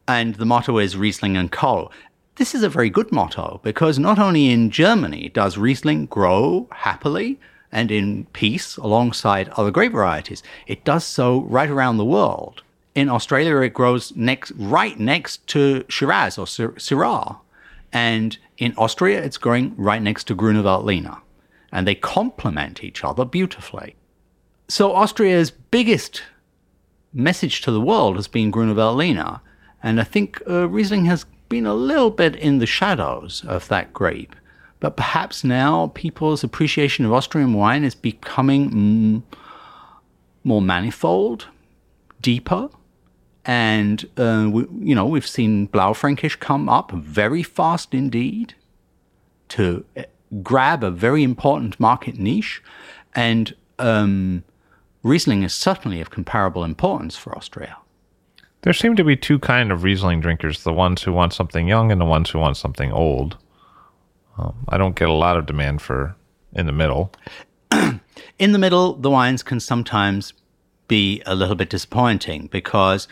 and 0.07 0.35
the 0.35 0.45
motto 0.45 0.79
is 0.79 0.97
Riesling 0.97 1.37
and 1.37 1.51
Co. 1.51 1.91
This 2.37 2.55
is 2.55 2.63
a 2.63 2.69
very 2.69 2.91
good 2.91 3.11
motto 3.11 3.61
because 3.63 3.99
not 3.99 4.19
only 4.19 4.51
in 4.51 4.71
Germany 4.71 5.31
does 5.33 5.57
Riesling 5.57 6.07
grow 6.07 6.69
happily 6.73 7.39
and 7.73 7.91
in 7.91 8.27
peace 8.33 8.77
alongside 8.77 9.49
other 9.51 9.71
grape 9.71 9.93
varieties, 9.93 10.43
it 10.67 10.85
does 10.85 11.05
so 11.05 11.43
right 11.43 11.71
around 11.71 11.97
the 11.97 12.05
world. 12.05 12.63
In 12.95 13.09
Australia, 13.09 13.59
it 13.59 13.75
grows 13.75 14.15
next, 14.17 14.53
right 14.57 14.99
next 14.99 15.47
to 15.49 15.85
Shiraz 15.89 16.39
or 16.39 16.47
Syrah. 16.47 17.39
And 17.93 18.37
in 18.59 18.75
Austria, 18.77 19.23
it's 19.23 19.39
growing 19.39 19.75
right 19.77 20.03
next 20.03 20.25
to 20.25 20.37
Grüner 20.37 20.63
Veltliner. 20.63 21.21
And 21.73 21.87
they 21.87 21.95
complement 21.95 22.83
each 22.83 23.05
other 23.05 23.25
beautifully. 23.25 23.95
So 24.69 24.93
Austria's 24.93 25.51
biggest 25.51 26.23
message 27.13 27.61
to 27.63 27.71
the 27.71 27.81
world 27.81 28.17
has 28.17 28.29
been 28.29 28.53
Grüner 28.53 28.75
Veltliner. 28.75 29.41
And 29.83 30.01
I 30.01 30.05
think 30.05 30.43
uh, 30.49 30.69
Riesling 30.69 31.05
has 31.07 31.25
been 31.49 31.67
a 31.67 31.75
little 31.75 32.11
bit 32.11 32.37
in 32.37 32.59
the 32.59 32.67
shadows 32.67 33.45
of 33.47 33.69
that 33.69 33.93
grape. 33.93 34.35
But 34.81 34.97
perhaps 34.97 35.45
now 35.45 35.93
people's 35.95 36.43
appreciation 36.43 37.05
of 37.05 37.13
Austrian 37.13 37.53
wine 37.53 37.85
is 37.85 37.95
becoming 37.95 39.23
more 40.43 40.63
manifold, 40.63 41.47
deeper. 42.21 42.71
And, 43.45 44.07
uh, 44.17 44.49
we, 44.51 44.67
you 44.81 44.95
know, 44.95 45.07
we've 45.07 45.27
seen 45.27 45.69
Blaufränkisch 45.69 46.41
come 46.41 46.69
up 46.69 46.93
very 46.93 47.43
fast 47.43 47.95
indeed 47.95 48.55
to 49.51 49.85
eh, 49.97 50.05
grab 50.43 50.83
a 50.83 50.91
very 50.91 51.23
important 51.23 51.79
market 51.79 52.19
niche. 52.19 52.63
And 53.15 53.55
um, 53.79 54.45
Riesling 55.03 55.43
is 55.43 55.55
certainly 55.55 56.01
of 56.01 56.11
comparable 56.11 56.65
importance 56.65 57.17
for 57.17 57.37
Austria. 57.37 57.77
There 58.63 58.73
seem 58.75 58.95
to 58.97 59.05
be 59.05 59.17
two 59.17 59.39
kind 59.39 59.73
of 59.73 59.85
Riesling 59.85 60.21
drinkers: 60.21 60.65
the 60.65 60.73
ones 60.73 61.03
who 61.03 61.13
want 61.13 61.33
something 61.33 61.67
young 61.67 61.91
and 61.91 62.01
the 62.01 62.05
ones 62.05 62.31
who 62.31 62.39
want 62.39 62.59
something 62.59 62.93
old. 62.93 63.39
Um, 64.41 64.65
I 64.69 64.79
don't 64.79 64.97
get 64.97 65.09
a 65.09 65.13
lot 65.13 65.37
of 65.37 65.47
demand 65.47 65.83
for 65.83 66.17
in 66.53 66.67
the 66.67 66.73
middle. 66.73 67.13
in 68.39 68.53
the 68.53 68.59
middle, 68.59 68.95
the 68.95 69.11
wines 69.11 69.43
can 69.43 69.61
sometimes 69.61 70.33
be 70.89 71.23
a 71.27 71.35
little 71.35 71.55
bit 71.55 71.71
disappointing 71.71 72.49
because 72.49 73.07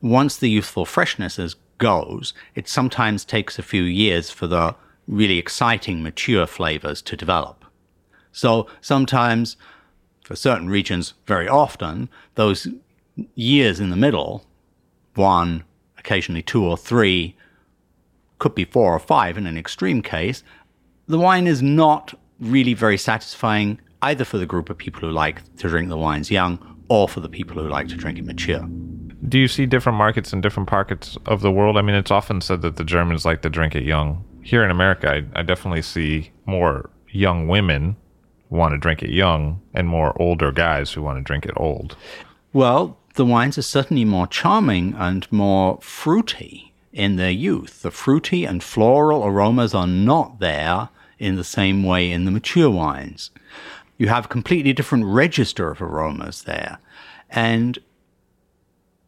once 0.00 0.36
the 0.36 0.48
youthful 0.48 0.86
freshness 0.86 1.38
is, 1.38 1.56
goes, 1.78 2.32
it 2.54 2.68
sometimes 2.68 3.24
takes 3.24 3.58
a 3.58 3.62
few 3.62 3.82
years 3.82 4.30
for 4.30 4.46
the 4.46 4.74
really 5.06 5.38
exciting 5.38 6.02
mature 6.02 6.46
flavors 6.46 7.02
to 7.02 7.16
develop. 7.16 7.64
So 8.32 8.66
sometimes, 8.80 9.56
for 10.24 10.34
certain 10.34 10.68
regions, 10.68 11.14
very 11.26 11.48
often, 11.48 12.08
those 12.34 12.68
years 13.34 13.78
in 13.78 13.90
the 13.90 13.96
middle 13.96 14.44
one, 15.14 15.64
occasionally 15.98 16.42
two 16.42 16.64
or 16.64 16.76
three, 16.76 17.36
could 18.38 18.54
be 18.54 18.64
four 18.64 18.92
or 18.94 18.98
five 18.98 19.38
in 19.38 19.46
an 19.46 19.56
extreme 19.56 20.02
case, 20.02 20.42
the 21.06 21.18
wine 21.18 21.46
is 21.46 21.62
not 21.62 22.14
really 22.40 22.74
very 22.74 22.98
satisfying 22.98 23.80
either 24.02 24.24
for 24.24 24.38
the 24.38 24.46
group 24.46 24.68
of 24.68 24.76
people 24.76 25.00
who 25.00 25.10
like 25.10 25.42
to 25.56 25.68
drink 25.68 25.88
the 25.88 25.96
wines 25.96 26.30
young 26.30 26.58
or 26.88 27.08
for 27.08 27.20
the 27.20 27.28
people 27.28 27.60
who 27.60 27.68
like 27.68 27.88
to 27.88 27.96
drink 27.96 28.18
it 28.18 28.24
mature. 28.24 28.66
Do 29.28 29.38
you 29.38 29.48
see 29.48 29.66
different 29.66 29.98
markets 29.98 30.32
in 30.32 30.40
different 30.40 30.68
pockets 30.68 31.16
of 31.26 31.40
the 31.40 31.50
world? 31.50 31.76
I 31.76 31.82
mean, 31.82 31.96
it's 31.96 32.10
often 32.10 32.40
said 32.40 32.62
that 32.62 32.76
the 32.76 32.84
Germans 32.84 33.24
like 33.24 33.42
to 33.42 33.50
drink 33.50 33.74
it 33.74 33.82
young. 33.82 34.24
Here 34.42 34.62
in 34.62 34.70
America, 34.70 35.10
I, 35.10 35.40
I 35.40 35.42
definitely 35.42 35.82
see 35.82 36.30
more 36.44 36.90
young 37.08 37.48
women 37.48 37.96
want 38.50 38.72
to 38.72 38.78
drink 38.78 39.02
it 39.02 39.10
young 39.10 39.60
and 39.74 39.88
more 39.88 40.20
older 40.20 40.52
guys 40.52 40.92
who 40.92 41.02
want 41.02 41.18
to 41.18 41.22
drink 41.22 41.46
it 41.46 41.54
old. 41.56 41.96
Well, 42.52 42.98
the 43.14 43.24
wines 43.24 43.58
are 43.58 43.62
certainly 43.62 44.04
more 44.04 44.26
charming 44.26 44.94
and 44.94 45.30
more 45.32 45.78
fruity 45.80 46.72
in 46.96 47.16
their 47.16 47.30
youth. 47.30 47.82
The 47.82 47.90
fruity 47.90 48.44
and 48.44 48.62
floral 48.62 49.24
aromas 49.24 49.74
are 49.74 49.86
not 49.86 50.40
there 50.40 50.88
in 51.18 51.36
the 51.36 51.44
same 51.44 51.84
way 51.84 52.10
in 52.10 52.24
the 52.24 52.30
mature 52.30 52.70
wines. 52.70 53.30
You 53.98 54.08
have 54.08 54.24
a 54.24 54.28
completely 54.28 54.72
different 54.72 55.04
register 55.04 55.70
of 55.70 55.80
aromas 55.80 56.42
there. 56.42 56.78
And 57.30 57.78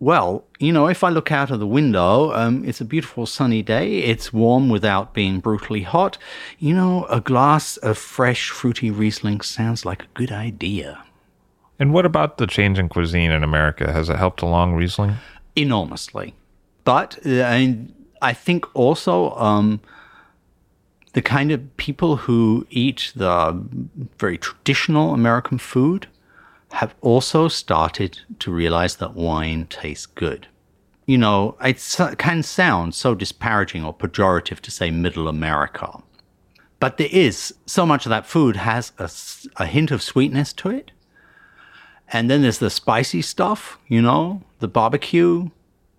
well, 0.00 0.44
you 0.60 0.72
know, 0.72 0.86
if 0.86 1.02
I 1.02 1.08
look 1.08 1.32
out 1.32 1.50
of 1.50 1.58
the 1.58 1.66
window, 1.66 2.32
um, 2.32 2.64
it's 2.64 2.80
a 2.80 2.84
beautiful 2.84 3.26
sunny 3.26 3.62
day. 3.62 3.98
It's 3.98 4.32
warm 4.32 4.68
without 4.68 5.12
being 5.12 5.40
brutally 5.40 5.82
hot. 5.82 6.18
You 6.58 6.74
know, 6.74 7.04
a 7.06 7.20
glass 7.20 7.78
of 7.78 7.98
fresh, 7.98 8.50
fruity 8.50 8.90
Riesling 8.90 9.40
sounds 9.40 9.84
like 9.84 10.04
a 10.04 10.08
good 10.14 10.30
idea. 10.30 11.02
And 11.80 11.92
what 11.92 12.06
about 12.06 12.38
the 12.38 12.46
change 12.46 12.78
in 12.78 12.88
cuisine 12.88 13.32
in 13.32 13.42
America? 13.42 13.92
Has 13.92 14.08
it 14.08 14.16
helped 14.16 14.42
along 14.42 14.74
Riesling? 14.74 15.16
Enormously. 15.56 16.34
But 16.88 17.18
uh, 17.26 17.42
I, 17.42 17.76
I 18.22 18.32
think 18.32 18.64
also 18.74 19.32
um, 19.32 19.80
the 21.12 21.20
kind 21.20 21.52
of 21.52 21.76
people 21.76 22.16
who 22.16 22.66
eat 22.70 23.12
the 23.14 23.62
very 24.18 24.38
traditional 24.38 25.12
American 25.12 25.58
food 25.58 26.06
have 26.70 26.94
also 27.02 27.46
started 27.48 28.20
to 28.38 28.50
realize 28.50 28.96
that 28.96 29.12
wine 29.12 29.66
tastes 29.66 30.06
good. 30.06 30.48
You 31.04 31.18
know, 31.18 31.58
it 31.60 31.78
can 32.16 32.42
sound 32.42 32.94
so 32.94 33.14
disparaging 33.14 33.84
or 33.84 33.92
pejorative 33.92 34.60
to 34.60 34.70
say 34.70 34.90
middle 34.90 35.28
America. 35.28 36.02
But 36.80 36.96
there 36.96 37.10
is 37.12 37.52
so 37.66 37.84
much 37.84 38.06
of 38.06 38.10
that 38.10 38.24
food 38.24 38.56
has 38.56 38.92
a, 38.96 39.10
a 39.62 39.66
hint 39.66 39.90
of 39.90 40.00
sweetness 40.02 40.54
to 40.54 40.70
it. 40.70 40.92
And 42.10 42.30
then 42.30 42.40
there's 42.40 42.60
the 42.60 42.70
spicy 42.70 43.20
stuff, 43.20 43.78
you 43.88 44.00
know, 44.00 44.40
the 44.60 44.68
barbecue, 44.68 45.50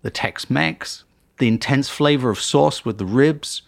the 0.01 0.11
Tex 0.11 0.49
Mex, 0.49 1.03
the 1.37 1.47
intense 1.47 1.89
flavor 1.89 2.29
of 2.29 2.39
sauce 2.39 2.85
with 2.85 2.97
the 2.97 3.05
ribs. 3.05 3.61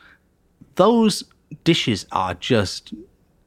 Those 0.75 1.23
dishes 1.63 2.05
are 2.11 2.33
just 2.33 2.93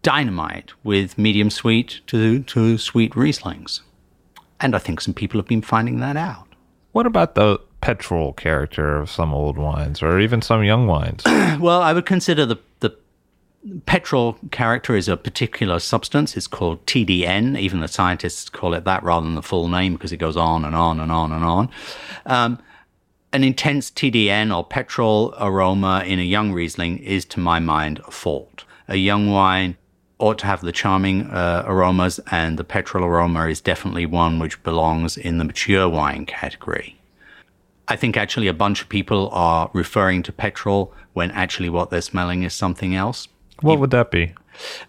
dynamite 0.03 0.73
with 0.85 1.19
medium 1.19 1.51
sweet 1.51 2.01
to, 2.07 2.43
to 2.43 2.79
sweet 2.79 3.13
Rieslings. 3.15 3.81
And 4.61 4.75
I 4.75 4.79
think 4.79 5.01
some 5.01 5.15
people 5.15 5.41
have 5.41 5.49
been 5.49 5.63
finding 5.63 6.01
that 6.01 6.17
out. 6.17 6.47
What 6.93 7.07
about 7.07 7.35
the 7.35 7.59
petrol 7.81 8.33
character 8.33 8.97
of 8.97 9.11
some 9.11 9.35
old 9.35 9.59
wines 9.59 10.03
or 10.03 10.21
even 10.21 10.43
some 10.43 10.63
young 10.63 10.87
wines? 10.87 11.23
well, 11.27 11.83
I 11.83 11.93
would 11.93 12.07
consider 12.07 12.47
the, 12.47 12.57
the 12.81 12.97
petrol 13.87 14.39
character 14.51 14.95
is 14.95 15.09
a 15.09 15.17
particular 15.17 15.79
substance. 15.79 16.37
It's 16.37 16.47
called 16.47 16.85
TDN. 16.87 17.59
Even 17.59 17.81
the 17.81 17.89
scientists 17.89 18.49
call 18.49 18.75
it 18.75 18.85
that 18.85 19.03
rather 19.03 19.25
than 19.25 19.35
the 19.35 19.43
full 19.43 19.69
name 19.69 19.95
because 19.95 20.13
it 20.13 20.19
goes 20.19 20.37
on 20.37 20.65
and 20.65 20.75
on 20.77 21.01
and 21.01 21.11
on 21.11 21.33
and 21.33 21.45
on. 21.45 21.71
Um, 22.27 22.59
an 23.35 23.43
intense 23.43 23.91
TDN 23.91 24.57
or 24.57 24.65
petrol 24.65 25.35
aroma 25.41 26.05
in 26.07 26.21
a 26.21 26.23
young 26.23 26.53
Riesling 26.53 26.99
is, 26.99 27.25
to 27.27 27.41
my 27.41 27.59
mind, 27.59 28.01
a 28.07 28.13
fault. 28.13 28.65
A 28.87 28.95
young 28.95 29.29
wine 29.29 29.77
ought 30.21 30.39
to 30.39 30.47
have 30.47 30.61
the 30.61 30.71
charming 30.71 31.23
uh, 31.23 31.65
aromas, 31.67 32.21
and 32.31 32.57
the 32.57 32.63
petrol 32.63 33.05
aroma 33.05 33.49
is 33.49 33.61
definitely 33.61 34.07
one 34.07 34.39
which 34.39 34.63
belongs 34.63 35.17
in 35.17 35.39
the 35.39 35.45
mature 35.45 35.89
wine 35.89 36.27
category. 36.27 36.97
I 37.89 37.97
think 37.97 38.17
actually 38.17 38.47
a 38.47 38.55
bunch 38.55 38.81
of 38.81 38.89
people 38.89 39.29
are 39.31 39.69
referring 39.73 40.23
to 40.23 40.33
petrol 40.33 40.95
when 41.13 41.33
actually 41.33 41.69
what 41.69 41.91
they're 41.91 42.03
smelling 42.03 42.45
is 42.45 42.55
something 42.55 42.95
else. 42.95 43.27
What 43.63 43.81
would 43.81 43.91
that 43.91 44.13
be? 44.13 44.33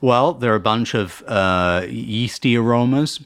Well, 0.01 0.33
there 0.33 0.53
are 0.53 0.55
a 0.55 0.59
bunch 0.59 0.93
of 0.93 1.23
uh, 1.25 1.87
yeasty 1.89 2.55
aromas. 2.55 3.21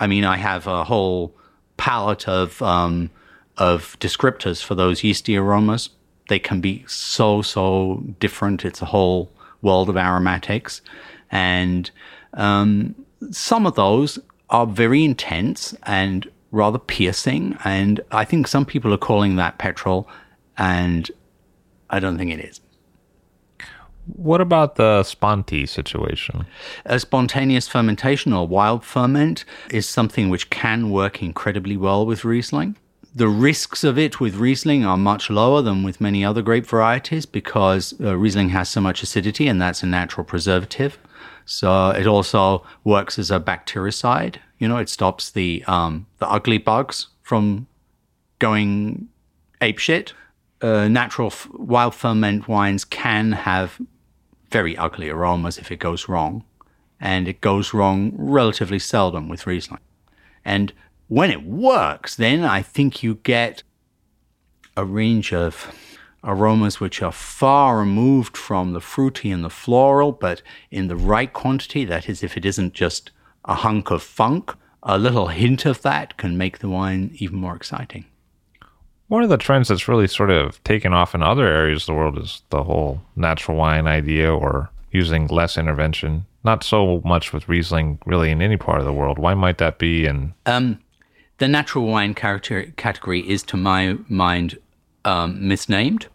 I 0.00 0.08
mean, 0.08 0.24
I 0.24 0.38
have 0.38 0.66
a 0.66 0.82
whole 0.82 1.36
palette 1.76 2.26
of 2.26 2.60
um, 2.60 3.10
of 3.58 3.96
descriptors 4.00 4.62
for 4.62 4.74
those 4.74 5.04
yeasty 5.04 5.36
aromas. 5.36 5.90
They 6.28 6.38
can 6.38 6.60
be 6.60 6.84
so, 6.86 7.42
so 7.42 8.02
different. 8.18 8.64
It's 8.64 8.82
a 8.82 8.86
whole 8.86 9.30
world 9.62 9.88
of 9.88 9.96
aromatics. 9.96 10.80
And 11.30 11.90
um, 12.34 12.94
some 13.30 13.66
of 13.66 13.74
those 13.74 14.18
are 14.50 14.66
very 14.66 15.04
intense 15.04 15.74
and 15.84 16.30
rather 16.50 16.78
piercing. 16.78 17.58
And 17.64 18.00
I 18.10 18.24
think 18.24 18.46
some 18.46 18.64
people 18.64 18.92
are 18.94 18.98
calling 18.98 19.36
that 19.36 19.58
petrol, 19.58 20.08
and 20.56 21.10
I 21.90 22.00
don't 22.00 22.16
think 22.16 22.32
it 22.32 22.40
is. 22.40 22.60
What 24.06 24.40
about 24.40 24.76
the 24.76 25.02
Sponti 25.02 25.66
situation? 25.66 26.46
A 26.84 27.00
spontaneous 27.00 27.66
fermentation 27.66 28.34
or 28.34 28.46
wild 28.46 28.84
ferment 28.84 29.46
is 29.70 29.88
something 29.88 30.28
which 30.28 30.50
can 30.50 30.90
work 30.90 31.22
incredibly 31.22 31.76
well 31.76 32.04
with 32.04 32.24
Riesling. 32.24 32.76
The 33.16 33.28
risks 33.28 33.84
of 33.84 33.96
it 33.96 34.18
with 34.18 34.34
Riesling 34.34 34.84
are 34.84 34.96
much 34.96 35.30
lower 35.30 35.62
than 35.62 35.84
with 35.84 36.00
many 36.00 36.24
other 36.24 36.42
grape 36.42 36.66
varieties 36.66 37.26
because 37.26 37.94
uh, 38.00 38.16
Riesling 38.16 38.48
has 38.48 38.68
so 38.68 38.80
much 38.80 39.04
acidity 39.04 39.46
and 39.46 39.62
that's 39.62 39.84
a 39.84 39.86
natural 39.86 40.24
preservative. 40.24 40.98
So 41.44 41.90
it 41.90 42.08
also 42.08 42.66
works 42.82 43.16
as 43.16 43.30
a 43.30 43.38
bactericide. 43.38 44.36
You 44.58 44.66
know, 44.66 44.78
it 44.78 44.88
stops 44.88 45.30
the 45.30 45.62
um, 45.68 46.06
the 46.18 46.28
ugly 46.28 46.58
bugs 46.58 47.08
from 47.22 47.68
going 48.40 49.08
apeshit. 49.60 50.12
Uh, 50.60 50.88
natural 50.88 51.28
f- 51.28 51.48
wild 51.52 51.94
ferment 51.94 52.48
wines 52.48 52.84
can 52.84 53.32
have 53.32 53.80
very 54.50 54.76
ugly 54.76 55.08
aromas 55.08 55.58
if 55.58 55.70
it 55.70 55.78
goes 55.78 56.08
wrong, 56.08 56.44
and 56.98 57.28
it 57.28 57.40
goes 57.40 57.74
wrong 57.74 58.12
relatively 58.16 58.78
seldom 58.78 59.28
with 59.28 59.46
Riesling. 59.46 59.80
And 60.44 60.72
when 61.08 61.30
it 61.30 61.44
works, 61.44 62.16
then 62.16 62.44
I 62.44 62.62
think 62.62 63.02
you 63.02 63.16
get 63.16 63.62
a 64.76 64.84
range 64.84 65.32
of 65.32 65.72
aromas 66.24 66.80
which 66.80 67.02
are 67.02 67.12
far 67.12 67.78
removed 67.78 68.36
from 68.36 68.72
the 68.72 68.80
fruity 68.80 69.30
and 69.30 69.44
the 69.44 69.50
floral, 69.50 70.12
but 70.12 70.42
in 70.70 70.88
the 70.88 70.96
right 70.96 71.32
quantity. 71.32 71.84
That 71.84 72.08
is, 72.08 72.22
if 72.22 72.36
it 72.36 72.44
isn't 72.44 72.72
just 72.72 73.10
a 73.44 73.54
hunk 73.54 73.90
of 73.90 74.02
funk, 74.02 74.54
a 74.82 74.98
little 74.98 75.28
hint 75.28 75.66
of 75.66 75.82
that 75.82 76.16
can 76.16 76.36
make 76.36 76.58
the 76.58 76.68
wine 76.68 77.10
even 77.16 77.36
more 77.36 77.54
exciting. 77.54 78.06
One 79.08 79.22
of 79.22 79.28
the 79.28 79.36
trends 79.36 79.68
that's 79.68 79.86
really 79.86 80.08
sort 80.08 80.30
of 80.30 80.62
taken 80.64 80.94
off 80.94 81.14
in 81.14 81.22
other 81.22 81.46
areas 81.46 81.82
of 81.82 81.86
the 81.86 81.94
world 81.94 82.18
is 82.18 82.42
the 82.48 82.64
whole 82.64 83.02
natural 83.16 83.56
wine 83.56 83.86
idea 83.86 84.34
or 84.34 84.70
using 84.90 85.26
less 85.26 85.58
intervention. 85.58 86.24
Not 86.42 86.64
so 86.64 87.02
much 87.04 87.32
with 87.32 87.48
Riesling, 87.48 87.98
really, 88.06 88.30
in 88.30 88.40
any 88.40 88.56
part 88.56 88.78
of 88.78 88.84
the 88.84 88.92
world. 88.92 89.18
Why 89.18 89.34
might 89.34 89.58
that 89.58 89.78
be? 89.78 90.06
And 90.06 90.32
um, 90.46 90.80
the 91.38 91.48
natural 91.48 91.86
wine 91.86 92.14
character, 92.14 92.72
category 92.76 93.28
is, 93.28 93.42
to 93.44 93.56
my 93.56 93.98
mind, 94.08 94.58
um, 95.04 95.46
misnamed. 95.46 96.06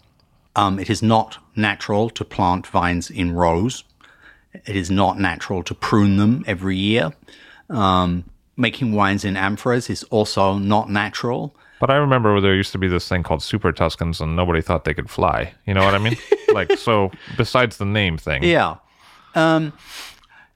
Um, 0.55 0.80
it 0.80 0.89
is 0.89 1.01
not 1.01 1.38
natural 1.55 2.09
to 2.11 2.26
plant 2.26 2.67
vines 2.67 3.09
in 3.09 3.34
rows. 3.34 3.84
It 4.53 4.76
is 4.76 4.89
not 4.89 5.20
natural 5.20 5.63
to 5.63 5.76
prune 5.76 6.17
them 6.17 6.43
every 6.47 6.78
year. 6.78 7.13
Um, 7.70 8.26
making 8.57 8.93
wines 8.93 9.24
in 9.24 9.36
amphoras 9.36 9.89
is 9.89 10.03
also 10.05 10.57
not 10.57 10.89
natural. 10.89 11.55
But 11.80 11.89
I 11.89 11.95
remember 11.95 12.41
there 12.41 12.55
used 12.55 12.72
to 12.74 12.78
be 12.78 12.88
this 12.88 13.07
thing 13.07 13.24
called 13.24 13.41
Super 13.41 13.72
Tuscans, 13.72 14.20
and 14.20 14.36
nobody 14.36 14.61
thought 14.61 14.84
they 14.84 14.93
could 14.93 15.09
fly. 15.09 15.53
You 15.65 15.74
know 15.74 15.84
what 15.86 15.95
I 15.95 15.97
mean? 15.97 16.17
like, 16.53 16.78
so 16.78 17.11
besides 17.38 17.78
the 17.78 17.86
name 17.86 18.17
thing. 18.17 18.43
Yeah. 18.43 18.78
Um, 19.36 19.72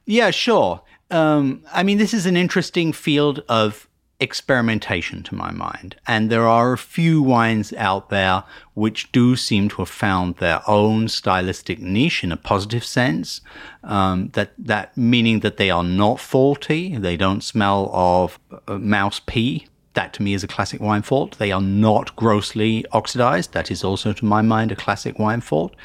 yeah, 0.06 0.32
sure. 0.32 0.82
Um, 1.12 1.64
I 1.72 1.84
mean, 1.84 1.98
this 1.98 2.14
is 2.14 2.26
an 2.26 2.36
interesting 2.36 2.92
field 2.92 3.44
of 3.48 3.88
experimentation 4.20 5.24
to 5.24 5.36
my 5.36 5.52
mind. 5.52 5.96
And 6.08 6.30
there 6.30 6.48
are 6.48 6.74
a 6.74 6.78
few 6.78 7.22
wines 7.22 7.74
out 7.74 8.10
there 8.10 8.44
which 8.74 9.12
do 9.12 9.36
seem 9.36 9.70
to 9.70 9.78
have 9.78 9.90
found 9.90 10.38
their 10.38 10.62
own 10.68 11.08
stylistic 11.08 11.80
niche 11.80 12.24
in 12.24 12.32
a 12.32 12.38
positive 12.38 12.86
sense. 12.86 13.42
Um, 13.84 14.30
that, 14.34 14.54
that 14.58 14.96
meaning 14.96 15.42
that 15.42 15.58
they 15.58 15.70
are 15.70 15.84
not 15.84 16.20
faulty. 16.20 16.98
They 16.98 17.18
don't 17.18 17.44
smell 17.44 17.90
of 17.94 18.40
uh, 18.68 18.78
mouse 18.78 19.20
pee. 19.26 19.68
That 19.94 20.14
to 20.14 20.24
me 20.24 20.34
is 20.34 20.44
a 20.44 20.48
classic 20.48 20.82
wine 20.82 21.02
fault. 21.02 21.38
They 21.38 21.52
are 21.52 21.62
not 21.62 22.16
grossly 22.16 22.86
oxidized. 22.92 23.54
That 23.54 23.70
is 23.70 23.84
also 23.84 24.14
to 24.14 24.26
my 24.26 24.42
mind 24.42 24.72
a 24.72 24.76
classic 24.76 25.20
wine 25.20 25.42
fault. 25.42 25.76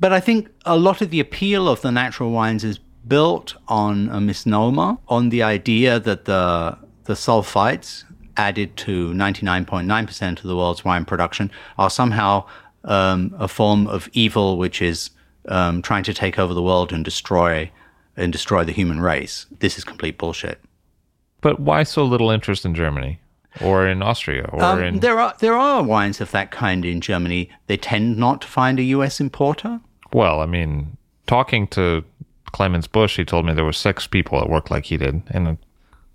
But 0.00 0.12
I 0.12 0.20
think 0.20 0.48
a 0.64 0.76
lot 0.76 1.02
of 1.02 1.10
the 1.10 1.20
appeal 1.20 1.68
of 1.68 1.82
the 1.82 1.92
natural 1.92 2.30
wines 2.30 2.64
is 2.64 2.78
built 3.06 3.54
on 3.68 4.08
a 4.10 4.20
misnomer, 4.20 4.98
on 5.08 5.30
the 5.30 5.42
idea 5.42 5.98
that 6.00 6.24
the 6.24 6.78
the 7.08 7.14
sulfites 7.14 8.04
added 8.36 8.76
to 8.76 9.12
99.9% 9.14 10.36
of 10.36 10.42
the 10.42 10.54
world's 10.54 10.84
wine 10.84 11.06
production 11.06 11.50
are 11.78 11.88
somehow 11.88 12.44
um, 12.84 13.34
a 13.38 13.48
form 13.48 13.86
of 13.86 14.10
evil 14.12 14.58
which 14.58 14.82
is 14.82 15.10
um, 15.48 15.80
trying 15.80 16.04
to 16.04 16.12
take 16.12 16.38
over 16.38 16.52
the 16.52 16.62
world 16.62 16.92
and 16.92 17.02
destroy 17.06 17.70
and 18.14 18.30
destroy 18.30 18.62
the 18.62 18.72
human 18.72 19.00
race. 19.00 19.46
This 19.58 19.78
is 19.78 19.84
complete 19.84 20.18
bullshit. 20.18 20.60
But 21.40 21.58
why 21.58 21.82
so 21.84 22.04
little 22.04 22.30
interest 22.30 22.66
in 22.66 22.74
Germany 22.74 23.20
or 23.62 23.88
in 23.88 24.02
Austria 24.02 24.46
or 24.52 24.62
um, 24.62 24.82
in 24.82 25.00
There 25.00 25.18
are 25.18 25.34
there 25.38 25.56
are 25.56 25.82
wines 25.82 26.20
of 26.20 26.30
that 26.32 26.50
kind 26.50 26.84
in 26.84 27.00
Germany. 27.00 27.48
They 27.68 27.78
tend 27.78 28.18
not 28.18 28.42
to 28.42 28.48
find 28.48 28.78
a 28.78 28.82
US 28.82 29.18
importer. 29.18 29.80
Well, 30.12 30.40
I 30.42 30.46
mean, 30.46 30.98
talking 31.26 31.68
to 31.68 32.04
Clemens 32.52 32.86
Busch, 32.86 33.16
he 33.16 33.24
told 33.24 33.46
me 33.46 33.54
there 33.54 33.64
were 33.64 33.72
six 33.72 34.06
people 34.06 34.38
that 34.38 34.50
worked 34.50 34.70
like 34.70 34.86
he 34.86 34.98
did 34.98 35.22
in 35.30 35.46
a 35.46 35.58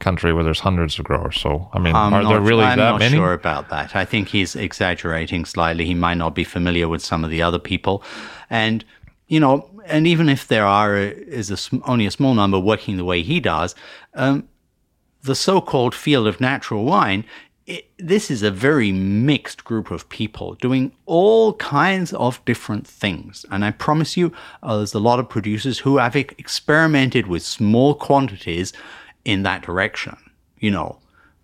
country 0.03 0.33
where 0.33 0.43
there's 0.43 0.59
hundreds 0.59 0.99
of 0.99 1.05
growers. 1.05 1.39
So, 1.39 1.69
I 1.73 1.79
mean, 1.79 1.95
I'm 1.95 2.13
are 2.13 2.23
not, 2.23 2.29
there 2.29 2.41
really 2.41 2.65
I'm 2.65 2.77
that 2.77 2.91
not 2.91 2.99
many? 2.99 3.15
sure 3.15 3.33
about 3.33 3.69
that. 3.69 3.95
I 3.95 4.05
think 4.05 4.27
he's 4.29 4.55
exaggerating 4.55 5.45
slightly. 5.45 5.85
He 5.85 5.95
might 5.95 6.17
not 6.17 6.35
be 6.35 6.43
familiar 6.43 6.87
with 6.87 7.01
some 7.01 7.23
of 7.23 7.29
the 7.29 7.41
other 7.41 7.59
people. 7.59 8.03
And, 8.49 8.83
you 9.27 9.39
know, 9.39 9.69
and 9.85 10.05
even 10.07 10.29
if 10.29 10.47
there 10.47 10.65
are 10.65 10.97
is 10.97 11.49
a, 11.51 11.81
only 11.85 12.05
a 12.05 12.11
small 12.11 12.33
number 12.33 12.59
working 12.59 12.97
the 12.97 13.05
way 13.05 13.23
he 13.23 13.39
does, 13.39 13.75
um, 14.13 14.47
the 15.21 15.35
so 15.35 15.61
called 15.61 15.95
field 15.95 16.27
of 16.27 16.39
natural 16.39 16.83
wine, 16.83 17.23
it, 17.65 17.85
this 17.97 18.29
is 18.29 18.43
a 18.43 18.51
very 18.51 18.91
mixed 18.91 19.63
group 19.63 19.91
of 19.91 20.07
people 20.09 20.55
doing 20.55 20.91
all 21.05 21.53
kinds 21.53 22.13
of 22.13 22.43
different 22.45 22.85
things. 22.85 23.45
And 23.49 23.63
I 23.63 23.71
promise 23.71 24.17
you, 24.17 24.33
uh, 24.61 24.77
there's 24.77 24.93
a 24.93 24.99
lot 24.99 25.19
of 25.19 25.29
producers 25.29 25.79
who 25.79 25.97
have 25.97 26.15
experimented 26.15 27.27
with 27.27 27.43
small 27.43 27.95
quantities 27.95 28.73
in 29.25 29.43
that 29.43 29.61
direction. 29.61 30.17
You 30.59 30.71
know, 30.71 30.99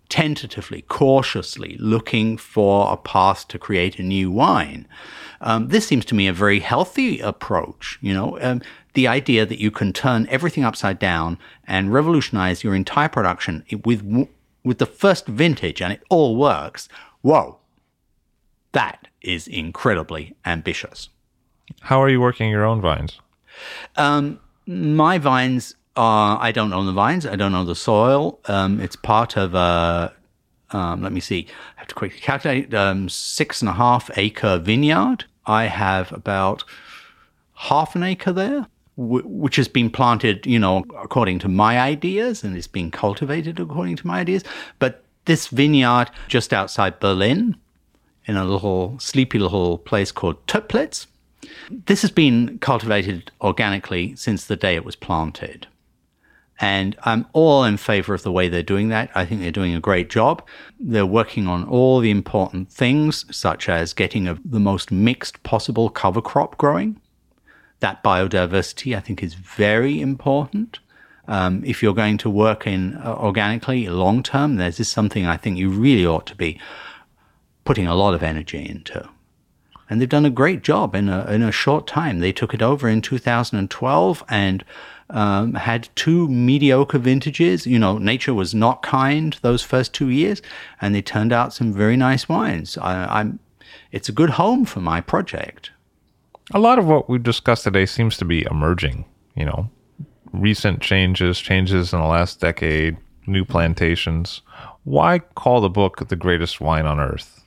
tentatively, 0.08 0.82
cautiously 0.82 1.76
looking 1.78 2.36
for 2.36 2.92
a 2.92 2.96
path 2.96 3.48
to 3.48 3.58
create 3.58 3.98
a 3.98 4.02
new 4.02 4.30
wine. 4.30 4.86
Um, 5.40 5.68
this 5.68 5.86
seems 5.86 6.04
to 6.06 6.14
me 6.14 6.26
a 6.26 6.32
very 6.32 6.60
healthy 6.60 7.20
approach. 7.20 7.98
You 8.02 8.12
know, 8.12 8.38
um, 8.40 8.60
the 8.94 9.06
idea 9.08 9.46
that 9.46 9.60
you 9.60 9.70
can 9.70 9.92
turn 9.92 10.26
everything 10.28 10.64
upside 10.64 10.98
down 10.98 11.38
and 11.66 11.92
revolutionize 11.92 12.62
your 12.62 12.74
entire 12.74 13.08
production 13.08 13.64
with 13.84 14.28
with 14.62 14.78
the 14.78 14.86
first 14.86 15.26
vintage 15.26 15.80
and 15.80 15.92
it 15.92 16.02
all 16.10 16.36
works. 16.36 16.88
Whoa, 17.22 17.58
that 18.72 19.08
is 19.22 19.48
incredibly 19.48 20.36
ambitious. 20.44 21.08
How 21.82 22.02
are 22.02 22.10
you 22.10 22.20
working 22.20 22.50
your 22.50 22.64
own 22.64 22.80
vines? 22.80 23.20
Um, 23.96 24.40
my 24.66 25.18
vines 25.18 25.76
uh, 25.96 26.36
I 26.38 26.52
don't 26.52 26.72
own 26.72 26.86
the 26.86 26.92
vines. 26.92 27.26
I 27.26 27.36
don't 27.36 27.54
own 27.54 27.66
the 27.66 27.74
soil. 27.74 28.40
Um, 28.46 28.80
it's 28.80 28.96
part 28.96 29.36
of 29.36 29.54
a, 29.54 30.12
um, 30.70 31.02
let 31.02 31.12
me 31.12 31.20
see, 31.20 31.46
I 31.76 31.80
have 31.80 31.88
to 31.88 31.94
quickly 31.94 32.20
calculate, 32.20 32.72
um, 32.74 33.08
six 33.08 33.60
and 33.60 33.68
a 33.68 33.72
half 33.72 34.10
acre 34.16 34.58
vineyard. 34.58 35.24
I 35.46 35.64
have 35.64 36.12
about 36.12 36.64
half 37.54 37.96
an 37.96 38.02
acre 38.02 38.32
there, 38.32 38.66
w- 38.96 39.26
which 39.26 39.56
has 39.56 39.68
been 39.68 39.90
planted, 39.90 40.46
you 40.46 40.58
know, 40.58 40.84
according 41.02 41.40
to 41.40 41.48
my 41.48 41.78
ideas 41.78 42.44
and 42.44 42.56
is 42.56 42.66
being 42.68 42.90
cultivated 42.90 43.58
according 43.58 43.96
to 43.96 44.06
my 44.06 44.20
ideas. 44.20 44.44
But 44.78 45.02
this 45.24 45.48
vineyard 45.48 46.10
just 46.28 46.52
outside 46.52 47.00
Berlin, 47.00 47.56
in 48.26 48.36
a 48.36 48.44
little 48.44 48.96
sleepy 49.00 49.38
little 49.38 49.78
place 49.78 50.12
called 50.12 50.46
Töplitz, 50.46 51.06
this 51.86 52.02
has 52.02 52.10
been 52.10 52.58
cultivated 52.58 53.32
organically 53.40 54.14
since 54.14 54.44
the 54.44 54.56
day 54.56 54.76
it 54.76 54.84
was 54.84 54.94
planted. 54.94 55.66
And 56.60 56.94
I'm 57.04 57.26
all 57.32 57.64
in 57.64 57.78
favor 57.78 58.12
of 58.12 58.22
the 58.22 58.30
way 58.30 58.48
they're 58.48 58.62
doing 58.62 58.90
that. 58.90 59.10
I 59.14 59.24
think 59.24 59.40
they're 59.40 59.50
doing 59.50 59.74
a 59.74 59.80
great 59.80 60.10
job. 60.10 60.46
They're 60.78 61.06
working 61.06 61.46
on 61.46 61.64
all 61.64 62.00
the 62.00 62.10
important 62.10 62.70
things, 62.70 63.24
such 63.34 63.68
as 63.68 63.94
getting 63.94 64.28
a, 64.28 64.38
the 64.44 64.60
most 64.60 64.90
mixed 64.90 65.42
possible 65.42 65.88
cover 65.88 66.20
crop 66.20 66.58
growing. 66.58 67.00
That 67.80 68.04
biodiversity, 68.04 68.94
I 68.94 69.00
think, 69.00 69.22
is 69.22 69.32
very 69.32 70.02
important. 70.02 70.80
Um, 71.28 71.62
if 71.64 71.82
you're 71.82 71.94
going 71.94 72.18
to 72.18 72.28
work 72.28 72.66
in 72.66 72.96
uh, 72.96 73.14
organically 73.18 73.88
long 73.88 74.22
term, 74.22 74.56
this 74.56 74.80
is 74.80 74.88
something 74.88 75.26
I 75.26 75.38
think 75.38 75.56
you 75.56 75.70
really 75.70 76.04
ought 76.04 76.26
to 76.26 76.34
be 76.34 76.60
putting 77.64 77.86
a 77.86 77.94
lot 77.94 78.12
of 78.12 78.22
energy 78.22 78.68
into. 78.68 79.08
And 79.88 80.00
they've 80.00 80.08
done 80.08 80.26
a 80.26 80.30
great 80.30 80.62
job 80.62 80.94
in 80.94 81.08
a, 81.08 81.24
in 81.30 81.42
a 81.42 81.50
short 81.50 81.86
time. 81.86 82.20
They 82.20 82.32
took 82.32 82.52
it 82.52 82.62
over 82.62 82.88
in 82.88 83.00
2012 83.00 84.24
and 84.28 84.64
um, 85.10 85.54
had 85.54 85.88
two 85.94 86.28
mediocre 86.28 86.98
vintages. 86.98 87.66
You 87.66 87.78
know, 87.78 87.98
nature 87.98 88.34
was 88.34 88.54
not 88.54 88.82
kind 88.82 89.38
those 89.42 89.62
first 89.62 89.92
two 89.92 90.08
years, 90.08 90.42
and 90.80 90.94
they 90.94 91.02
turned 91.02 91.32
out 91.32 91.52
some 91.52 91.72
very 91.72 91.96
nice 91.96 92.28
wines. 92.28 92.78
I, 92.78 93.20
I'm, 93.20 93.38
it's 93.92 94.08
a 94.08 94.12
good 94.12 94.30
home 94.30 94.64
for 94.64 94.80
my 94.80 95.00
project. 95.00 95.70
A 96.52 96.58
lot 96.58 96.78
of 96.78 96.86
what 96.86 97.08
we've 97.08 97.22
discussed 97.22 97.64
today 97.64 97.86
seems 97.86 98.16
to 98.18 98.24
be 98.24 98.46
emerging. 98.50 99.04
You 99.36 99.44
know, 99.46 99.70
recent 100.32 100.80
changes, 100.80 101.38
changes 101.38 101.92
in 101.92 102.00
the 102.00 102.06
last 102.06 102.40
decade, 102.40 102.96
new 103.26 103.44
plantations. 103.44 104.42
Why 104.84 105.20
call 105.20 105.60
the 105.60 105.68
book 105.68 106.08
the 106.08 106.16
greatest 106.16 106.60
wine 106.60 106.86
on 106.86 106.98
earth? 106.98 107.39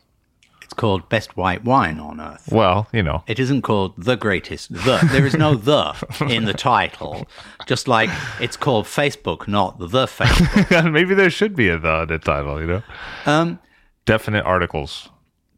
It's 0.74 0.80
called 0.80 1.07
Best 1.07 1.38
White 1.38 1.63
Wine 1.63 1.99
on 1.99 2.19
Earth. 2.19 2.49
Well, 2.51 2.88
you 2.91 3.03
know. 3.03 3.24
It 3.28 3.39
isn't 3.39 3.61
called 3.61 3.93
The 3.95 4.15
Greatest. 4.15 4.74
The. 4.74 5.07
There 5.11 5.24
is 5.24 5.36
no 5.36 5.53
the 5.53 5.93
in 6.28 6.45
the 6.45 6.53
title. 6.55 7.28
Just 7.67 7.88
like 7.88 8.09
it's 8.39 8.57
called 8.57 8.86
Facebook, 8.86 9.47
not 9.47 9.78
The 9.78 10.07
Facebook. 10.07 10.91
Maybe 10.91 11.13
there 11.13 11.30
should 11.30 11.55
be 11.55 11.69
a 11.69 11.78
the 11.78 12.01
in 12.01 12.07
the 12.07 12.17
title, 12.17 12.59
you 12.59 12.65
know? 12.65 12.84
Um, 13.28 13.59
Definite 14.05 14.45
articles. 14.45 15.09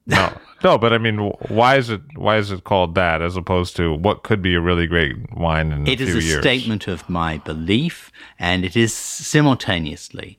No. 0.06 0.38
no, 0.66 0.78
but 0.78 0.92
I 0.92 0.98
mean, 0.98 1.18
why 1.48 1.78
is 1.78 1.90
it 1.90 2.02
why 2.16 2.36
is 2.36 2.52
it 2.52 2.66
called 2.66 2.94
that 2.96 3.22
as 3.22 3.38
opposed 3.38 3.78
to 3.78 3.94
what 3.94 4.24
could 4.24 4.42
be 4.42 4.54
a 4.54 4.60
really 4.60 4.86
great 4.86 5.16
wine 5.34 5.72
in 5.72 5.88
it 5.88 5.94
a 5.94 5.98
few 5.98 6.06
years? 6.08 6.16
It 6.16 6.28
is 6.28 6.36
a 6.36 6.42
statement 6.42 6.90
of 6.90 7.10
my 7.10 7.38
belief, 7.38 8.12
and 8.38 8.66
it 8.66 8.76
is 8.76 8.94
simultaneously 8.94 10.38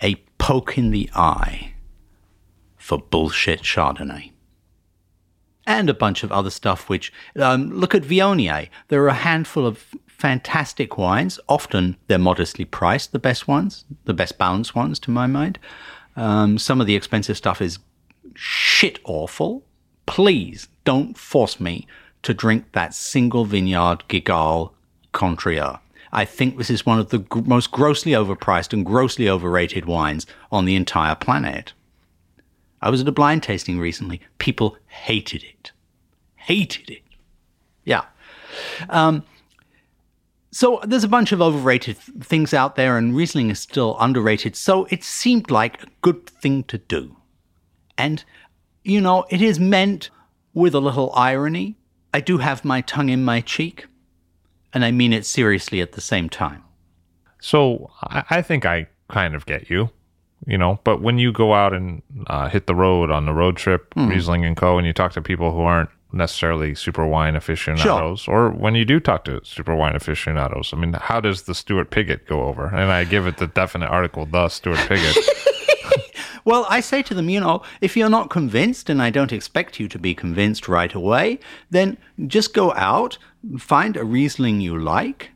a 0.00 0.14
poke 0.38 0.78
in 0.78 0.92
the 0.92 1.10
eye 1.16 1.72
for 2.88 2.98
bullshit 2.98 3.60
Chardonnay. 3.60 4.32
And 5.66 5.90
a 5.90 5.94
bunch 5.94 6.22
of 6.22 6.32
other 6.32 6.48
stuff, 6.48 6.88
which, 6.88 7.12
um, 7.36 7.70
look 7.70 7.94
at 7.94 8.02
Viognier. 8.02 8.70
There 8.88 9.02
are 9.02 9.08
a 9.08 9.24
handful 9.28 9.66
of 9.66 9.94
fantastic 10.06 10.96
wines. 10.96 11.38
Often 11.50 11.98
they're 12.06 12.18
modestly 12.18 12.64
priced, 12.64 13.12
the 13.12 13.18
best 13.18 13.46
ones, 13.46 13.84
the 14.06 14.14
best 14.14 14.38
balanced 14.38 14.74
ones, 14.74 14.98
to 15.00 15.10
my 15.10 15.26
mind. 15.26 15.58
Um, 16.16 16.56
some 16.56 16.80
of 16.80 16.86
the 16.86 16.96
expensive 16.96 17.36
stuff 17.36 17.60
is 17.60 17.78
shit 18.32 19.00
awful. 19.04 19.66
Please 20.06 20.68
don't 20.86 21.18
force 21.18 21.60
me 21.60 21.86
to 22.22 22.32
drink 22.32 22.72
that 22.72 22.94
single 22.94 23.44
vineyard 23.44 24.02
Guigal 24.08 24.72
Condrieu. 25.12 25.78
I 26.10 26.24
think 26.24 26.56
this 26.56 26.70
is 26.70 26.86
one 26.86 26.98
of 26.98 27.10
the 27.10 27.18
g- 27.18 27.42
most 27.44 27.70
grossly 27.70 28.12
overpriced 28.12 28.72
and 28.72 28.86
grossly 28.86 29.28
overrated 29.28 29.84
wines 29.84 30.24
on 30.50 30.64
the 30.64 30.74
entire 30.74 31.14
planet. 31.14 31.74
I 32.80 32.90
was 32.90 33.00
at 33.00 33.08
a 33.08 33.12
blind 33.12 33.42
tasting 33.42 33.78
recently. 33.78 34.20
People 34.38 34.76
hated 34.86 35.42
it. 35.42 35.72
Hated 36.36 36.90
it. 36.90 37.02
Yeah. 37.84 38.04
Um, 38.88 39.24
so 40.50 40.80
there's 40.84 41.04
a 41.04 41.08
bunch 41.08 41.32
of 41.32 41.42
overrated 41.42 41.98
things 41.98 42.54
out 42.54 42.76
there, 42.76 42.96
and 42.96 43.14
Riesling 43.14 43.50
is 43.50 43.60
still 43.60 43.96
underrated. 44.00 44.56
So 44.56 44.86
it 44.90 45.04
seemed 45.04 45.50
like 45.50 45.82
a 45.82 45.86
good 46.02 46.26
thing 46.26 46.64
to 46.64 46.78
do. 46.78 47.16
And, 47.96 48.24
you 48.84 49.00
know, 49.00 49.26
it 49.30 49.42
is 49.42 49.58
meant 49.58 50.10
with 50.54 50.74
a 50.74 50.80
little 50.80 51.12
irony. 51.14 51.76
I 52.14 52.20
do 52.20 52.38
have 52.38 52.64
my 52.64 52.80
tongue 52.80 53.10
in 53.10 53.24
my 53.24 53.40
cheek, 53.40 53.86
and 54.72 54.84
I 54.84 54.90
mean 54.90 55.12
it 55.12 55.26
seriously 55.26 55.80
at 55.80 55.92
the 55.92 56.00
same 56.00 56.28
time. 56.28 56.64
So 57.40 57.90
I 58.02 58.42
think 58.42 58.64
I 58.64 58.88
kind 59.08 59.34
of 59.34 59.46
get 59.46 59.70
you 59.70 59.90
you 60.46 60.56
know 60.56 60.78
but 60.84 61.00
when 61.00 61.18
you 61.18 61.32
go 61.32 61.54
out 61.54 61.72
and 61.72 62.02
uh, 62.28 62.48
hit 62.48 62.66
the 62.66 62.74
road 62.74 63.10
on 63.10 63.26
the 63.26 63.32
road 63.32 63.56
trip 63.56 63.94
mm. 63.94 64.08
riesling 64.08 64.44
and 64.44 64.56
co 64.56 64.78
and 64.78 64.86
you 64.86 64.92
talk 64.92 65.12
to 65.12 65.22
people 65.22 65.52
who 65.52 65.60
aren't 65.60 65.90
necessarily 66.12 66.74
super 66.74 67.04
wine 67.04 67.36
aficionados 67.36 68.22
sure. 68.22 68.34
or 68.34 68.50
when 68.50 68.74
you 68.74 68.84
do 68.84 68.98
talk 68.98 69.24
to 69.24 69.40
super 69.44 69.74
wine 69.74 69.94
aficionados 69.94 70.72
i 70.72 70.76
mean 70.76 70.92
how 70.94 71.20
does 71.20 71.42
the 71.42 71.54
stuart 71.54 71.90
pigott 71.90 72.26
go 72.26 72.44
over 72.44 72.66
and 72.68 72.90
i 72.90 73.04
give 73.04 73.26
it 73.26 73.36
the 73.36 73.46
definite 73.48 73.88
article 73.88 74.24
the 74.24 74.48
stuart 74.48 74.78
pigott 74.88 75.16
well 76.46 76.66
i 76.70 76.80
say 76.80 77.02
to 77.02 77.12
them 77.12 77.28
you 77.28 77.38
know 77.38 77.60
if 77.82 77.94
you're 77.94 78.08
not 78.08 78.30
convinced 78.30 78.88
and 78.88 79.02
i 79.02 79.10
don't 79.10 79.32
expect 79.32 79.78
you 79.78 79.86
to 79.86 79.98
be 79.98 80.14
convinced 80.14 80.66
right 80.66 80.94
away 80.94 81.38
then 81.70 81.98
just 82.26 82.54
go 82.54 82.72
out 82.72 83.18
find 83.58 83.94
a 83.96 84.04
riesling 84.04 84.62
you 84.62 84.78
like 84.78 85.30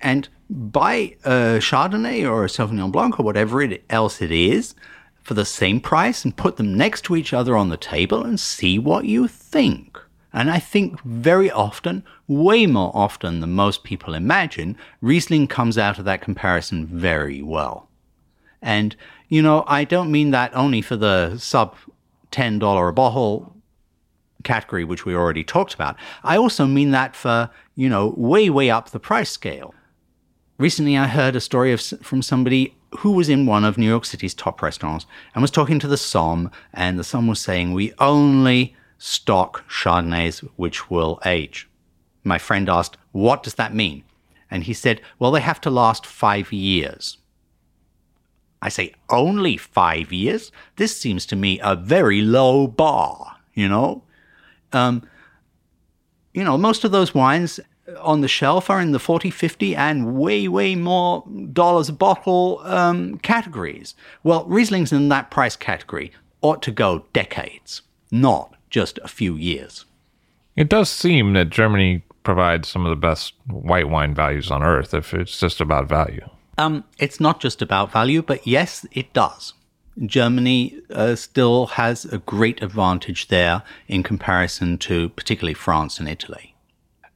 and 0.00 0.28
buy 0.48 1.16
a 1.24 1.28
uh, 1.28 1.58
Chardonnay 1.58 2.28
or 2.28 2.44
a 2.44 2.48
Sauvignon 2.48 2.92
Blanc 2.92 3.18
or 3.18 3.22
whatever 3.22 3.62
it, 3.62 3.84
else 3.90 4.22
it 4.22 4.30
is 4.30 4.74
for 5.22 5.34
the 5.34 5.44
same 5.44 5.80
price 5.80 6.24
and 6.24 6.36
put 6.36 6.56
them 6.56 6.76
next 6.76 7.02
to 7.02 7.16
each 7.16 7.32
other 7.32 7.56
on 7.56 7.68
the 7.68 7.76
table 7.76 8.24
and 8.24 8.38
see 8.38 8.78
what 8.78 9.06
you 9.06 9.26
think. 9.26 9.98
And 10.32 10.50
I 10.50 10.58
think 10.58 11.00
very 11.02 11.50
often, 11.50 12.04
way 12.28 12.66
more 12.66 12.92
often 12.94 13.40
than 13.40 13.52
most 13.52 13.84
people 13.84 14.14
imagine, 14.14 14.76
Riesling 15.00 15.48
comes 15.48 15.78
out 15.78 15.98
of 15.98 16.04
that 16.04 16.20
comparison 16.20 16.86
very 16.86 17.42
well. 17.42 17.88
And, 18.60 18.94
you 19.28 19.42
know, 19.42 19.64
I 19.66 19.84
don't 19.84 20.12
mean 20.12 20.30
that 20.30 20.54
only 20.54 20.82
for 20.82 20.96
the 20.96 21.38
sub 21.38 21.74
$10 22.32 22.88
a 22.88 22.92
bottle 22.92 23.56
category, 24.44 24.84
which 24.84 25.04
we 25.04 25.14
already 25.14 25.42
talked 25.42 25.74
about. 25.74 25.96
I 26.22 26.36
also 26.36 26.66
mean 26.66 26.90
that 26.92 27.16
for, 27.16 27.50
you 27.74 27.88
know, 27.88 28.14
way, 28.16 28.48
way 28.50 28.70
up 28.70 28.90
the 28.90 29.00
price 29.00 29.30
scale. 29.30 29.74
Recently, 30.58 30.96
I 30.96 31.06
heard 31.06 31.36
a 31.36 31.40
story 31.40 31.72
of, 31.72 31.82
from 31.82 32.22
somebody 32.22 32.74
who 32.98 33.12
was 33.12 33.28
in 33.28 33.44
one 33.44 33.64
of 33.64 33.76
New 33.76 33.86
York 33.86 34.06
City's 34.06 34.32
top 34.32 34.62
restaurants 34.62 35.04
and 35.34 35.42
was 35.42 35.50
talking 35.50 35.78
to 35.80 35.88
the 35.88 35.96
Somm, 35.96 36.50
and 36.72 36.98
the 36.98 37.02
Somm 37.02 37.28
was 37.28 37.40
saying, 37.40 37.72
We 37.72 37.92
only 37.98 38.74
stock 38.96 39.68
Chardonnays 39.68 40.38
which 40.56 40.88
will 40.88 41.20
age. 41.26 41.68
My 42.24 42.38
friend 42.38 42.70
asked, 42.70 42.96
What 43.12 43.42
does 43.42 43.54
that 43.54 43.74
mean? 43.74 44.04
And 44.50 44.64
he 44.64 44.72
said, 44.72 45.02
Well, 45.18 45.30
they 45.30 45.40
have 45.40 45.60
to 45.62 45.70
last 45.70 46.06
five 46.06 46.50
years. 46.52 47.18
I 48.62 48.70
say, 48.70 48.94
Only 49.10 49.58
five 49.58 50.10
years? 50.10 50.52
This 50.76 50.98
seems 50.98 51.26
to 51.26 51.36
me 51.36 51.60
a 51.62 51.76
very 51.76 52.22
low 52.22 52.66
bar, 52.66 53.36
you 53.52 53.68
know? 53.68 54.04
Um, 54.72 55.06
you 56.32 56.44
know, 56.44 56.56
most 56.56 56.84
of 56.84 56.92
those 56.92 57.14
wines 57.14 57.60
on 58.00 58.20
the 58.20 58.28
shelf 58.28 58.68
are 58.70 58.80
in 58.80 58.92
the 58.92 58.98
40, 58.98 59.30
50, 59.30 59.76
and 59.76 60.16
way, 60.16 60.48
way 60.48 60.74
more 60.74 61.24
dollars 61.52 61.88
a 61.88 61.92
bottle 61.92 62.60
um, 62.64 63.18
categories. 63.18 63.94
Well, 64.22 64.44
Riesling's 64.46 64.92
in 64.92 65.08
that 65.08 65.30
price 65.30 65.56
category 65.56 66.12
ought 66.42 66.62
to 66.62 66.70
go 66.70 67.04
decades, 67.12 67.82
not 68.10 68.54
just 68.70 68.98
a 69.02 69.08
few 69.08 69.36
years. 69.36 69.84
It 70.56 70.68
does 70.68 70.88
seem 70.88 71.34
that 71.34 71.50
Germany 71.50 72.02
provides 72.22 72.68
some 72.68 72.84
of 72.84 72.90
the 72.90 72.96
best 72.96 73.34
white 73.46 73.88
wine 73.88 74.14
values 74.14 74.50
on 74.50 74.62
earth 74.62 74.92
if 74.94 75.14
it's 75.14 75.38
just 75.38 75.60
about 75.60 75.88
value. 75.88 76.28
Um, 76.58 76.84
it's 76.98 77.20
not 77.20 77.40
just 77.40 77.62
about 77.62 77.92
value, 77.92 78.22
but 78.22 78.46
yes, 78.46 78.86
it 78.92 79.12
does. 79.12 79.52
Germany 80.04 80.80
uh, 80.90 81.14
still 81.14 81.66
has 81.66 82.04
a 82.04 82.18
great 82.18 82.62
advantage 82.62 83.28
there 83.28 83.62
in 83.88 84.02
comparison 84.02 84.76
to 84.78 85.10
particularly 85.10 85.54
France 85.54 85.98
and 85.98 86.08
Italy. 86.08 86.55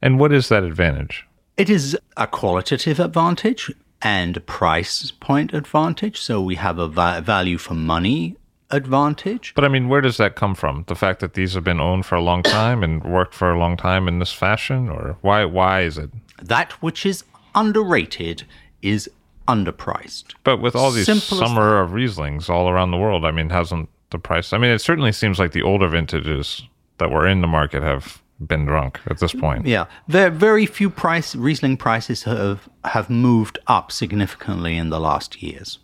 And 0.01 0.19
what 0.19 0.31
is 0.31 0.49
that 0.49 0.63
advantage? 0.63 1.27
It 1.57 1.69
is 1.69 1.97
a 2.17 2.27
qualitative 2.27 2.99
advantage 2.99 3.71
and 4.01 4.37
a 4.37 4.41
price 4.41 5.11
point 5.11 5.53
advantage. 5.53 6.19
So 6.19 6.41
we 6.41 6.55
have 6.55 6.79
a 6.79 6.87
va- 6.87 7.21
value 7.23 7.57
for 7.57 7.75
money 7.75 8.35
advantage. 8.71 9.53
But 9.53 9.65
I 9.65 9.67
mean, 9.67 9.89
where 9.89 10.01
does 10.01 10.17
that 10.17 10.35
come 10.35 10.55
from? 10.55 10.85
The 10.87 10.95
fact 10.95 11.19
that 11.19 11.33
these 11.33 11.53
have 11.53 11.63
been 11.63 11.79
owned 11.79 12.05
for 12.05 12.15
a 12.15 12.21
long 12.21 12.41
time 12.41 12.83
and 12.83 13.03
worked 13.03 13.33
for 13.33 13.51
a 13.51 13.59
long 13.59 13.77
time 13.77 14.07
in 14.07 14.19
this 14.19 14.33
fashion, 14.33 14.89
or 14.89 15.17
why? 15.21 15.45
Why 15.45 15.81
is 15.81 15.97
it? 15.97 16.09
That 16.41 16.71
which 16.81 17.05
is 17.05 17.23
underrated 17.53 18.43
is 18.81 19.09
underpriced. 19.47 20.33
But 20.43 20.61
with 20.61 20.75
all 20.75 20.91
these 20.91 21.05
Simple 21.05 21.37
summer 21.37 21.79
of 21.79 21.91
Rieslings 21.91 22.49
all 22.49 22.69
around 22.69 22.91
the 22.91 22.97
world, 22.97 23.25
I 23.25 23.31
mean, 23.31 23.49
hasn't 23.49 23.89
the 24.11 24.19
price? 24.19 24.53
I 24.53 24.57
mean, 24.57 24.71
it 24.71 24.79
certainly 24.79 25.11
seems 25.11 25.39
like 25.39 25.51
the 25.51 25.61
older 25.61 25.87
vintages 25.87 26.63
that 26.97 27.11
were 27.11 27.27
in 27.27 27.41
the 27.41 27.47
market 27.47 27.83
have 27.83 28.20
been 28.47 28.65
drunk 28.65 28.99
at 29.07 29.19
this 29.19 29.33
point. 29.33 29.65
Yeah, 29.65 29.85
very 30.07 30.31
very 30.31 30.65
few 30.65 30.89
price 30.89 31.35
Riesling 31.35 31.77
prices 31.77 32.23
have 32.23 32.69
have 32.85 33.09
moved 33.09 33.59
up 33.67 33.91
significantly 33.91 34.77
in 34.77 34.89
the 34.89 34.99
last 34.99 35.41
years. 35.41 35.79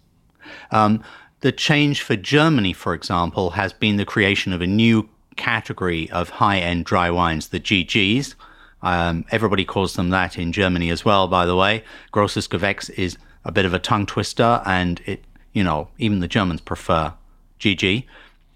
Um, 0.72 1.04
the 1.42 1.52
change 1.52 2.02
for 2.02 2.16
Germany, 2.16 2.74
for 2.74 2.94
example, 2.94 3.52
has 3.52 3.74
been 3.74 3.98
the 3.98 4.06
creation 4.06 4.54
of 4.54 4.62
a 4.62 4.68
new 4.68 5.10
category 5.36 6.10
of 6.10 6.30
high 6.30 6.58
end 6.60 6.86
dry 6.86 7.10
wines, 7.10 7.50
the 7.50 7.60
GGs. 7.60 8.36
Um, 8.82 9.26
everybody 9.32 9.66
calls 9.66 9.94
them 9.96 10.10
that 10.10 10.38
in 10.38 10.52
Germany 10.52 10.90
as 10.90 11.06
well, 11.06 11.28
by 11.28 11.46
the 11.46 11.56
way. 11.56 11.84
Grosses 12.12 12.48
Gewächs 12.48 12.90
is 12.92 13.18
a 13.44 13.52
bit 13.52 13.66
of 13.66 13.74
a 13.74 13.80
tongue 13.80 14.06
twister, 14.06 14.62
and 14.66 15.02
it, 15.06 15.24
you 15.54 15.64
know, 15.64 15.88
even 15.98 16.20
the 16.20 16.28
Germans 16.28 16.62
prefer 16.62 17.14
GG. 17.60 18.06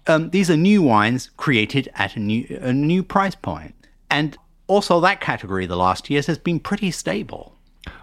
Um, 0.06 0.30
these 0.30 0.50
are 0.50 0.56
new 0.56 0.82
wines 0.82 1.30
created 1.36 1.88
at 1.94 2.16
a 2.16 2.20
new 2.20 2.58
a 2.60 2.72
new 2.72 3.02
price 3.02 3.34
point, 3.34 3.74
and 4.12 4.36
also 4.68 5.00
that 5.00 5.20
category 5.20 5.66
the 5.66 5.76
last 5.76 6.08
years 6.10 6.26
has 6.26 6.38
been 6.38 6.60
pretty 6.60 6.90
stable. 6.90 7.56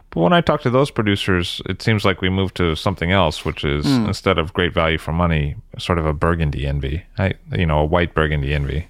But 0.09 0.21
when 0.21 0.33
I 0.33 0.41
talk 0.41 0.61
to 0.61 0.69
those 0.71 0.89
producers, 0.89 1.61
it 1.67 1.81
seems 1.81 2.03
like 2.03 2.19
we 2.19 2.29
move 2.29 2.53
to 2.55 2.75
something 2.75 3.11
else, 3.11 3.45
which 3.45 3.63
is 3.63 3.85
instead 3.85 4.39
of 4.39 4.53
great 4.53 4.73
value 4.73 4.97
for 4.97 5.13
money, 5.13 5.55
sort 5.77 5.99
of 5.99 6.05
a 6.05 6.13
Burgundy 6.13 6.65
envy. 6.65 7.03
I, 7.19 7.35
you 7.55 7.67
know, 7.67 7.79
a 7.79 7.85
white 7.85 8.15
Burgundy 8.15 8.53
envy. 8.53 8.87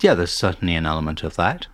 Yeah, 0.00 0.14
there's 0.14 0.32
certainly 0.32 0.74
an 0.74 0.84
element 0.84 1.22
of 1.22 1.36
that. 1.36 1.68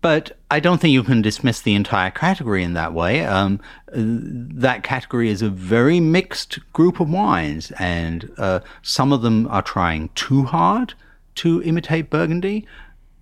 But 0.00 0.38
I 0.50 0.60
don't 0.60 0.80
think 0.80 0.92
you 0.92 1.02
can 1.02 1.22
dismiss 1.22 1.60
the 1.60 1.74
entire 1.74 2.10
category 2.10 2.62
in 2.62 2.72
that 2.74 2.94
way. 2.94 3.26
Um, 3.26 3.60
that 3.92 4.82
category 4.82 5.28
is 5.28 5.42
a 5.42 5.50
very 5.50 6.00
mixed 6.00 6.58
group 6.72 7.00
of 7.00 7.10
wines, 7.10 7.72
and 7.72 8.32
uh, 8.38 8.60
some 8.82 9.12
of 9.12 9.22
them 9.22 9.46
are 9.48 9.62
trying 9.62 10.08
too 10.14 10.44
hard 10.44 10.94
to 11.36 11.62
imitate 11.62 12.10
Burgundy. 12.10 12.66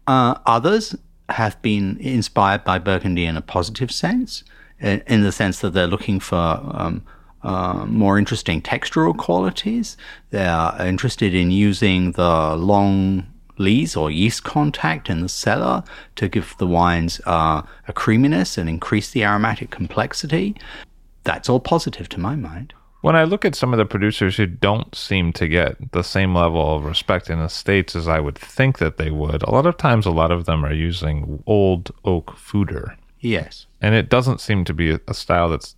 Uh, 0.08 0.38
others 0.46 0.96
have 1.28 1.60
been 1.60 1.98
inspired 1.98 2.64
by 2.64 2.78
Burgundy 2.78 3.26
in 3.26 3.36
a 3.36 3.42
positive 3.42 3.92
sense, 3.92 4.42
in, 4.80 5.02
in 5.06 5.22
the 5.22 5.30
sense 5.30 5.60
that 5.60 5.74
they're 5.74 5.86
looking 5.86 6.18
for 6.18 6.36
um, 6.36 7.04
uh, 7.42 7.84
more 7.86 8.18
interesting 8.18 8.62
textural 8.62 9.14
qualities. 9.14 9.98
They 10.30 10.46
are 10.46 10.74
interested 10.86 11.34
in 11.34 11.50
using 11.50 12.12
the 12.12 12.56
long 12.56 13.26
lees 13.58 13.96
or 13.96 14.10
yeast 14.10 14.44
contact 14.44 15.10
in 15.10 15.20
the 15.20 15.28
cellar 15.28 15.84
to 16.16 16.26
give 16.26 16.54
the 16.58 16.66
wines 16.66 17.20
uh, 17.26 17.60
a 17.86 17.92
creaminess 17.92 18.56
and 18.56 18.66
increase 18.66 19.10
the 19.10 19.24
aromatic 19.24 19.70
complexity. 19.70 20.56
That's 21.24 21.50
all 21.50 21.60
positive 21.60 22.08
to 22.10 22.20
my 22.20 22.34
mind. 22.34 22.72
When 23.00 23.14
I 23.14 23.24
look 23.24 23.44
at 23.44 23.54
some 23.54 23.72
of 23.72 23.78
the 23.78 23.84
producers 23.84 24.36
who 24.36 24.46
don't 24.46 24.92
seem 24.94 25.32
to 25.34 25.46
get 25.46 25.92
the 25.92 26.02
same 26.02 26.34
level 26.34 26.76
of 26.76 26.84
respect 26.84 27.30
in 27.30 27.38
the 27.38 27.48
States 27.48 27.94
as 27.94 28.08
I 28.08 28.18
would 28.18 28.36
think 28.36 28.78
that 28.78 28.96
they 28.96 29.10
would, 29.10 29.42
a 29.42 29.50
lot 29.50 29.66
of 29.66 29.76
times, 29.76 30.04
a 30.04 30.10
lot 30.10 30.32
of 30.32 30.46
them 30.46 30.64
are 30.64 30.72
using 30.72 31.42
old 31.46 31.92
oak 32.04 32.32
foeder. 32.36 32.96
Yes. 33.20 33.66
And 33.80 33.94
it 33.94 34.08
doesn't 34.08 34.40
seem 34.40 34.64
to 34.64 34.74
be 34.74 34.98
a, 35.06 35.14
style 35.14 35.48
that's 35.48 35.76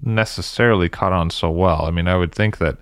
necessarily 0.00 0.88
caught 0.88 1.12
on 1.12 1.30
so 1.30 1.50
well. 1.50 1.84
I 1.84 1.90
mean, 1.90 2.06
I 2.06 2.16
would 2.16 2.34
think 2.34 2.58
that 2.58 2.78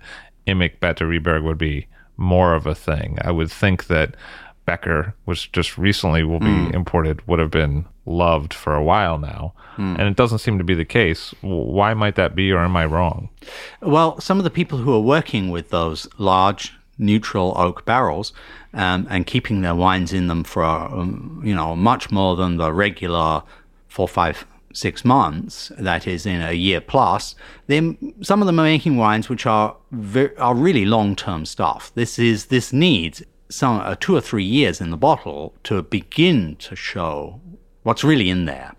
Immich 0.47 0.79
Batterieberg 0.79 1.43
would 1.43 1.57
be 1.57 1.87
more 2.17 2.53
of 2.53 2.67
a 2.67 2.75
thing. 2.75 3.17
I 3.21 3.31
would 3.31 3.51
think 3.51 3.87
that 3.87 4.15
Becker, 4.65 5.15
which 5.25 5.51
just 5.51 5.77
recently 5.77 6.23
will 6.23 6.39
be 6.39 6.45
mm. 6.45 6.73
imported, 6.73 7.27
would 7.27 7.39
have 7.39 7.51
been 7.51 7.85
loved 8.05 8.53
for 8.53 8.75
a 8.75 8.83
while 8.83 9.17
now. 9.17 9.53
And 9.77 10.01
it 10.01 10.15
doesn't 10.15 10.39
seem 10.39 10.57
to 10.57 10.63
be 10.63 10.73
the 10.73 10.85
case. 10.85 11.33
Why 11.41 11.93
might 11.93 12.15
that 12.15 12.33
be, 12.33 12.51
or 12.51 12.59
am 12.59 12.77
I 12.77 12.85
wrong? 12.85 13.29
Well, 13.81 14.19
some 14.21 14.37
of 14.37 14.45
the 14.45 14.49
people 14.49 14.77
who 14.77 14.93
are 14.93 15.01
working 15.01 15.49
with 15.49 15.69
those 15.69 16.07
large 16.17 16.73
neutral 16.97 17.53
oak 17.57 17.83
barrels 17.85 18.31
um, 18.73 19.05
and 19.09 19.27
keeping 19.27 19.61
their 19.61 19.75
wines 19.75 20.13
in 20.13 20.27
them 20.27 20.43
for 20.43 20.63
um, 20.63 21.41
you 21.43 21.53
know 21.53 21.75
much 21.75 22.11
more 22.11 22.35
than 22.35 22.57
the 22.57 22.71
regular 22.71 23.43
four, 23.87 24.07
five, 24.07 24.45
six 24.73 25.03
months. 25.03 25.71
That 25.77 26.07
is 26.07 26.25
in 26.25 26.41
a 26.41 26.53
year 26.53 26.81
plus. 26.81 27.35
Then 27.67 28.13
some 28.21 28.41
of 28.41 28.45
them 28.45 28.59
are 28.59 28.63
making 28.63 28.97
wines 28.97 29.29
which 29.29 29.45
are 29.45 29.75
ver- 29.91 30.33
are 30.37 30.55
really 30.55 30.85
long 30.85 31.15
term 31.15 31.45
stuff. 31.45 31.91
This 31.95 32.19
is 32.19 32.45
this 32.45 32.71
needs 32.71 33.23
some 33.49 33.79
uh, 33.79 33.95
two 33.99 34.15
or 34.15 34.21
three 34.21 34.43
years 34.43 34.81
in 34.81 34.89
the 34.89 34.97
bottle 34.97 35.53
to 35.63 35.81
begin 35.83 36.55
to 36.57 36.75
show 36.75 37.39
what's 37.85 38.03
really 38.03 38.29
in 38.29 38.45
there. 38.45 38.73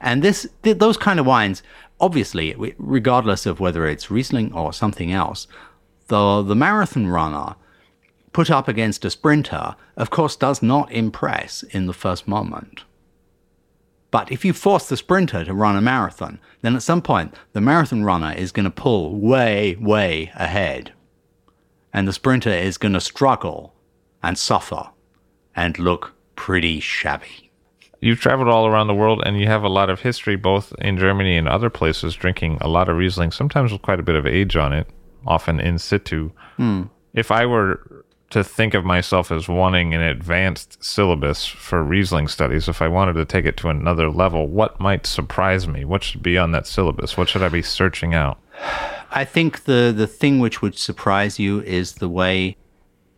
And 0.00 0.22
this, 0.22 0.46
th- 0.62 0.78
those 0.78 0.96
kind 0.96 1.20
of 1.20 1.26
wines, 1.26 1.62
obviously, 2.00 2.74
regardless 2.76 3.46
of 3.46 3.60
whether 3.60 3.86
it's 3.86 4.10
Riesling 4.10 4.52
or 4.52 4.72
something 4.72 5.12
else, 5.12 5.46
the 6.08 6.42
the 6.42 6.56
marathon 6.56 7.06
runner 7.06 7.54
put 8.32 8.50
up 8.50 8.66
against 8.66 9.04
a 9.04 9.10
sprinter, 9.10 9.76
of 9.96 10.10
course, 10.10 10.36
does 10.36 10.62
not 10.62 10.90
impress 10.92 11.62
in 11.62 11.86
the 11.86 11.92
first 11.92 12.26
moment. 12.26 12.84
But 14.10 14.32
if 14.32 14.44
you 14.44 14.52
force 14.52 14.88
the 14.88 14.96
sprinter 14.96 15.44
to 15.44 15.54
run 15.54 15.76
a 15.76 15.80
marathon, 15.80 16.40
then 16.62 16.74
at 16.74 16.82
some 16.82 17.02
point 17.02 17.34
the 17.52 17.60
marathon 17.60 18.04
runner 18.04 18.32
is 18.32 18.52
going 18.52 18.64
to 18.64 18.70
pull 18.70 19.14
way, 19.20 19.76
way 19.78 20.32
ahead. 20.34 20.92
And 21.92 22.08
the 22.08 22.12
sprinter 22.12 22.50
is 22.50 22.78
going 22.78 22.94
to 22.94 23.00
struggle 23.00 23.74
and 24.22 24.38
suffer 24.38 24.90
and 25.54 25.78
look 25.78 26.14
pretty 26.36 26.80
shabby. 26.80 27.47
You've 28.00 28.20
traveled 28.20 28.48
all 28.48 28.66
around 28.66 28.86
the 28.86 28.94
world 28.94 29.22
and 29.26 29.38
you 29.38 29.46
have 29.46 29.64
a 29.64 29.68
lot 29.68 29.90
of 29.90 30.00
history, 30.00 30.36
both 30.36 30.72
in 30.78 30.98
Germany 30.98 31.36
and 31.36 31.48
other 31.48 31.68
places, 31.68 32.14
drinking 32.14 32.58
a 32.60 32.68
lot 32.68 32.88
of 32.88 32.96
Riesling, 32.96 33.32
sometimes 33.32 33.72
with 33.72 33.82
quite 33.82 33.98
a 33.98 34.04
bit 34.04 34.14
of 34.14 34.24
age 34.24 34.56
on 34.56 34.72
it, 34.72 34.86
often 35.26 35.58
in 35.58 35.78
situ. 35.78 36.30
Hmm. 36.56 36.84
If 37.12 37.32
I 37.32 37.44
were 37.46 38.04
to 38.30 38.44
think 38.44 38.74
of 38.74 38.84
myself 38.84 39.32
as 39.32 39.48
wanting 39.48 39.94
an 39.94 40.02
advanced 40.02 40.82
syllabus 40.84 41.46
for 41.46 41.82
Riesling 41.82 42.28
studies, 42.28 42.68
if 42.68 42.82
I 42.82 42.88
wanted 42.88 43.14
to 43.14 43.24
take 43.24 43.46
it 43.46 43.56
to 43.58 43.68
another 43.68 44.10
level, 44.10 44.46
what 44.46 44.78
might 44.78 45.06
surprise 45.06 45.66
me? 45.66 45.84
What 45.84 46.04
should 46.04 46.22
be 46.22 46.36
on 46.36 46.52
that 46.52 46.66
syllabus? 46.66 47.16
What 47.16 47.28
should 47.28 47.42
I 47.42 47.48
be 47.48 47.62
searching 47.62 48.14
out? 48.14 48.38
I 49.10 49.24
think 49.24 49.64
the, 49.64 49.92
the 49.96 50.06
thing 50.06 50.38
which 50.38 50.60
would 50.60 50.76
surprise 50.76 51.38
you 51.38 51.62
is 51.62 51.94
the 51.94 52.08
way 52.08 52.56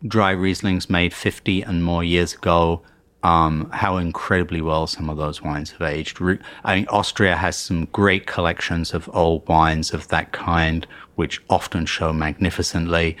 dry 0.07 0.33
Rieslings 0.33 0.89
made 0.89 1.13
50 1.13 1.61
and 1.61 1.83
more 1.83 2.03
years 2.03 2.33
ago, 2.33 2.81
um, 3.23 3.69
how 3.71 3.97
incredibly 3.97 4.61
well 4.61 4.87
some 4.87 5.09
of 5.09 5.17
those 5.17 5.41
wines 5.41 5.71
have 5.71 5.81
aged. 5.81 6.19
I 6.63 6.75
mean, 6.75 6.87
Austria 6.87 7.35
has 7.35 7.55
some 7.55 7.85
great 7.85 8.25
collections 8.25 8.93
of 8.93 9.09
old 9.13 9.47
wines 9.47 9.93
of 9.93 10.07
that 10.07 10.31
kind, 10.31 10.87
which 11.15 11.41
often 11.49 11.85
show 11.85 12.11
magnificently. 12.13 13.17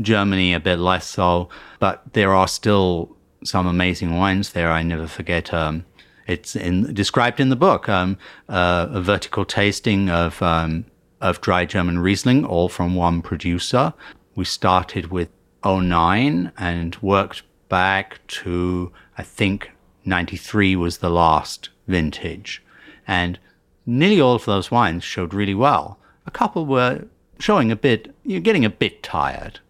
Germany, 0.00 0.54
a 0.54 0.60
bit 0.60 0.78
less 0.78 1.06
so, 1.06 1.48
but 1.80 2.02
there 2.12 2.32
are 2.32 2.46
still 2.46 3.16
some 3.44 3.66
amazing 3.66 4.16
wines 4.16 4.52
there. 4.52 4.70
I 4.70 4.82
never 4.82 5.06
forget. 5.06 5.52
Um, 5.52 5.84
it's 6.26 6.56
in, 6.56 6.94
described 6.94 7.40
in 7.40 7.50
the 7.50 7.56
book 7.56 7.88
um, 7.88 8.16
uh, 8.48 8.86
a 8.90 9.00
vertical 9.00 9.44
tasting 9.44 10.08
of 10.08 10.40
um, 10.42 10.86
of 11.20 11.40
dry 11.40 11.64
German 11.64 11.98
Riesling, 11.98 12.44
all 12.44 12.68
from 12.68 12.94
one 12.94 13.20
producer. 13.20 13.94
We 14.34 14.44
started 14.44 15.10
with 15.10 15.28
09 15.64 16.52
and 16.56 16.96
worked 16.96 17.42
back 17.68 18.20
to 18.26 18.92
I 19.16 19.22
think 19.22 19.70
93 20.04 20.76
was 20.76 20.98
the 20.98 21.10
last 21.10 21.70
vintage, 21.86 22.62
and 23.06 23.38
nearly 23.86 24.20
all 24.20 24.34
of 24.34 24.44
those 24.44 24.70
wines 24.70 25.04
showed 25.04 25.34
really 25.34 25.54
well. 25.54 25.98
A 26.26 26.30
couple 26.30 26.66
were 26.66 27.06
showing 27.38 27.70
a 27.70 27.76
bit, 27.76 28.14
you're 28.24 28.40
getting 28.40 28.64
a 28.64 28.70
bit 28.70 29.02
tired. 29.02 29.60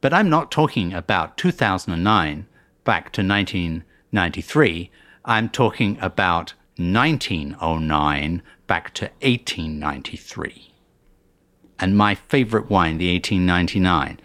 But 0.00 0.12
I'm 0.12 0.28
not 0.28 0.50
talking 0.50 0.92
about 0.92 1.36
2009 1.36 2.46
back 2.84 3.12
to 3.12 3.22
1993. 3.22 4.90
I'm 5.24 5.48
talking 5.48 5.96
about 6.00 6.54
1909 6.76 8.42
back 8.66 8.94
to 8.94 9.04
1893. 9.20 10.72
And 11.78 11.96
my 11.96 12.14
favorite 12.14 12.70
wine, 12.70 12.98
the 12.98 13.12
1899, 13.12 14.20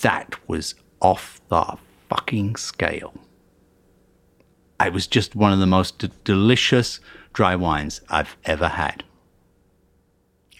that 0.00 0.36
was 0.48 0.74
off 1.00 1.40
the 1.48 1.76
fucking 2.08 2.56
scale. 2.56 3.14
It 4.80 4.92
was 4.92 5.06
just 5.06 5.36
one 5.36 5.52
of 5.52 5.58
the 5.58 5.66
most 5.66 5.98
d- 5.98 6.10
delicious 6.24 7.00
dry 7.32 7.54
wines 7.56 8.00
I've 8.08 8.36
ever 8.44 8.68
had. 8.68 9.04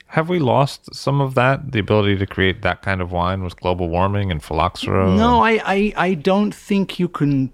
Have 0.08 0.28
we 0.28 0.40
lost 0.40 0.92
some 0.94 1.20
of 1.20 1.34
that, 1.36 1.70
the 1.70 1.78
ability 1.78 2.16
to 2.16 2.26
create 2.26 2.62
that 2.62 2.82
kind 2.82 3.00
of 3.00 3.12
wine 3.12 3.44
with 3.44 3.60
global 3.60 3.88
warming 3.88 4.32
and 4.32 4.42
phylloxera? 4.42 5.08
No, 5.08 5.40
I, 5.40 5.60
I, 5.64 5.92
I 5.96 6.14
don't 6.14 6.52
think 6.52 6.98
you 6.98 7.06
can 7.08 7.52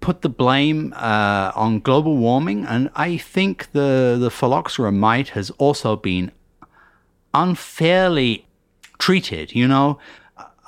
put 0.00 0.22
the 0.22 0.30
blame 0.30 0.94
uh, 0.96 1.52
on 1.54 1.80
global 1.80 2.16
warming, 2.16 2.64
and 2.64 2.90
I 2.94 3.18
think 3.18 3.70
the 3.72 4.16
the 4.18 4.30
phylloxera 4.30 4.90
mite 4.90 5.30
has 5.30 5.50
also 5.52 5.96
been 5.96 6.32
unfairly 7.34 8.46
treated. 8.98 9.54
You 9.54 9.68
know, 9.68 9.98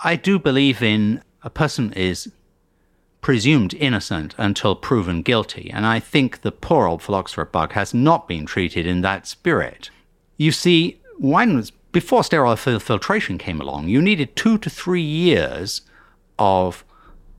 I 0.04 0.16
do 0.16 0.38
believe 0.38 0.82
in 0.82 1.22
a 1.42 1.50
person 1.50 1.92
is 1.94 2.30
presumed 3.22 3.72
innocent 3.74 4.34
until 4.36 4.74
proven 4.74 5.22
guilty, 5.22 5.70
and 5.72 5.86
I 5.86 6.00
think 6.00 6.42
the 6.42 6.52
poor 6.52 6.86
old 6.86 7.02
phylloxera 7.02 7.46
bug 7.46 7.72
has 7.72 7.94
not 7.94 8.28
been 8.28 8.44
treated 8.44 8.84
in 8.84 9.00
that 9.00 9.26
spirit. 9.26 9.90
You 10.36 10.52
see, 10.52 11.00
wine 11.18 11.56
was 11.56 11.70
before 11.92 12.24
sterile 12.24 12.56
filtration 12.56 13.38
came 13.38 13.60
along. 13.60 13.88
You 13.88 14.02
needed 14.02 14.34
two 14.34 14.58
to 14.58 14.68
three 14.68 15.02
years 15.02 15.82
of 16.38 16.84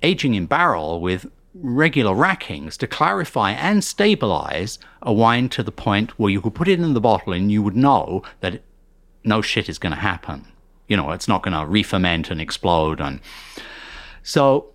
aging 0.02 0.36
in 0.36 0.46
barrel 0.46 1.02
with 1.02 1.26
regular 1.54 2.16
rackings 2.16 2.78
to 2.78 2.88
clarify 2.88 3.52
and 3.52 3.84
stabilize 3.84 4.80
a 5.02 5.12
wine 5.12 5.50
to 5.50 5.64
the 5.64 5.72
point 5.72 6.18
where 6.18 6.32
you 6.32 6.42
could 6.42 6.56
put 6.56 6.68
it 6.68 6.80
in 6.80 6.94
the 6.94 7.02
bottle 7.02 7.34
and 7.34 7.52
you 7.52 7.62
would 7.62 7.76
know 7.76 8.24
that 8.40 8.64
no 9.24 9.42
shit 9.42 9.68
is 9.68 9.80
going 9.80 9.94
to 9.94 10.00
happen. 10.00 10.46
You 10.88 10.98
know, 10.98 11.12
it's 11.12 11.28
not 11.28 11.44
going 11.44 11.54
to 11.60 11.66
re-ferment 11.66 12.32
and 12.32 12.40
explode. 12.40 13.02
And 13.02 13.20
so 14.22 14.73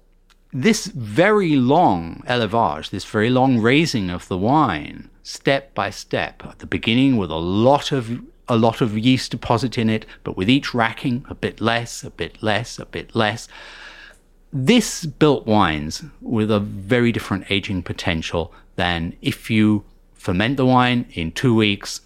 this 0.62 0.86
very 0.86 1.56
long 1.56 2.22
élevage, 2.26 2.90
this 2.90 3.04
very 3.04 3.30
long 3.30 3.59
raising 3.59 4.11
of 4.11 4.28
the 4.28 4.38
wine, 4.38 5.11
step 5.22 5.74
by 5.74 5.90
step, 5.90 6.42
at 6.44 6.59
the 6.59 6.66
beginning 6.66 7.16
with 7.16 7.30
a 7.30 7.36
lot 7.36 7.92
of 7.92 8.22
a 8.50 8.56
lot 8.56 8.80
of 8.80 8.96
yeast 8.96 9.30
deposit 9.30 9.76
in 9.76 9.90
it, 9.90 10.06
but 10.24 10.34
with 10.34 10.48
each 10.48 10.72
racking, 10.72 11.22
a 11.28 11.34
bit 11.34 11.61
less, 11.61 12.02
a 12.02 12.09
bit 12.09 12.42
less, 12.42 12.78
a 12.78 12.86
bit 12.86 13.14
less 13.14 13.46
this 14.52 15.04
built 15.04 15.46
wines 15.46 16.02
with 16.20 16.50
a 16.50 16.61
very 16.61 17.12
different 17.12 17.50
aging 17.50 17.82
potential 17.82 18.52
than 18.76 19.14
if 19.20 19.50
you 19.50 19.84
ferment 20.14 20.56
the 20.56 20.64
wine 20.66 21.06
in 21.12 21.32
two 21.32 21.54
weeks, 21.54 22.00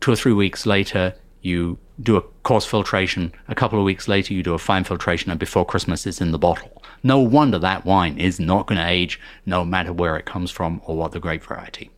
two 0.00 0.12
or 0.12 0.16
three 0.16 0.32
weeks 0.32 0.66
later, 0.66 1.14
you 1.40 1.78
do 2.02 2.16
a 2.16 2.22
coarse 2.42 2.66
filtration, 2.66 3.32
a 3.48 3.54
couple 3.54 3.78
of 3.78 3.84
weeks 3.84 4.08
later, 4.08 4.34
you 4.34 4.42
do 4.42 4.54
a 4.54 4.58
fine 4.58 4.84
filtration, 4.84 5.30
and 5.30 5.40
before 5.40 5.64
Christmas, 5.64 6.06
it's 6.06 6.20
in 6.20 6.32
the 6.32 6.38
bottle. 6.38 6.81
No 7.02 7.18
wonder 7.18 7.58
that 7.58 7.84
wine 7.84 8.18
is 8.18 8.38
not 8.38 8.66
going 8.66 8.80
to 8.80 8.86
age, 8.86 9.20
no 9.44 9.64
matter 9.64 9.92
where 9.92 10.16
it 10.16 10.26
comes 10.26 10.50
from 10.50 10.80
or 10.84 10.96
what 10.96 11.12
the 11.12 11.20
grape 11.20 11.42
variety. 11.42 11.90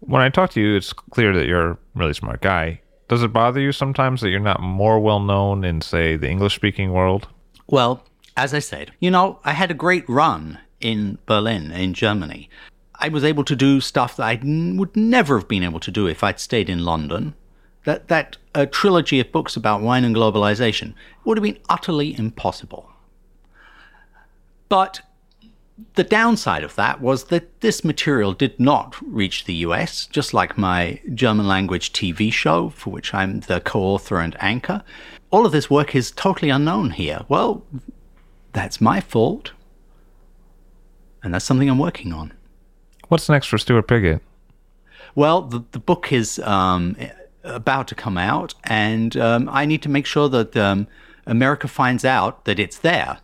When 0.00 0.20
I 0.20 0.28
talk 0.28 0.50
to 0.50 0.60
you, 0.60 0.76
it's 0.76 0.92
clear 0.92 1.34
that 1.34 1.46
you're 1.46 1.70
a 1.70 1.78
really 1.94 2.14
smart 2.14 2.42
guy. 2.42 2.80
Does 3.08 3.22
it 3.22 3.32
bother 3.32 3.60
you 3.60 3.72
sometimes 3.72 4.20
that 4.20 4.30
you're 4.30 4.40
not 4.40 4.60
more 4.60 5.00
well 5.00 5.20
known 5.20 5.64
in, 5.64 5.80
say, 5.80 6.16
the 6.16 6.28
English 6.28 6.54
speaking 6.54 6.92
world? 6.92 7.28
Well, 7.66 8.04
as 8.36 8.52
I 8.52 8.58
said, 8.58 8.92
you 9.00 9.10
know, 9.10 9.38
I 9.44 9.52
had 9.52 9.70
a 9.70 9.74
great 9.74 10.08
run 10.08 10.58
in 10.80 11.18
Berlin, 11.26 11.70
in 11.70 11.94
Germany. 11.94 12.50
I 12.96 13.08
was 13.08 13.24
able 13.24 13.44
to 13.44 13.56
do 13.56 13.80
stuff 13.80 14.16
that 14.16 14.24
I 14.24 14.40
would 14.42 14.96
never 14.96 15.38
have 15.38 15.48
been 15.48 15.62
able 15.62 15.80
to 15.80 15.90
do 15.90 16.06
if 16.06 16.22
I'd 16.22 16.40
stayed 16.40 16.68
in 16.68 16.84
London. 16.84 17.34
That 17.84 18.08
that 18.08 18.38
a 18.54 18.66
trilogy 18.66 19.20
of 19.20 19.32
books 19.32 19.56
about 19.56 19.82
wine 19.82 20.04
and 20.04 20.16
globalization 20.16 20.94
would 21.24 21.36
have 21.36 21.42
been 21.42 21.58
utterly 21.68 22.16
impossible. 22.18 22.90
But 24.68 25.00
the 25.94 26.04
downside 26.04 26.62
of 26.62 26.74
that 26.76 27.00
was 27.00 27.24
that 27.24 27.60
this 27.60 27.84
material 27.84 28.32
did 28.32 28.58
not 28.58 28.96
reach 29.02 29.44
the 29.44 29.54
US, 29.54 30.06
just 30.06 30.32
like 30.32 30.56
my 30.56 31.00
German 31.12 31.48
language 31.48 31.92
TV 31.92 32.32
show, 32.32 32.70
for 32.70 32.90
which 32.90 33.12
I'm 33.12 33.40
the 33.40 33.60
co 33.60 33.80
author 33.80 34.18
and 34.18 34.36
anchor. 34.40 34.82
All 35.30 35.46
of 35.46 35.52
this 35.52 35.68
work 35.68 35.94
is 35.94 36.10
totally 36.12 36.50
unknown 36.50 36.90
here. 36.90 37.24
Well, 37.28 37.64
that's 38.52 38.80
my 38.80 39.00
fault. 39.00 39.52
And 41.22 41.34
that's 41.34 41.44
something 41.44 41.68
I'm 41.68 41.78
working 41.78 42.12
on. 42.12 42.32
What's 43.08 43.28
next 43.28 43.46
for 43.46 43.58
Stuart 43.58 43.88
Pigott? 43.88 44.20
Well, 45.14 45.42
the, 45.42 45.64
the 45.72 45.78
book 45.78 46.12
is 46.12 46.38
um, 46.40 46.96
about 47.42 47.88
to 47.88 47.94
come 47.94 48.18
out, 48.18 48.54
and 48.64 49.16
um, 49.16 49.48
I 49.50 49.64
need 49.64 49.82
to 49.82 49.88
make 49.88 50.06
sure 50.06 50.28
that 50.28 50.56
um, 50.56 50.86
America 51.26 51.68
finds 51.68 52.04
out 52.04 52.44
that 52.44 52.58
it's 52.58 52.78
there. 52.78 53.18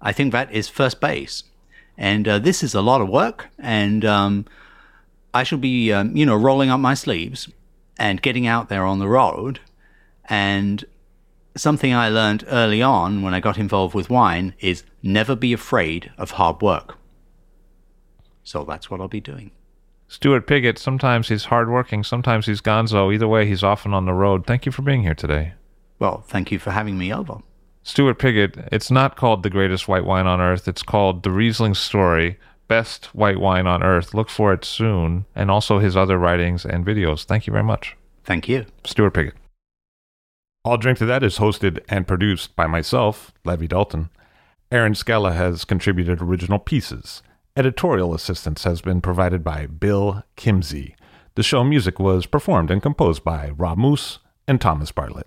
I 0.00 0.12
think 0.12 0.32
that 0.32 0.50
is 0.52 0.68
first 0.68 1.00
base. 1.00 1.44
And 1.96 2.26
uh, 2.26 2.38
this 2.38 2.62
is 2.62 2.74
a 2.74 2.80
lot 2.80 3.00
of 3.00 3.08
work, 3.08 3.48
and 3.58 4.04
um, 4.04 4.46
I 5.34 5.42
shall 5.42 5.58
be, 5.58 5.92
um, 5.92 6.16
you 6.16 6.24
know, 6.24 6.36
rolling 6.36 6.70
up 6.70 6.80
my 6.80 6.94
sleeves 6.94 7.48
and 7.98 8.22
getting 8.22 8.46
out 8.46 8.70
there 8.70 8.86
on 8.86 8.98
the 8.98 9.08
road 9.08 9.60
and 10.30 10.84
something 11.56 11.92
I 11.92 12.08
learned 12.08 12.44
early 12.48 12.80
on 12.80 13.22
when 13.22 13.34
I 13.34 13.40
got 13.40 13.58
involved 13.58 13.94
with 13.94 14.08
wine 14.08 14.54
is 14.60 14.84
never 15.02 15.34
be 15.34 15.52
afraid 15.52 16.12
of 16.16 16.32
hard 16.32 16.62
work. 16.62 16.96
So 18.44 18.64
that's 18.64 18.90
what 18.90 19.00
I'll 19.00 19.08
be 19.08 19.20
doing. 19.20 19.50
Stuart 20.08 20.46
Pigott, 20.46 20.78
sometimes 20.78 21.28
he's 21.28 21.44
hardworking, 21.44 22.02
sometimes 22.02 22.46
he's 22.46 22.60
gonzo. 22.60 23.12
Either 23.12 23.28
way, 23.28 23.46
he's 23.46 23.62
often 23.62 23.92
on 23.92 24.06
the 24.06 24.12
road. 24.12 24.46
Thank 24.46 24.66
you 24.66 24.72
for 24.72 24.82
being 24.82 25.02
here 25.02 25.14
today. 25.14 25.52
Well, 25.98 26.22
thank 26.26 26.50
you 26.50 26.58
for 26.58 26.70
having 26.70 26.96
me 26.96 27.12
over. 27.12 27.38
Stuart 27.90 28.20
Pigott, 28.20 28.68
it's 28.70 28.88
not 28.88 29.16
called 29.16 29.42
the 29.42 29.50
greatest 29.50 29.88
white 29.88 30.04
wine 30.04 30.28
on 30.28 30.40
earth. 30.40 30.68
It's 30.68 30.84
called 30.84 31.24
The 31.24 31.32
Riesling 31.32 31.74
Story, 31.74 32.38
Best 32.68 33.06
White 33.16 33.40
Wine 33.40 33.66
on 33.66 33.82
Earth. 33.82 34.14
Look 34.14 34.30
for 34.30 34.52
it 34.52 34.64
soon, 34.64 35.24
and 35.34 35.50
also 35.50 35.80
his 35.80 35.96
other 35.96 36.16
writings 36.16 36.64
and 36.64 36.86
videos. 36.86 37.24
Thank 37.24 37.48
you 37.48 37.50
very 37.50 37.64
much. 37.64 37.96
Thank 38.22 38.48
you. 38.48 38.66
Stuart 38.84 39.14
Pigott. 39.14 39.32
I'll 40.64 40.76
Drink 40.76 40.98
to 40.98 41.04
That 41.06 41.24
is 41.24 41.38
hosted 41.38 41.80
and 41.88 42.06
produced 42.06 42.54
by 42.54 42.68
myself, 42.68 43.32
Levi 43.44 43.66
Dalton. 43.66 44.10
Erin 44.70 44.94
Scala 44.94 45.32
has 45.32 45.64
contributed 45.64 46.22
original 46.22 46.60
pieces. 46.60 47.24
Editorial 47.56 48.14
assistance 48.14 48.62
has 48.62 48.80
been 48.80 49.00
provided 49.00 49.42
by 49.42 49.66
Bill 49.66 50.22
Kimsey. 50.36 50.94
The 51.34 51.42
show 51.42 51.64
music 51.64 51.98
was 51.98 52.26
performed 52.26 52.70
and 52.70 52.80
composed 52.80 53.24
by 53.24 53.50
Rob 53.50 53.78
Moose 53.78 54.20
and 54.46 54.60
Thomas 54.60 54.92
Bartlett. 54.92 55.26